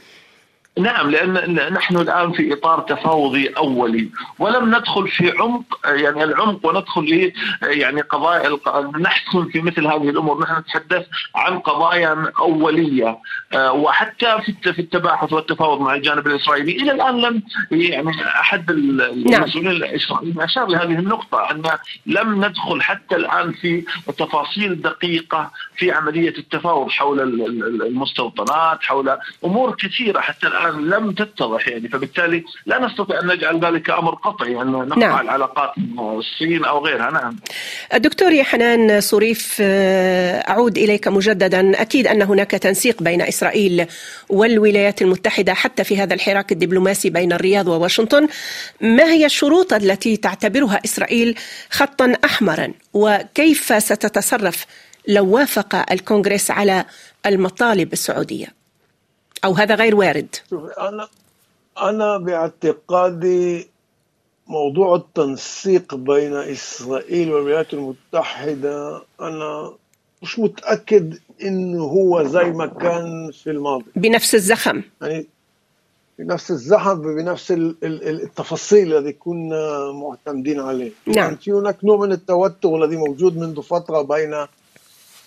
نعم 0.79 1.11
لأن 1.11 1.73
نحن 1.73 1.97
الآن 1.97 2.33
في 2.33 2.53
إطار 2.53 2.81
تفاوضي 2.81 3.49
أولي 3.49 4.09
ولم 4.39 4.69
ندخل 4.69 5.09
في 5.09 5.33
عمق 5.39 5.65
يعني 5.85 6.25
العمق 6.25 6.67
وندخل 6.67 7.07
في 7.07 7.33
يعني 7.63 8.01
قضايا 8.01 8.59
نحسن 8.99 9.45
في 9.45 9.61
مثل 9.61 9.87
هذه 9.87 10.09
الأمور. 10.09 10.41
نحن 10.43 10.59
نتحدث 10.59 11.07
عن 11.35 11.59
قضايا 11.59 12.33
أولية 12.39 13.19
آه، 13.53 13.73
وحتى 13.73 14.39
في 14.63 14.79
التباحث 14.79 15.33
والتفاوض 15.33 15.81
مع 15.81 15.95
الجانب 15.95 16.27
الإسرائيلي. 16.27 16.73
إلى 16.73 16.93
الآن 16.93 17.21
لم 17.21 17.43
يعني 17.71 18.11
أحد 18.27 18.73
نعم. 18.73 19.43
المسؤولين 19.43 19.71
الإسرائيليين 19.71 20.41
أشار 20.41 20.67
لهذه 20.67 20.99
النقطة 20.99 21.51
أن 21.51 21.63
لم 22.07 22.45
ندخل 22.45 22.83
حتى 22.83 23.17
الآن 23.17 23.53
في 23.53 23.85
تفاصيل 24.19 24.83
دقيقة 24.83 25.51
في 25.77 25.93
عملية 25.93 26.35
التفاوض 26.39 26.91
حول 26.91 27.21
المستوطنات 27.87 28.83
حول 28.83 29.19
أمور 29.45 29.75
كثيرة 29.75 30.21
حتى 30.21 30.47
الآن. 30.47 30.62
الان 30.69 30.91
لم 30.91 31.13
تتضح 31.13 31.69
يعني 31.69 31.89
فبالتالي 31.89 32.45
لا 32.67 32.87
نستطيع 32.87 33.21
أن 33.21 33.27
نجعل 33.27 33.65
ذلك 33.65 33.91
أمر 33.91 34.15
قطعي 34.15 34.63
أن 34.63 34.67
نقطع 34.67 34.97
نعم. 34.97 35.21
العلاقات 35.21 35.73
مع 35.77 36.13
الصين 36.13 36.65
أو 36.65 36.87
غيرها. 36.87 37.11
نعم. 37.11 37.37
الدكتور 37.95 38.33
يا 38.33 38.45
حنان 38.45 39.01
صريف 39.01 39.57
آه، 39.61 40.39
أعود 40.39 40.79
إليك 40.79 41.09
مجددا. 41.09 41.83
أكيد 41.83 42.07
أن 42.07 42.23
هناك 42.23 42.51
تنسيق 42.51 43.03
بين 43.03 43.23
إسرائيل 43.23 43.87
والولايات 44.29 45.03
المتحدة 45.03 45.55
حتى 45.55 45.85
في 45.85 45.99
هذا 45.99 46.15
الحراك 46.15 46.53
الدبلوماسي 46.53 47.11
بين 47.11 47.33
الرياض 47.33 47.69
وواشنطن. 47.69 48.29
ما 48.81 49.05
هي 49.05 49.27
الشروط 49.27 49.73
التي 49.73 50.17
تعتبرها 50.17 50.81
إسرائيل 50.85 51.35
خطا 51.71 52.13
احمرا؟ 52.25 52.73
وكيف 52.93 53.83
ستتصرف 53.83 54.67
لو 55.09 55.27
وافق 55.27 55.93
الكونغرس 55.93 56.51
على 56.51 56.85
المطالب 57.27 57.93
السعودية؟ 57.93 58.62
أو 59.45 59.53
هذا 59.53 59.75
غير 59.75 59.97
وارد؟ 59.97 60.37
أنا 60.79 61.09
أنا 61.83 62.19
باعتقادي 62.19 63.69
موضوع 64.47 64.97
التنسيق 64.97 65.95
بين 65.95 66.37
إسرائيل 66.37 67.33
والولايات 67.33 67.75
المتحدة 67.75 69.03
أنا 69.21 69.73
مش 70.23 70.39
متأكد 70.39 71.19
إنه 71.43 71.83
هو 71.83 72.23
زي 72.23 72.45
ما 72.45 72.67
كان 72.67 73.31
في 73.33 73.51
الماضي. 73.51 73.85
بنفس 73.97 74.35
الزخم. 74.35 74.83
يعني 75.03 75.27
بنفس 76.19 76.51
الزخم 76.51 77.03
بنفس 77.15 77.53
التفاصيل 77.83 78.97
الذي 78.97 79.13
كنا 79.13 79.93
معتمدين 79.93 80.61
عليه. 80.61 80.93
نعم. 81.07 81.17
يعني 81.17 81.37
في 81.37 81.53
هناك 81.53 81.85
نوع 81.85 81.97
من 81.97 82.13
التوتر 82.13 82.85
الذي 82.85 82.97
موجود 82.97 83.37
منذ 83.37 83.63
فترة 83.63 84.03
بين 84.03 84.47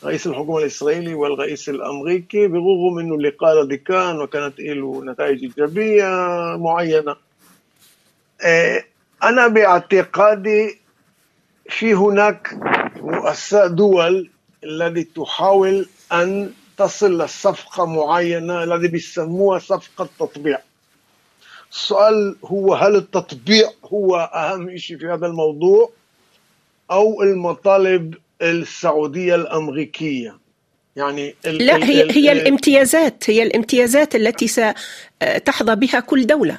رئيس 0.04 0.28
الحكومة 0.28 0.60
الإسرائيلي 0.60 1.14
والرئيس 1.14 1.70
الأمريكي 1.70 2.48
بالرغم 2.48 3.00
أنه 3.00 3.16
اللقاء 3.16 3.62
الذي 3.62 3.78
كان 3.78 4.22
وكانت 4.22 4.60
له 4.60 5.04
نتائج 5.06 5.43
إيجابية 5.43 6.06
معينة. 6.58 7.16
آه، 8.41 8.84
أنا 9.24 9.48
باعتقادي 9.48 10.80
في 11.70 11.93
هناك 11.93 12.58
رؤساء 12.98 13.68
دول 13.68 14.30
الذي 14.64 15.04
تحاول 15.04 15.86
أن 16.12 16.52
تصل 16.78 17.18
لصفقة 17.22 17.86
معينة 17.86 18.64
الذي 18.64 18.88
بيسموها 18.88 19.60
صفقة 19.60 20.10
تطبيع 20.20 20.60
السؤال 21.72 22.36
هو 22.46 22.74
هل 22.74 22.96
التطبيع 22.96 23.70
هو 23.86 24.16
أهم 24.16 24.78
شيء 24.78 24.98
في 24.98 25.06
هذا 25.08 25.28
الموضوع 25.28 25.89
أو 26.91 27.22
المطالب 27.22 28.16
السعودية 28.42 29.36
الأمريكية. 29.36 30.38
يعني 30.96 31.36
ال 31.46 31.66
لا 31.66 31.76
هي 31.76 32.12
هي 32.12 32.32
الامتيازات 32.32 33.30
هي 33.30 33.44
الامتيازات 33.44 34.16
التي 34.16 34.48
ستحظى 34.48 35.76
بها 35.76 36.00
كل 36.00 36.28
دولة. 36.28 36.58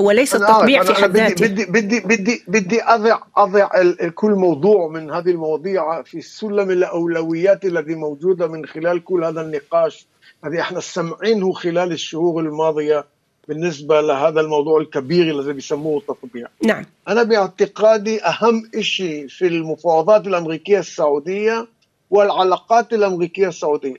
هو 0.00 0.10
ليس 0.10 0.34
التطبيع 0.34 0.84
في 0.84 0.94
حد 0.94 1.16
ذاته 1.16 1.46
بدي 1.46 1.64
بدي 1.64 2.00
بدي 2.00 2.44
بدي 2.48 2.82
أضع 2.82 3.18
أضع 3.36 3.68
كل 4.14 4.30
موضوع 4.30 4.88
من 4.88 5.10
هذه 5.10 5.30
المواضيع 5.30 6.02
في 6.02 6.20
سلم 6.20 6.70
الأولويات 6.70 7.64
الذي 7.64 7.94
موجودة 7.94 8.46
من 8.46 8.66
خلال 8.66 9.04
كل 9.04 9.24
هذا 9.24 9.40
النقاش 9.40 10.06
الذي 10.44 10.60
إحنا 10.60 10.80
سمعينه 10.80 11.52
خلال 11.52 11.92
الشهور 11.92 12.42
الماضية. 12.42 13.04
بالنسبة 13.50 14.00
لهذا 14.00 14.40
الموضوع 14.40 14.80
الكبير 14.80 15.40
الذي 15.40 15.52
بيسموه 15.52 15.98
التطبيع. 15.98 16.46
نعم. 16.64 16.84
أنا 17.08 17.22
باعتقادي 17.22 18.24
أهم 18.24 18.70
شيء 18.80 19.28
في 19.28 19.46
المفاوضات 19.46 20.26
الأمريكية 20.26 20.78
السعودية 20.78 21.66
والعلاقات 22.10 22.92
الأمريكية 22.92 23.48
السعودية. 23.48 23.96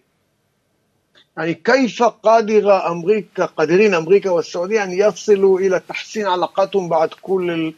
يعني 1.38 1.54
كيف 1.54 2.04
قادرة 2.04 2.92
أمريكا 2.92 3.46
قادرين 3.46 3.94
أمريكا 3.94 4.30
والسعودية 4.30 4.84
أن 4.84 4.92
يصلوا 4.92 5.60
إلى 5.60 5.82
تحسين 5.90 6.26
علاقاتهم 6.28 6.90
بعد 6.90 7.10
كل 7.22 7.74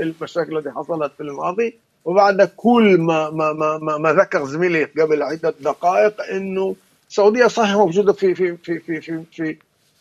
المشاكل 0.00 0.58
التي 0.58 0.70
حصلت 0.70 1.12
في 1.16 1.22
الماضي؟ 1.22 1.78
وبعد 2.04 2.50
كل 2.56 2.98
ما 3.00 3.30
ما 3.30 3.52
ما 3.52 3.98
ما 3.98 4.12
ذكر 4.12 4.44
زميلي 4.44 4.84
قبل 4.84 5.22
عدة 5.22 5.54
دقائق 5.60 6.20
أنه 6.20 6.76
السعودية 7.08 7.46
صحيح 7.46 7.74
موجودة 7.74 8.12
في 8.12 8.34
في 8.34 8.56
في 8.56 8.78
في 8.78 9.00
في, 9.00 9.22
في 9.32 9.56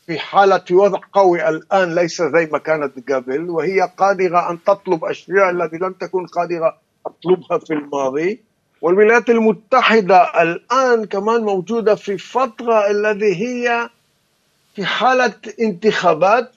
في 0.08 0.20
حالة 0.20 0.64
وضع 0.72 0.99
قوي 1.14 1.49
الآن 1.49 1.95
ليس 1.95 2.22
زي 2.22 2.45
ما 2.51 2.58
كانت 2.58 3.12
قبل 3.12 3.49
وهي 3.49 3.82
قادرة 3.97 4.51
أن 4.51 4.64
تطلب 4.64 5.06
أشياء 5.06 5.49
التي 5.49 5.78
لم 5.78 5.93
تكن 5.93 6.26
قادرة 6.26 6.78
تطلبها 7.06 7.58
في 7.58 7.74
الماضي. 7.74 8.39
والولايات 8.82 9.30
المتحدة 9.30 10.41
الآن 10.41 11.06
كمان 11.06 11.41
موجودة 11.41 11.95
في 11.95 12.18
فترة 12.18 12.89
الذي 12.91 13.36
هي 13.36 13.89
في 14.76 14.86
حالة 14.86 15.34
انتخابات 15.62 16.51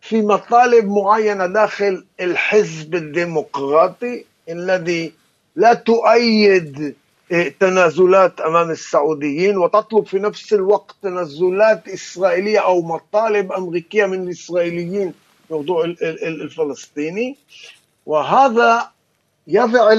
في 0.00 0.22
مطالب 0.22 0.88
معينة 0.88 1.46
داخل 1.46 2.04
الحزب 2.20 2.94
الديمقراطي 2.94 4.24
الذي 4.48 5.12
لا 5.56 5.74
تؤيد 5.74 6.94
تنازلات 7.60 8.40
أمام 8.40 8.70
السعوديين 8.70 9.58
وتطلب 9.58 10.06
في 10.06 10.18
نفس 10.18 10.52
الوقت 10.52 10.94
تنازلات 11.02 11.88
إسرائيلية 11.88 12.58
أو 12.58 12.82
مطالب 12.82 13.52
أمريكية 13.52 14.06
من 14.06 14.22
الإسرائيليين 14.22 15.14
موضوع 15.50 15.84
الفلسطيني. 16.22 17.36
وهذا 18.06 18.92
يضع 19.46 19.94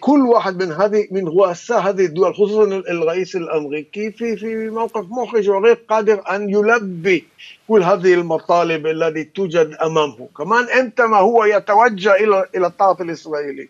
كل 0.00 0.20
واحد 0.20 0.62
من 0.62 0.72
هذه 0.72 1.08
من 1.10 1.28
رؤساء 1.28 1.80
هذه 1.80 2.04
الدول 2.04 2.34
خصوصا 2.34 2.64
الرئيس 2.64 3.36
الأمريكي 3.36 4.12
في 4.12 4.36
في 4.36 4.70
موقف 4.70 5.06
محرج 5.10 5.50
وغير 5.50 5.74
قادر 5.74 6.22
أن 6.30 6.50
يلبي 6.50 7.24
كل 7.68 7.82
هذه 7.82 8.14
المطالب 8.14 8.86
التي 8.86 9.24
توجد 9.24 9.74
أمامه، 9.82 10.28
كمان 10.38 10.64
إمتى 10.70 11.02
ما 11.02 11.16
هو 11.18 11.44
يتوجه 11.44 12.14
إلى 12.14 12.44
إلى 12.56 12.66
الطرف 12.66 13.00
الاسرائيلي 13.00 13.68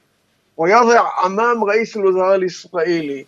ويضع 0.57 1.27
أمام 1.27 1.65
رئيس 1.65 1.97
الوزراء 1.97 2.35
الإسرائيلي 2.35 3.27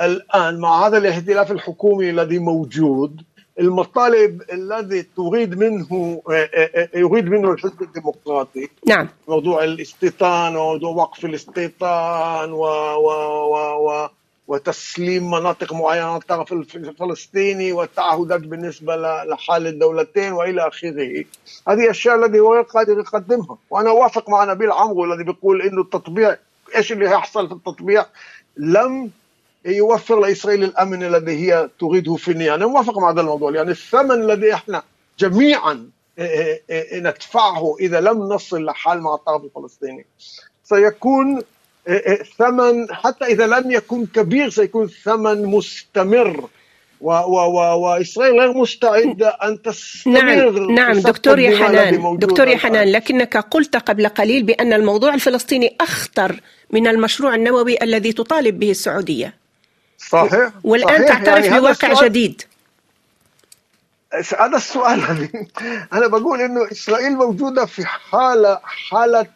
الآن 0.00 0.60
مع 0.60 0.86
هذا 0.86 0.98
الاختلاف 0.98 1.52
الحكومي 1.52 2.10
الذي 2.10 2.38
موجود 2.38 3.22
المطالب 3.60 4.42
الذي 4.52 5.02
تريد 5.02 5.58
منه 5.58 6.22
آه، 6.30 6.32
آه، 6.32 6.70
آه، 6.74 6.88
يريد 6.94 7.24
منه 7.24 7.52
الحزب 7.52 7.82
الديمقراطي. 7.82 8.68
نعم. 8.88 9.08
موضوع 9.28 9.64
الاستيطان 9.64 10.56
وموضوع 10.56 10.90
وقف 10.90 11.24
الاستيطان 11.24 12.52
و, 12.52 12.64
و, 12.64 13.08
و, 13.52 13.88
و 13.88 14.08
وتسليم 14.48 15.30
مناطق 15.30 15.72
معينة 15.72 16.14
للطرف 16.14 16.52
الفلسطيني 16.52 17.72
والتعهدات 17.72 18.40
بالنسبة 18.40 18.96
لحال 19.24 19.66
الدولتين 19.66 20.32
وإلى 20.32 20.68
آخره. 20.68 21.24
هذه 21.68 21.90
أشياء 21.90 22.24
التي 22.24 22.40
هو 22.40 22.62
قادر 22.62 22.98
يقدمها، 22.98 23.58
وأنا 23.70 23.90
أوافق 23.90 24.30
مع 24.30 24.44
نبيل 24.44 24.72
عمرو 24.72 25.04
الذي 25.04 25.24
بيقول 25.24 25.62
إنه 25.62 25.80
التطبيع 25.80 26.36
إيش 26.76 26.92
اللي 26.92 27.08
هيحصل 27.08 27.48
في 27.48 27.54
التطبيع 27.54 28.06
لم 28.56 29.10
يوفر 29.64 30.20
لإسرائيل 30.20 30.64
الأمن 30.64 31.02
الذي 31.02 31.32
هي 31.32 31.68
تريده 31.80 32.14
في 32.14 32.30
النهاية، 32.30 32.54
أنا 32.54 32.66
موافق 32.66 32.98
مع 32.98 33.10
هذا 33.10 33.20
الموضوع 33.20 33.54
يعني 33.54 33.70
الثمن 33.70 34.30
الذي 34.30 34.54
إحنا 34.54 34.82
جميعا 35.18 35.90
إيه، 36.18 36.62
إيه، 36.70 36.92
إيه، 36.92 37.00
ندفعه 37.00 37.76
إذا 37.80 38.00
لم 38.00 38.18
نصل 38.18 38.64
لحال 38.64 39.00
مع 39.00 39.14
الطرف 39.14 39.44
الفلسطيني. 39.44 40.06
سيكون 40.64 41.42
ثمن 42.38 42.94
حتى 42.94 43.24
إذا 43.24 43.46
لم 43.46 43.70
يكن 43.70 44.06
كبير 44.06 44.50
سيكون 44.50 44.88
ثمن 44.88 45.46
مستمر. 45.46 46.48
وإسرائيل 47.00 48.40
غير 48.40 48.52
مستعده 48.52 49.28
أن 49.28 49.62
تستمر 49.62 50.50
نعم 50.50 50.70
نعم 50.70 50.98
دكتور 50.98 51.38
يا 51.38 51.58
حنان 51.58 52.18
دكتور 52.18 52.48
يا 52.48 52.56
حنان 52.56 52.92
لكنك 52.92 53.36
قلت 53.36 53.76
قبل 53.76 54.08
قليل 54.08 54.42
بأن 54.42 54.72
الموضوع 54.72 55.14
الفلسطيني 55.14 55.76
أخطر 55.80 56.40
من 56.70 56.86
المشروع 56.86 57.34
النووي 57.34 57.82
الذي 57.82 58.12
تطالب 58.12 58.58
به 58.58 58.70
السعودية. 58.70 59.34
صحيح 59.98 60.50
والآن 60.64 61.06
صحيح. 61.06 61.08
تعترف 61.08 61.44
يعني 61.44 61.60
بواقع 61.60 62.04
جديد. 62.04 62.42
هذا 64.38 64.56
السؤال 64.56 65.00
أنا 65.92 66.06
بقول 66.06 66.40
إنه 66.40 66.72
إسرائيل 66.72 67.12
موجودة 67.12 67.66
في 67.66 67.86
حاله 67.86 68.60
حالة 68.62 69.26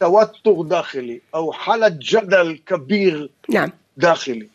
توتر 0.00 0.62
داخلي 0.62 1.20
أو 1.34 1.52
حالة 1.52 1.88
جدل 1.88 2.60
كبير 2.66 3.30
نعم. 3.48 3.72
داخلي. 3.96 4.48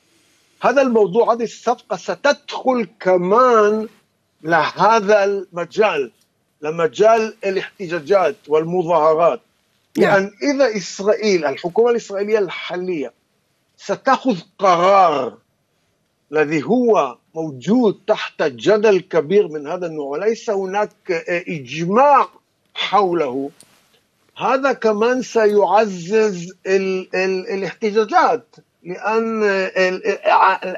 هذا 0.61 0.81
الموضوع 0.81 1.33
هذه 1.33 1.43
الصفقة 1.43 1.97
ستدخل 1.97 2.87
كمان 2.99 3.87
لهذا 4.43 5.23
المجال 5.23 6.11
لمجال 6.61 7.35
الاحتجاجات 7.45 8.35
والمظاهرات 8.47 9.41
نعم. 9.97 10.11
لأن 10.13 10.31
إذا 10.43 10.77
إسرائيل 10.77 11.45
الحكومة 11.45 11.91
الإسرائيلية 11.91 12.39
الحالية 12.39 13.13
ستأخذ 13.77 14.37
قرار 14.59 15.37
الذي 16.31 16.63
هو 16.63 17.17
موجود 17.35 17.99
تحت 18.07 18.43
جدل 18.43 18.99
كبير 18.99 19.47
من 19.47 19.67
هذا 19.67 19.87
النوع 19.87 20.07
وليس 20.07 20.49
هناك 20.49 21.11
إجماع 21.29 22.29
حوله 22.73 23.49
هذا 24.37 24.73
كمان 24.73 25.21
سيعزز 25.21 26.53
ال 26.67 27.15
ال 27.15 27.49
الاحتجاجات 27.49 28.55
لأن 28.85 29.43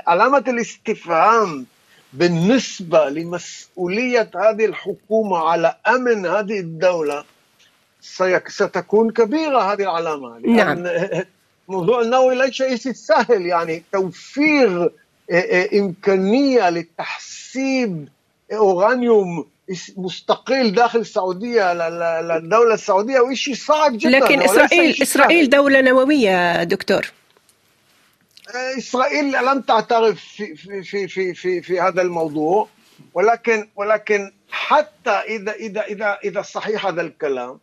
علامة 0.08 0.43
الاستفهام 0.47 1.66
بالنسبة 2.14 3.10
لمسؤولية 3.10 4.30
هذه 4.36 4.66
الحكومة 4.66 5.38
على 5.38 5.76
أمن 5.88 6.26
هذه 6.26 6.60
الدولة 6.60 7.24
ستكون 8.47 9.12
كبيرة 9.12 9.74
هذه 9.74 9.82
العلامة. 9.82 10.39
نعم. 10.39 10.88
موضوع 11.68 12.01
النووي 12.01 12.36
ليس 12.36 12.53
شيء 12.53 12.76
سهل 12.93 13.45
يعني 13.45 13.84
توفير 13.91 14.91
إمكانية 15.74 16.70
لتحسيب 16.70 18.08
أورانيوم 18.53 19.45
مستقل 19.97 20.72
داخل 20.72 20.99
السعودية 20.99 21.74
للدولة 22.22 22.74
السعودية 22.74 23.20
وشيء 23.20 23.55
صعب 23.55 23.97
جدا 23.97 24.10
لكن 24.10 24.41
اسرائيل 24.41 25.01
إسرائيل 25.01 25.49
دولة 25.49 25.82
نووية 25.82 26.64
دكتور. 26.64 27.12
إسرائيل 28.56 29.32
لم 29.32 29.62
تعترف 29.62 30.20
في 30.20 30.56
في 30.56 31.08
في 31.08 31.34
في 31.34 31.62
في, 31.62 31.82
هذا 31.82 32.02
الموضوع 32.02 32.68
ولكن 33.14 33.68
ولكن 33.76 34.32
حتى 34.52 35.10
اذا 35.10 35.52
اذا 35.52 35.82
اذا 35.82 36.18
إذا 36.24 36.41
صحيح 36.41 36.86
هذا 36.86 37.02
الكلام 37.02 37.60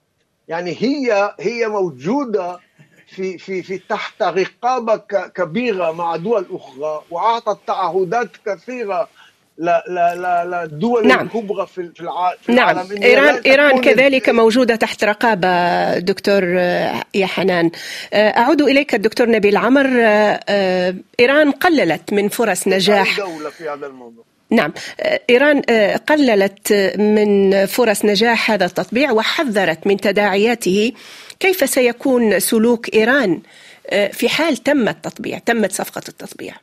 يعني 0.48 0.76
هي 0.80 1.34
هي 1.40 1.68
موجودة 1.68 2.60
في 3.06 3.38
في 3.38 3.62
في 3.62 3.78
تحت 3.78 4.22
رقابة 4.22 4.96
كبيرة 5.34 5.92
مع 5.92 6.16
دول 6.16 6.46
أخرى 6.50 7.02
وأعطت 7.10 7.58
تعهدات 7.66 8.30
كثيرة 8.46 9.08
للدول 9.58 11.06
نعم. 11.06 11.26
الكبرى 11.26 11.66
في 11.66 11.90
في 12.42 12.52
نعم. 12.52 12.70
العالم 12.70 13.02
ايران 13.02 13.40
إيران 13.46 13.80
كذلك 13.80 14.28
موجودة 14.28 14.76
تحت 14.76 15.04
رقابة 15.04 15.98
دكتور 15.98 16.44
يا 17.14 17.26
حنان. 17.26 17.70
أعود 18.14 18.62
إليك 18.62 18.94
الدكتور 18.94 19.30
نبيل 19.30 19.56
عمر. 19.56 19.86
إيران 21.20 21.50
قللت 21.50 22.12
من 22.12 22.28
فرص 22.28 22.68
نجاح. 22.68 23.16
دولة 23.16 23.50
في 23.50 23.68
هذا 23.68 23.86
الموضوع؟ 23.86 24.24
نعم. 24.50 24.72
إيران 25.30 25.60
قللت 26.08 26.72
من 26.98 27.66
فرص 27.66 28.04
نجاح 28.04 28.50
هذا 28.50 28.64
التطبيع 28.64 29.12
وحذرت 29.12 29.86
من 29.86 29.96
تداعياته. 29.96 30.92
كيف 31.40 31.70
سيكون 31.70 32.40
سلوك 32.40 32.94
إيران 32.94 33.40
في 34.12 34.28
حال 34.28 34.56
تم 34.56 34.88
التطبيع 34.88 35.38
تمت 35.38 35.72
صفقة 35.72 36.02
التطبيع؟ 36.08 36.54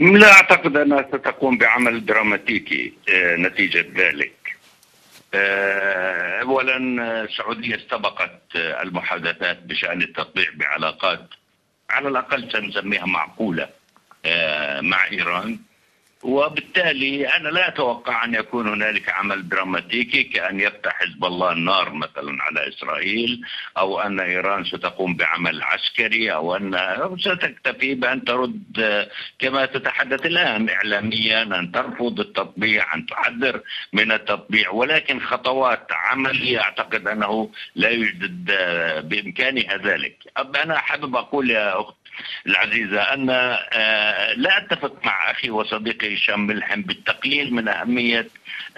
لا 0.00 0.32
أعتقد 0.32 0.76
أنها 0.76 1.02
ستقوم 1.02 1.58
بعمل 1.58 2.06
دراماتيكي 2.06 2.92
نتيجة 3.14 3.86
ذلك. 3.96 4.56
اولا 6.42 6.76
السعودية 7.24 7.76
استبقت 7.76 8.40
المحادثات 8.56 9.62
بشأن 9.62 10.02
التطبيع 10.02 10.46
بعلاقات 10.54 11.28
على 11.90 12.08
الأقل 12.08 12.52
سنسميها 12.52 13.06
معقولة 13.06 13.68
مع 14.80 15.06
إيران. 15.12 15.58
وبالتالي 16.22 17.28
أنا 17.36 17.48
لا 17.48 17.68
أتوقع 17.68 18.24
أن 18.24 18.34
يكون 18.34 18.68
هنالك 18.68 19.08
عمل 19.10 19.48
دراماتيكي 19.48 20.22
كأن 20.22 20.60
يفتح 20.60 20.92
حزب 20.92 21.24
الله 21.24 21.52
النار 21.52 21.92
مثلا 21.92 22.42
على 22.42 22.68
إسرائيل 22.68 23.40
أو 23.78 24.00
أن 24.00 24.20
إيران 24.20 24.64
ستقوم 24.64 25.16
بعمل 25.16 25.62
عسكري 25.62 26.32
أو 26.32 26.56
أن 26.56 26.78
ستكتفي 27.18 27.94
بأن 27.94 28.24
ترد 28.24 29.08
كما 29.38 29.66
تتحدث 29.66 30.26
الآن 30.26 30.68
اعلاميا 30.68 31.42
أن 31.42 31.72
ترفض 31.72 32.20
التطبيع 32.20 32.94
أن 32.94 33.06
تحذر 33.06 33.60
من 33.92 34.12
التطبيع. 34.12 34.70
ولكن 34.70 35.20
خطوات 35.20 35.86
عملية 35.92 36.60
أعتقد 36.60 37.08
أنه 37.08 37.50
لا 37.74 37.88
يوجد 37.88 38.44
بإمكانها 39.08 39.76
ذلك. 39.76 40.16
أنا 40.64 40.78
حابب 40.78 41.16
أقول 41.16 41.50
يا 41.50 41.80
أخت 41.80 41.99
العزيزة 42.46 43.00
أن 43.02 43.26
لا 44.36 44.58
أتفق 44.58 45.06
مع 45.06 45.30
أخي 45.30 45.50
وصديقي 45.50 46.14
هشام 46.14 46.46
ملحم 46.46 46.82
بالتقليل 46.82 47.54
من 47.54 47.68
أهمية 47.68 48.28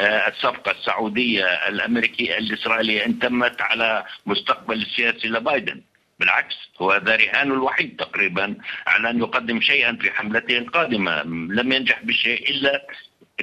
الصفقة 0.00 0.70
السعودية 0.70 1.44
الأمريكية 1.44 2.38
الإسرائيلية 2.38 3.06
إن 3.06 3.18
تمت 3.18 3.60
على 3.62 4.04
مستقبل 4.26 4.82
السياسي 4.82 5.28
لبايدن. 5.28 5.80
بالعكس 6.20 6.54
هو 6.80 6.90
هذا 6.90 7.16
رهان 7.16 7.52
الوحيد 7.52 7.96
تقريبا 7.96 8.56
على 8.86 9.10
أن 9.10 9.18
يقدم 9.18 9.60
شيئا 9.60 9.96
في 10.00 10.10
حملته 10.10 10.58
القادمة 10.58 11.22
لم 11.52 11.72
ينجح 11.72 12.02
بشيء 12.02 12.50
إلا 12.50 12.86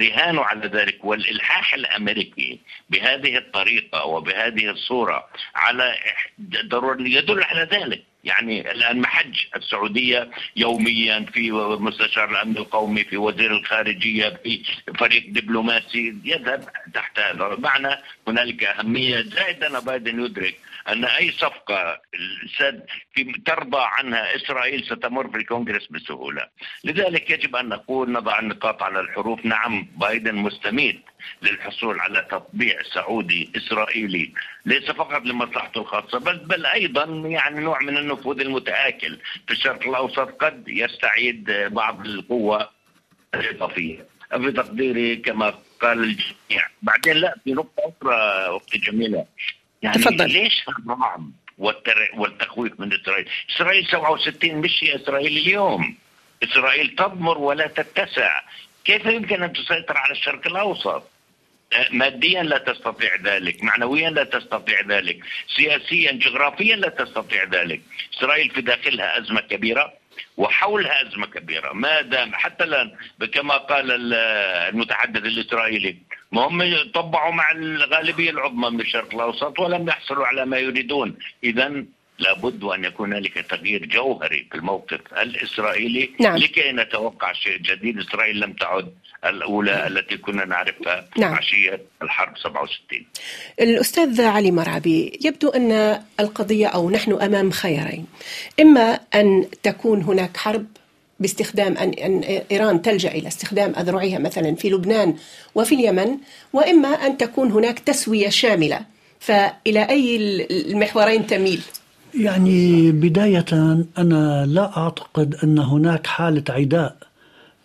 رهانه 0.01 0.41
على 0.41 0.67
ذلك. 0.67 1.05
والإلحاح 1.05 1.73
الأمريكي 1.73 2.59
بهذه 2.89 3.37
الطريقة 3.37 4.05
وبهذه 4.05 4.69
الصورة 4.69 5.27
على 5.55 5.95
ضرورة 6.65 7.01
يدل 7.01 7.43
على 7.43 7.67
ذلك. 7.71 8.03
يعني 8.23 8.71
الآن 8.71 9.01
محج 9.01 9.35
السعودية 9.55 10.29
يوميا 10.55 11.25
في 11.33 11.51
مستشار 11.79 12.31
الأمن 12.31 12.57
القومي 12.57 13.03
في 13.03 13.17
وزير 13.17 13.51
الخارجية 13.51 14.29
في 14.43 14.63
فريق 14.99 15.25
دبلوماسي 15.29 16.15
يذهب 16.23 16.63
تحت 16.93 17.19
هذا. 17.19 17.55
معنى 17.59 17.95
هنالك 18.27 18.63
أهمية 18.63 19.21
زائد 19.21 19.59
بايدن 19.85 20.25
يدرك 20.25 20.55
صفقة 21.39 22.01
سد 22.57 22.85
في 23.13 23.23
ترضى 23.45 23.81
عنها 23.81 24.35
إسرائيل 24.35 24.85
ستمر 24.85 25.29
في 25.29 25.37
الكونغرس 25.37 25.87
بسهولة. 25.87 26.47
لذلك 26.83 27.29
يجب 27.29 27.55
أن 27.55 27.69
نقول 27.69 28.11
نضع 28.11 28.39
النقاط 28.39 28.83
على 28.83 28.99
الحروف. 28.99 29.45
نعم 29.45 29.87
بايدن 29.95 30.35
مستميت 30.35 31.01
للحصول 31.41 31.99
على 31.99 32.27
تطبيع 32.31 32.81
سعودي 32.93 33.51
إسرائيلي. 33.57 34.33
ليس 34.65 34.91
فقط 34.91 35.21
لمصلحته 35.21 35.81
الخاصة 35.81 36.19
بل 36.19 36.37
بل 36.37 36.65
أيضا 36.65 37.03
يعني 37.05 37.59
نوع 37.59 37.79
من 37.81 37.97
النفوذ 37.97 38.39
المتآكل. 38.39 39.19
في 39.47 39.51
الشرق 39.51 39.87
الأوسط 39.87 40.29
قد 40.29 40.63
يستعيد 40.67 41.51
بعض 41.51 42.05
القوة 42.05 42.69
الإضافية. 43.33 44.05
في 44.29 44.51
تقديري 44.51 45.15
كما 45.15 45.53
قال 45.81 45.99
الجميع. 45.99 46.67
بعدين 46.81 47.13
لا 47.13 47.35
في 47.43 47.53
نقطة 47.53 47.93
أخرى 48.01 48.15
أختي 48.57 48.77
جميلة. 48.77 49.25
يعني 49.81 49.97
تفضل. 49.97 50.29
ليش 50.31 50.65
الرعب 50.79 51.31
والتخويف 52.17 52.79
من 52.79 52.93
إسرائيل؟ 52.93 53.29
إسرائيل 53.55 53.87
67 53.87 54.55
مش 54.55 54.83
هي 54.83 54.95
إسرائيل 54.95 55.37
اليوم 55.37 55.97
إسرائيل 56.43 56.95
تضمر 56.95 57.37
ولا 57.37 57.67
تتسع 57.67 58.41
كيف 58.85 59.05
يمكن 59.05 59.43
أن 59.43 59.53
تسيطر 59.53 59.97
على 59.97 60.11
الشرق 60.11 60.47
الأوسط؟ 60.47 61.03
ماديا 61.91 62.43
لا 62.43 62.57
تستطيع 62.57 63.15
ذلك 63.23 63.63
معنويا 63.63 64.09
لا 64.09 64.23
تستطيع 64.23 64.81
ذلك 64.81 65.19
سياسيا 65.55 66.11
جغرافيا 66.11 66.75
لا 66.75 66.89
تستطيع 66.89 67.43
ذلك 67.43 67.81
إسرائيل 68.17 68.49
في 68.49 68.61
داخلها 68.61 69.17
أزمة 69.19 69.41
كبيرة 69.41 69.93
وحولها 70.37 71.07
أزمة 71.07 71.27
كبيرة 71.27 71.73
ما 71.73 72.01
دام 72.01 72.33
حتى 72.33 72.63
الآن 72.63 72.91
كما 73.33 73.57
قال 73.57 74.13
المتحدث 74.13 75.23
الإسرائيلي 75.23 75.97
ما 76.31 76.47
هم 76.47 76.91
طبعوا 76.93 77.33
مع 77.33 77.51
الغالبية 77.51 78.29
العظمى 78.29 78.69
من 78.69 78.81
الشرق 78.81 79.13
الأوسط 79.13 79.59
ولم 79.59 79.87
يحصلوا 79.87 80.27
على 80.27 80.45
ما 80.45 80.57
يريدون. 80.57 81.17
إذا 81.43 81.83
لابد 82.19 82.63
أن 82.63 82.83
يكون 82.83 83.13
هنالك 83.13 83.45
تغيير 83.49 83.85
جوهري 83.85 84.47
في 84.51 84.57
الموقف 84.57 84.99
الإسرائيلي 85.21 86.09
نعم. 86.19 86.37
لكي 86.37 86.71
نتوقع 86.71 87.33
شيء 87.33 87.57
جديد. 87.57 87.99
إسرائيل 87.99 88.39
لم 88.39 88.53
تعد 88.53 88.93
الأولى 89.25 89.87
التي 89.87 90.17
كنا 90.17 90.45
نعرفها 90.45 91.09
نعم. 91.17 91.33
عشية 91.33 91.81
الحرب 92.01 92.37
67 92.37 93.05
الأستاذ 93.59 94.21
علي 94.21 94.51
مرعبي 94.51 95.19
يبدو 95.25 95.49
أن 95.49 96.01
القضية 96.19 96.67
أو 96.67 96.89
نحن 96.89 97.11
أمام 97.11 97.51
خيارين. 97.51 98.07
إما 98.59 98.99
أن 99.15 99.45
تكون 99.63 100.01
هناك 100.01 100.37
حرب 100.37 100.65
باستخدام 101.19 101.77
أن, 101.77 102.21
إيران 102.51 102.81
تلجأ 102.81 103.11
إلى 103.11 103.27
استخدام 103.27 103.73
أذرعها 103.75 104.19
مثلا 104.19 104.55
في 104.55 104.69
لبنان 104.69 105.15
وفي 105.55 105.75
اليمن 105.75 106.17
وإما 106.53 106.87
أن 106.87 107.17
تكون 107.17 107.51
هناك 107.51 107.79
تسوية 107.79 108.29
شاملة. 108.29 108.79
فإلى 109.19 109.89
أي 109.89 110.15
المحورين 110.51 111.27
تميل؟ 111.27 111.61
يعني 112.19 112.91
بداية 112.91 113.45
أنا 113.97 114.45
لا 114.45 114.77
أعتقد 114.77 115.35
أن 115.43 115.59
هناك 115.59 116.07
حالة 116.07 116.43
عداء 116.49 116.95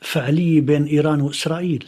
فعلية 0.00 0.61
بين 0.61 0.84
إيران 0.84 1.20
وإسرائيل. 1.20 1.84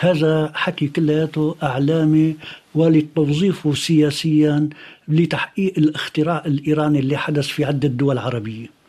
هذا 0.00 0.52
حكي 0.54 0.88
كلياته 0.88 1.56
أعلامي 1.62 2.36
ولتوظيفه 2.74 3.74
سياسيا 3.74 4.68
لتحقيق 5.08 5.72
الاختراع 5.78 6.42
الإيراني 6.46 6.98
اللي 6.98 7.16
حدث 7.16 7.46
في 7.46 7.64
عدة 7.64 7.88
دول 7.88 8.18
عربية. 8.18 8.79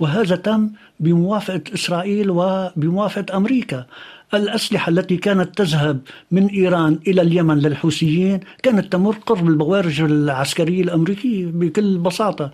وهذا 0.00 0.36
تم 0.36 0.70
بموافقة 1.00 1.60
إسرائيل 1.74 2.30
وبموافقة 2.30 3.36
أمريكا. 3.36 3.86
الأسلحة 4.34 4.90
التي 4.90 5.16
كانت 5.16 5.58
تذهب 5.58 6.00
من 6.30 6.46
إيران 6.46 6.98
إلى 7.06 7.22
اليمن 7.22 7.58
للحوثيين 7.58 8.40
كانت 8.62 8.92
تمر 8.92 9.16
قرب 9.26 9.48
البوارج 9.48 10.00
العسكرية 10.00 10.82
الأمريكية 10.82 11.46
بكل 11.46 11.98
بساطة. 11.98 12.50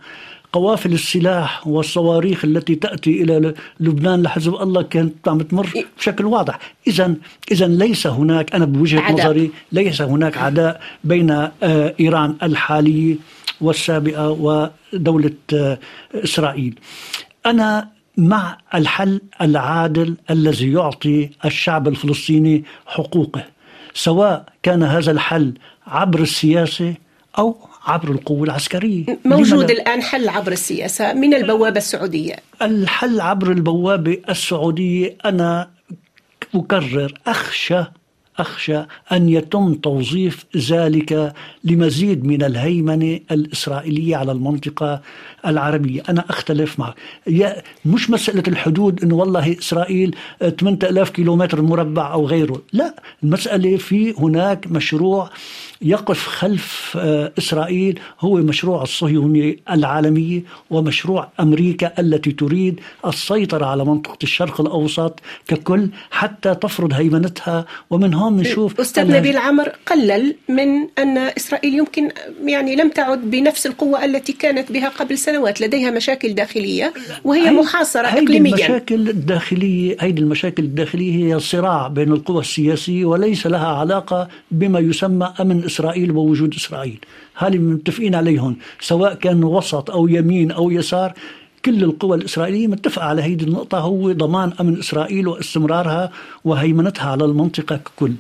قوافل 0.53 0.93
السلاح 0.93 1.67
والصواريخ 1.67 2.45
التي 2.45 2.75
تأتي 2.75 3.23
إلى 3.23 3.55
لبنان 3.81 4.23
لحزب 4.23 4.55
الله 4.55 4.83
كانت 4.83 5.29
عم 5.29 5.39
تمر 5.39 5.69
بشكل 5.99 6.25
واضح، 6.25 6.59
اذا 6.87 7.15
اذا 7.53 7.67
ليس 7.67 8.07
هناك 8.07 8.55
أنا 8.55 8.65
بوجهة 8.65 9.01
عداء. 9.01 9.27
نظري 9.27 9.51
ليس 9.73 10.03
هناك 10.03 10.39
عداء 10.39 10.81
بين 11.05 11.31
آه، 11.31 11.95
إيران 12.01 12.35
الحاليه 12.43 13.17
والسابقة 13.61 14.31
ودولة 14.31 15.35
آه، 15.55 15.79
إسرائيل. 16.15 16.79
أنا 17.47 17.89
مع 18.17 18.59
الحل 18.75 19.21
العادل 19.41 20.17
الذي 20.31 20.73
يعطي 20.73 21.31
الشعب 21.45 21.89
الفلسطيني 21.89 22.65
حقوقه 22.87 23.45
سواء 23.95 24.45
كان 24.63 24.83
هذا 24.83 25.11
الحل 25.13 25.55
عبر 25.87 26.21
السياسة 26.21 26.95
أو 27.39 27.57
عبر 27.87 28.11
القوة 28.11 28.45
العسكرية. 28.45 29.19
موجود 29.25 29.71
الآن 29.71 30.03
حل 30.03 30.29
عبر 30.29 30.53
السياسة 30.53 31.13
من 31.13 31.35
البوابة 31.35 31.77
السعودية. 31.77 32.37
الحل 32.63 33.21
عبر 33.21 33.51
البوابة 33.51 34.19
السعودية 34.29 35.17
أنا 35.25 35.71
أكرر 36.55 37.15
أخشى 37.27 37.85
أخشى 38.39 38.79
أن 39.13 39.29
يتم 39.29 39.75
توظيف 39.75 40.45
ذلك 40.57 41.35
لمزيد 41.65 42.25
من 42.25 42.43
الهيمنة 42.43 43.21
الإسرائيلية 43.31 44.17
على 44.17 44.33
المنطقة 44.33 45.01
العربية. 45.47 46.03
أنا 46.09 46.25
أختلف 46.31 46.81
معك. 46.81 46.95
مش 47.85 48.11
مسألة 48.11 48.43
الحدود 48.49 49.03
أنه 49.03 49.15
والله 49.15 49.59
إسرائيل 49.59 50.17
8000 50.61 51.11
كيلومتر 51.11 51.63
مربع 51.63 52.13
أو 52.13 52.27
غيره. 52.27 52.63
لا 52.73 52.95
المسألة 53.23 53.77
في 53.77 54.15
هناك 54.19 54.67
مشروع 54.67 55.31
يقف 55.83 56.27
خلف 56.27 56.97
آه، 57.01 57.33
إسرائيل. 57.39 58.01
هو 58.21 58.37
مشروع 58.37 58.83
الصهيونية 58.83 59.57
العالمية 59.71 60.43
ومشروع 60.71 61.29
أمريكا 61.41 61.93
التي 62.01 62.33
تريد 62.33 62.81
السيطرة 63.07 63.67
على 63.67 63.85
منطقة 63.85 64.19
الشرق 64.23 64.61
الأوسط 64.61 65.21
ككل 65.49 65.89
حتى 66.11 66.55
تفرض 66.55 66.93
هيمنتها. 66.93 67.67
ومن 67.91 68.15
هون 68.15 68.24
بنشوف 68.31 68.81
أستاذ 68.81 69.13
نبيل 69.13 69.37
عمر 69.37 69.73
قلل 69.87 70.37
من 70.49 70.89
أن 70.99 71.19
إسرائيل 71.19 71.75
يمكن 71.75 72.09
يعني 72.45 72.77
لم 72.77 72.89
تعد 72.89 73.31
بنفس 73.31 73.67
القوة 73.67 74.05
التي 74.05 74.33
كانت 74.33 74.73
بها 74.73 74.89
قبل 74.89 75.19
سنوات. 75.19 75.61
لديها 75.61 75.91
مشاكل 75.91 76.35
داخلية 76.35 76.93
وهي 77.25 77.51
محاصرة 77.51 78.07
إقليميا. 78.07 78.55
المشاكل 78.55 79.09
الداخلية 79.09 79.97
هذه 80.01 80.19
المشاكل 80.19 80.63
الداخلية 80.63 81.35
هي 81.35 81.41
صراع 81.41 81.89
بين 81.89 82.13
القوى 82.13 82.41
السياسية 82.41 83.05
وليس 83.05 83.47
لها 83.47 83.67
علاقة 83.67 84.29
بما 84.51 84.79
يسمى 84.79 85.35
أمن 85.41 85.65
إسرائيل 85.65 86.11
ووجود 86.11 86.55
إسرائيل. 86.55 86.99
هذه 87.35 87.59
متفقين 87.59 88.15
عليهم 88.15 88.57
سواء 88.81 89.15
كان 89.15 89.45
وسط 89.45 89.91
أو 89.91 90.09
يمين 90.09 90.51
أو 90.51 90.71
يسار. 90.71 91.15
كل 91.65 91.85
القوى 91.85 92.17
الإسرائيلية 92.17 92.67
متفقة 92.67 93.05
على 93.05 93.23
هذه 93.23 93.43
النقطة. 93.43 93.79
هو 93.79 94.13
ضمان 94.13 94.53
أمن 94.61 94.79
إسرائيل 94.79 95.29
واستمرارها 95.29 96.11
وهيمنتها 96.45 97.11
على 97.11 97.25
المنطقة 97.25 97.77
ككل. 97.77 98.13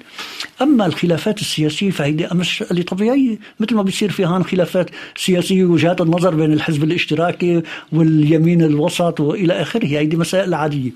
أما 0.62 0.86
الخلافات 0.86 1.40
السياسية 1.40 1.90
فهي 1.90 2.28
مسألة 2.32 2.82
طبيعية 2.82 3.38
مثل 3.60 3.74
ما 3.74 3.82
بيصير 3.82 4.10
في 4.10 4.26
هون 4.26 4.44
خلافات 4.44 4.90
سياسية 5.16 5.64
وجهات 5.64 6.00
النظر 6.00 6.34
بين 6.34 6.52
الحزب 6.52 6.84
الاشتراكي 6.84 7.62
واليمين 7.92 8.62
الوسط 8.62 9.20
وإلى 9.20 9.52
آخره. 9.52 9.86
هذه 9.86 10.16
مسائل 10.16 10.54
عادية. 10.54 10.90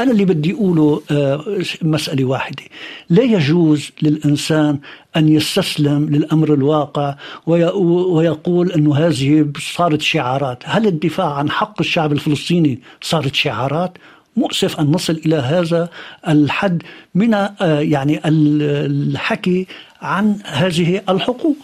أنا 0.00 0.10
اللي 0.12 0.24
بدي 0.24 0.52
أقوله 0.52 1.02
آه، 1.10 1.44
مسألة 1.82 2.24
واحدة. 2.24 2.62
لا 3.10 3.22
يجوز 3.22 3.90
للإنسان 4.02 4.78
أن 5.18 5.28
يستسلم 5.28 6.08
للأمر 6.08 6.54
الواقع 6.54 7.14
ويقول 7.46 8.72
أنه 8.72 8.96
هذه 8.96 9.46
صارت 9.58 10.02
شعارات. 10.02 10.62
هل 10.66 10.86
الدفاع 10.86 11.34
عن 11.34 11.50
حق 11.50 11.80
الشعب 11.80 12.12
الفلسطيني 12.12 12.80
صارت 13.00 13.34
شعارات؟ 13.34 13.98
مؤسف 14.36 14.80
أن 14.80 14.90
نصل 14.90 15.20
إلى 15.26 15.36
هذا 15.36 15.88
الحد 16.28 16.82
من 17.14 17.34
آه، 17.34 17.80
يعني 17.80 18.20
الحكي 18.24 19.66
عن 20.02 20.38
هذه 20.44 21.02
الحقوق 21.08 21.56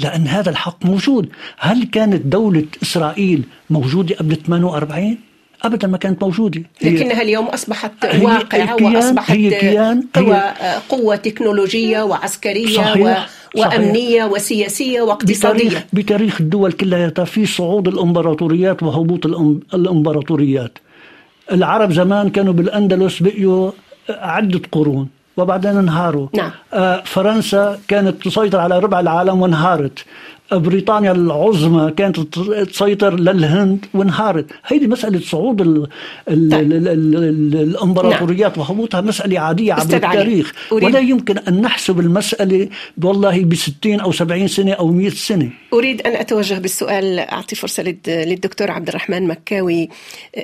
لأن 0.00 0.26
هذا 0.26 0.50
الحق 0.50 0.86
موجود. 0.86 1.28
هل 1.58 1.84
كانت 1.84 2.26
دولة 2.26 2.64
إسرائيل 2.82 3.44
موجودة 3.70 4.16
قبل 4.16 4.36
48 4.36 5.27
أبدا 5.62 5.88
ما 5.88 5.98
كانت 5.98 6.22
موجودة. 6.22 6.62
لكنها 6.82 7.22
اليوم 7.22 7.46
أصبحت 7.46 7.92
واقع 8.22 8.74
واصبحت 8.82 9.30
هي 9.30 9.50
كيان 9.50 10.04
قوة, 10.14 10.36
هي 10.36 10.78
قوة 10.88 11.16
تكنولوجية 11.16 12.02
وعسكرية 12.02 12.76
صحيح 12.76 13.28
و... 13.56 13.60
وأمنية 13.60 14.22
صحيح 14.22 14.32
وسياسيه 14.32 15.00
واقتصادية. 15.00 15.64
بتاريخ, 15.68 15.82
بتاريخ 15.92 16.40
الدول 16.40 16.72
كلها 16.72 17.10
في 17.24 17.46
صعود 17.46 17.88
الإمبراطوريات 17.88 18.82
وهبوط 18.82 19.26
الإمبراطوريات. 19.74 20.78
العرب 21.52 21.92
زمان 21.92 22.30
كانوا 22.30 22.52
بالأندلس 22.52 23.22
بقيوا 23.22 23.70
عدة 24.10 24.60
قرون 24.72 25.08
وبعدين 25.36 25.76
انهاروا. 25.76 26.28
نعم. 26.36 26.50
آه 26.72 27.02
فرنسا 27.04 27.78
كانت 27.88 28.24
تسيطر 28.24 28.58
على 28.58 28.78
ربع 28.78 29.00
العالم 29.00 29.42
وانهارت. 29.42 30.04
بريطانيا 30.52 31.12
العظمى 31.12 31.92
كانت 31.96 32.20
تسيطر 32.70 33.14
للهند 33.20 33.86
وانهارت. 33.94 34.46
هيدي 34.66 34.86
مسألة 34.86 35.20
صعود 35.20 35.60
ال 35.60 35.86
ال 36.28 36.50
طيب. 36.50 36.72
ال 36.72 36.88
ال 36.88 37.54
الامبراطوريات 37.56 38.58
نعم. 38.58 38.60
وهبوطها 38.60 39.00
مسألة 39.00 39.40
عادية 39.40 39.72
عبر 39.72 39.96
التاريخ. 39.96 40.52
ولا 40.72 40.98
يمكن 40.98 41.38
أن 41.38 41.60
نحسب 41.60 42.00
المسألة 42.00 42.68
والله 43.02 43.44
ب 43.44 43.54
60 43.54 44.00
أو 44.00 44.12
70 44.12 44.48
سنة 44.48 44.72
أو 44.72 44.92
100 44.92 45.10
سنة. 45.10 45.50
أريد 45.72 46.02
أن 46.02 46.16
أتوجه 46.16 46.54
بالسؤال 46.54 47.18
أعطي 47.18 47.56
فرصة 47.56 47.94
للدكتور 48.06 48.70
عبد 48.70 48.88
الرحمن 48.88 49.28
مكاوي. 49.28 49.88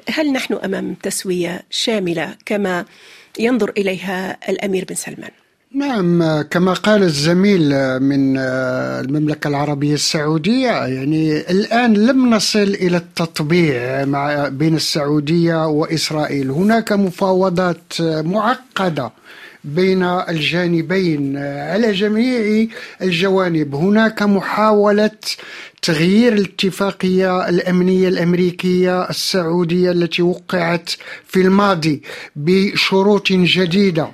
هل 0.08 0.32
نحن 0.32 0.54
أمام 0.54 0.94
تسوية 0.94 1.62
شاملة 1.70 2.34
كما 2.46 2.84
ينظر 3.38 3.72
إليها 3.78 4.36
الأمير 4.48 4.84
بن 4.88 4.94
سلمان؟ 4.94 5.30
نعم 5.74 6.42
كما 6.42 6.72
قال 6.72 7.02
الزميل 7.02 7.68
من 8.00 8.38
المملكة 8.38 9.48
العربية 9.48 9.94
السعودية 9.94 10.70
يعني 10.70 11.50
الآن 11.50 11.94
لم 11.94 12.30
نصل 12.34 12.58
إلى 12.62 12.96
التطبيع 12.96 14.04
مع 14.04 14.48
بين 14.48 14.74
السعودية 14.76 15.66
وإسرائيل. 15.66 16.50
هناك 16.50 16.92
مفاوضات 16.92 17.92
معقدة 18.00 19.10
بين 19.64 20.02
الجانبين 20.02 21.36
على 21.36 21.92
جميع 21.92 22.66
الجوانب. 23.02 23.74
هناك 23.74 24.22
محاولة 24.22 25.10
تغيير 25.84 26.32
الاتفاقية 26.32 27.48
الأمنية 27.48 28.08
الأمريكية 28.08 29.10
السعودية 29.10 29.90
التي 29.90 30.22
وقعت 30.22 30.90
في 31.26 31.40
الماضي 31.40 32.02
بشروط 32.36 33.32
جديدة 33.32 34.08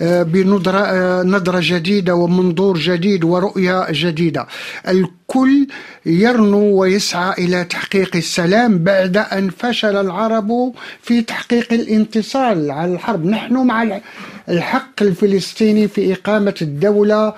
آه، 0.00 0.22
بنظرة 0.22 0.78
آه، 0.78 1.60
جديدة 1.60 2.14
ومنظور 2.14 2.78
جديد 2.78 3.24
ورؤية 3.24 3.86
جديدة. 3.90 4.46
الكل 4.88 5.66
يرنو 6.06 6.80
ويسعى 6.80 7.44
إلى 7.44 7.64
تحقيق 7.64 8.16
السلام 8.16 8.78
بعد 8.78 9.16
أن 9.16 9.50
فشل 9.50 9.96
العرب 9.96 10.72
في 11.02 11.22
تحقيق 11.22 11.72
الانتصال 11.72 12.70
على 12.70 12.92
الحرب. 12.92 13.26
نحن 13.26 13.54
مع 13.54 14.00
الحق 14.48 15.02
الفلسطيني 15.02 15.88
في 15.88 16.12
إقامة 16.12 16.54
الدولة 16.62 17.34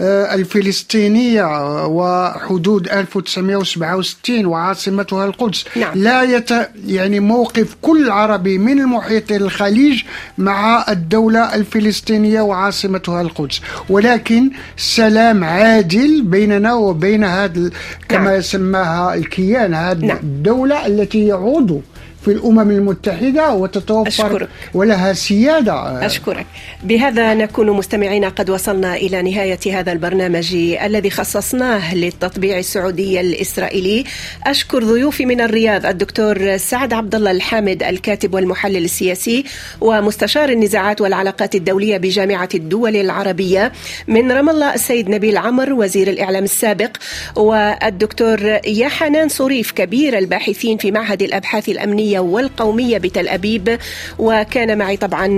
آه، 0.00 0.34
الفلسطينية 0.34 1.86
وحدود 1.86 2.88
1967 3.36 4.46
وعاصمتها 4.46 5.24
القدس 5.24 5.64
نعم. 5.76 5.98
لا 5.98 6.22
يت 6.22 6.50
يعني 6.86 7.20
موقف 7.20 7.76
كل 7.82 8.10
عربي 8.10 8.58
من 8.58 8.80
المحيط 8.80 9.32
الخليج 9.32 10.02
مع 10.38 10.84
الدولة 10.88 11.54
الفلسطينية 11.54 12.40
وعاصمتها 12.40 13.20
القدس 13.20 13.60
ولكن 13.88 14.50
سلام 14.76 15.44
عادل 15.44 16.22
بيننا 16.22 16.74
وبين 16.74 17.24
هذا 17.24 17.70
كما 18.08 18.24
نعم. 18.24 18.38
يسماها 18.38 19.14
الكيان 19.14 19.74
هذه 19.74 20.06
نعم. 20.06 20.16
الدولة 20.16 20.86
التي 20.86 21.26
يعود 21.26 21.82
في 22.28 22.34
الأمم 22.34 22.70
المتحدة 22.70 23.54
وتتوفر 23.54 24.08
أشكرك. 24.08 24.48
ولها 24.74 25.12
سيادة. 25.12 26.06
أشكرك. 26.06 26.46
بهذا 26.84 27.34
نكون 27.34 27.70
مستمعين 27.70 28.24
قد 28.24 28.50
وصلنا 28.50 28.96
إلى 28.96 29.22
نهاية 29.22 29.58
هذا 29.78 29.92
البرنامج 29.92 30.54
الذي 30.84 31.10
خصصناه 31.10 31.94
للتطبيع 31.94 32.58
السعودي 32.58 33.20
الإسرائيلي. 33.20 34.04
أشكر 34.46 34.84
ضيوفي 34.84 35.26
من 35.26 35.40
الرياض 35.40 35.86
الدكتور 35.86 36.56
سعد 36.56 36.92
عبد 36.92 37.14
الله 37.14 37.30
الحامد 37.30 37.82
الكاتب 37.82 38.34
والمحلل 38.34 38.84
السياسي 38.84 39.44
ومستشار 39.80 40.48
النزاعات 40.48 41.00
والعلاقات 41.00 41.54
الدولية 41.54 41.96
بجامعة 41.96 42.48
الدول 42.54 42.96
العربية 42.96 43.72
من 44.08 44.32
رام 44.32 44.48
الله 44.50 44.74
السيد 44.74 45.08
نبيل 45.10 45.36
عمر 45.36 45.72
وزير 45.72 46.08
الإعلام 46.08 46.44
السابق 46.44 46.90
والدكتور 47.36 48.58
يحنان 48.66 49.28
صريف 49.28 49.72
كبير 49.72 50.18
الباحثين 50.18 50.78
في 50.78 50.90
معهد 50.90 51.22
الأبحاث 51.22 51.68
الأمنية 51.68 52.17
والقومية 52.18 52.98
بتل 52.98 53.28
أبيب 53.28 53.78
وكان 54.18 54.78
معي 54.78 54.96
طبعا 54.96 55.28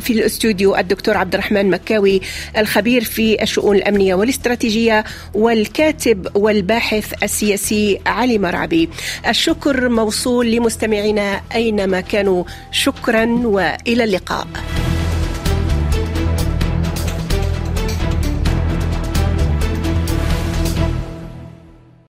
في 0.00 0.10
الاستوديو 0.10 0.76
الدكتور 0.76 1.16
عبد 1.16 1.34
الرحمن 1.34 1.70
مكاوي 1.70 2.20
الخبير 2.58 3.04
في 3.04 3.42
الشؤون 3.42 3.76
الأمنية 3.76 4.14
والاستراتيجية 4.14 5.04
والكاتب 5.34 6.28
والباحث 6.34 7.22
السياسي 7.22 8.00
علي 8.06 8.38
مرعبي. 8.38 8.88
الشكر 9.28 9.88
موصول 9.88 10.50
لمستمعينا 10.50 11.40
أينما 11.54 12.00
كانوا. 12.00 12.44
شكرا 12.72 13.24
وإلى 13.24 14.04
اللقاء. 14.04 14.46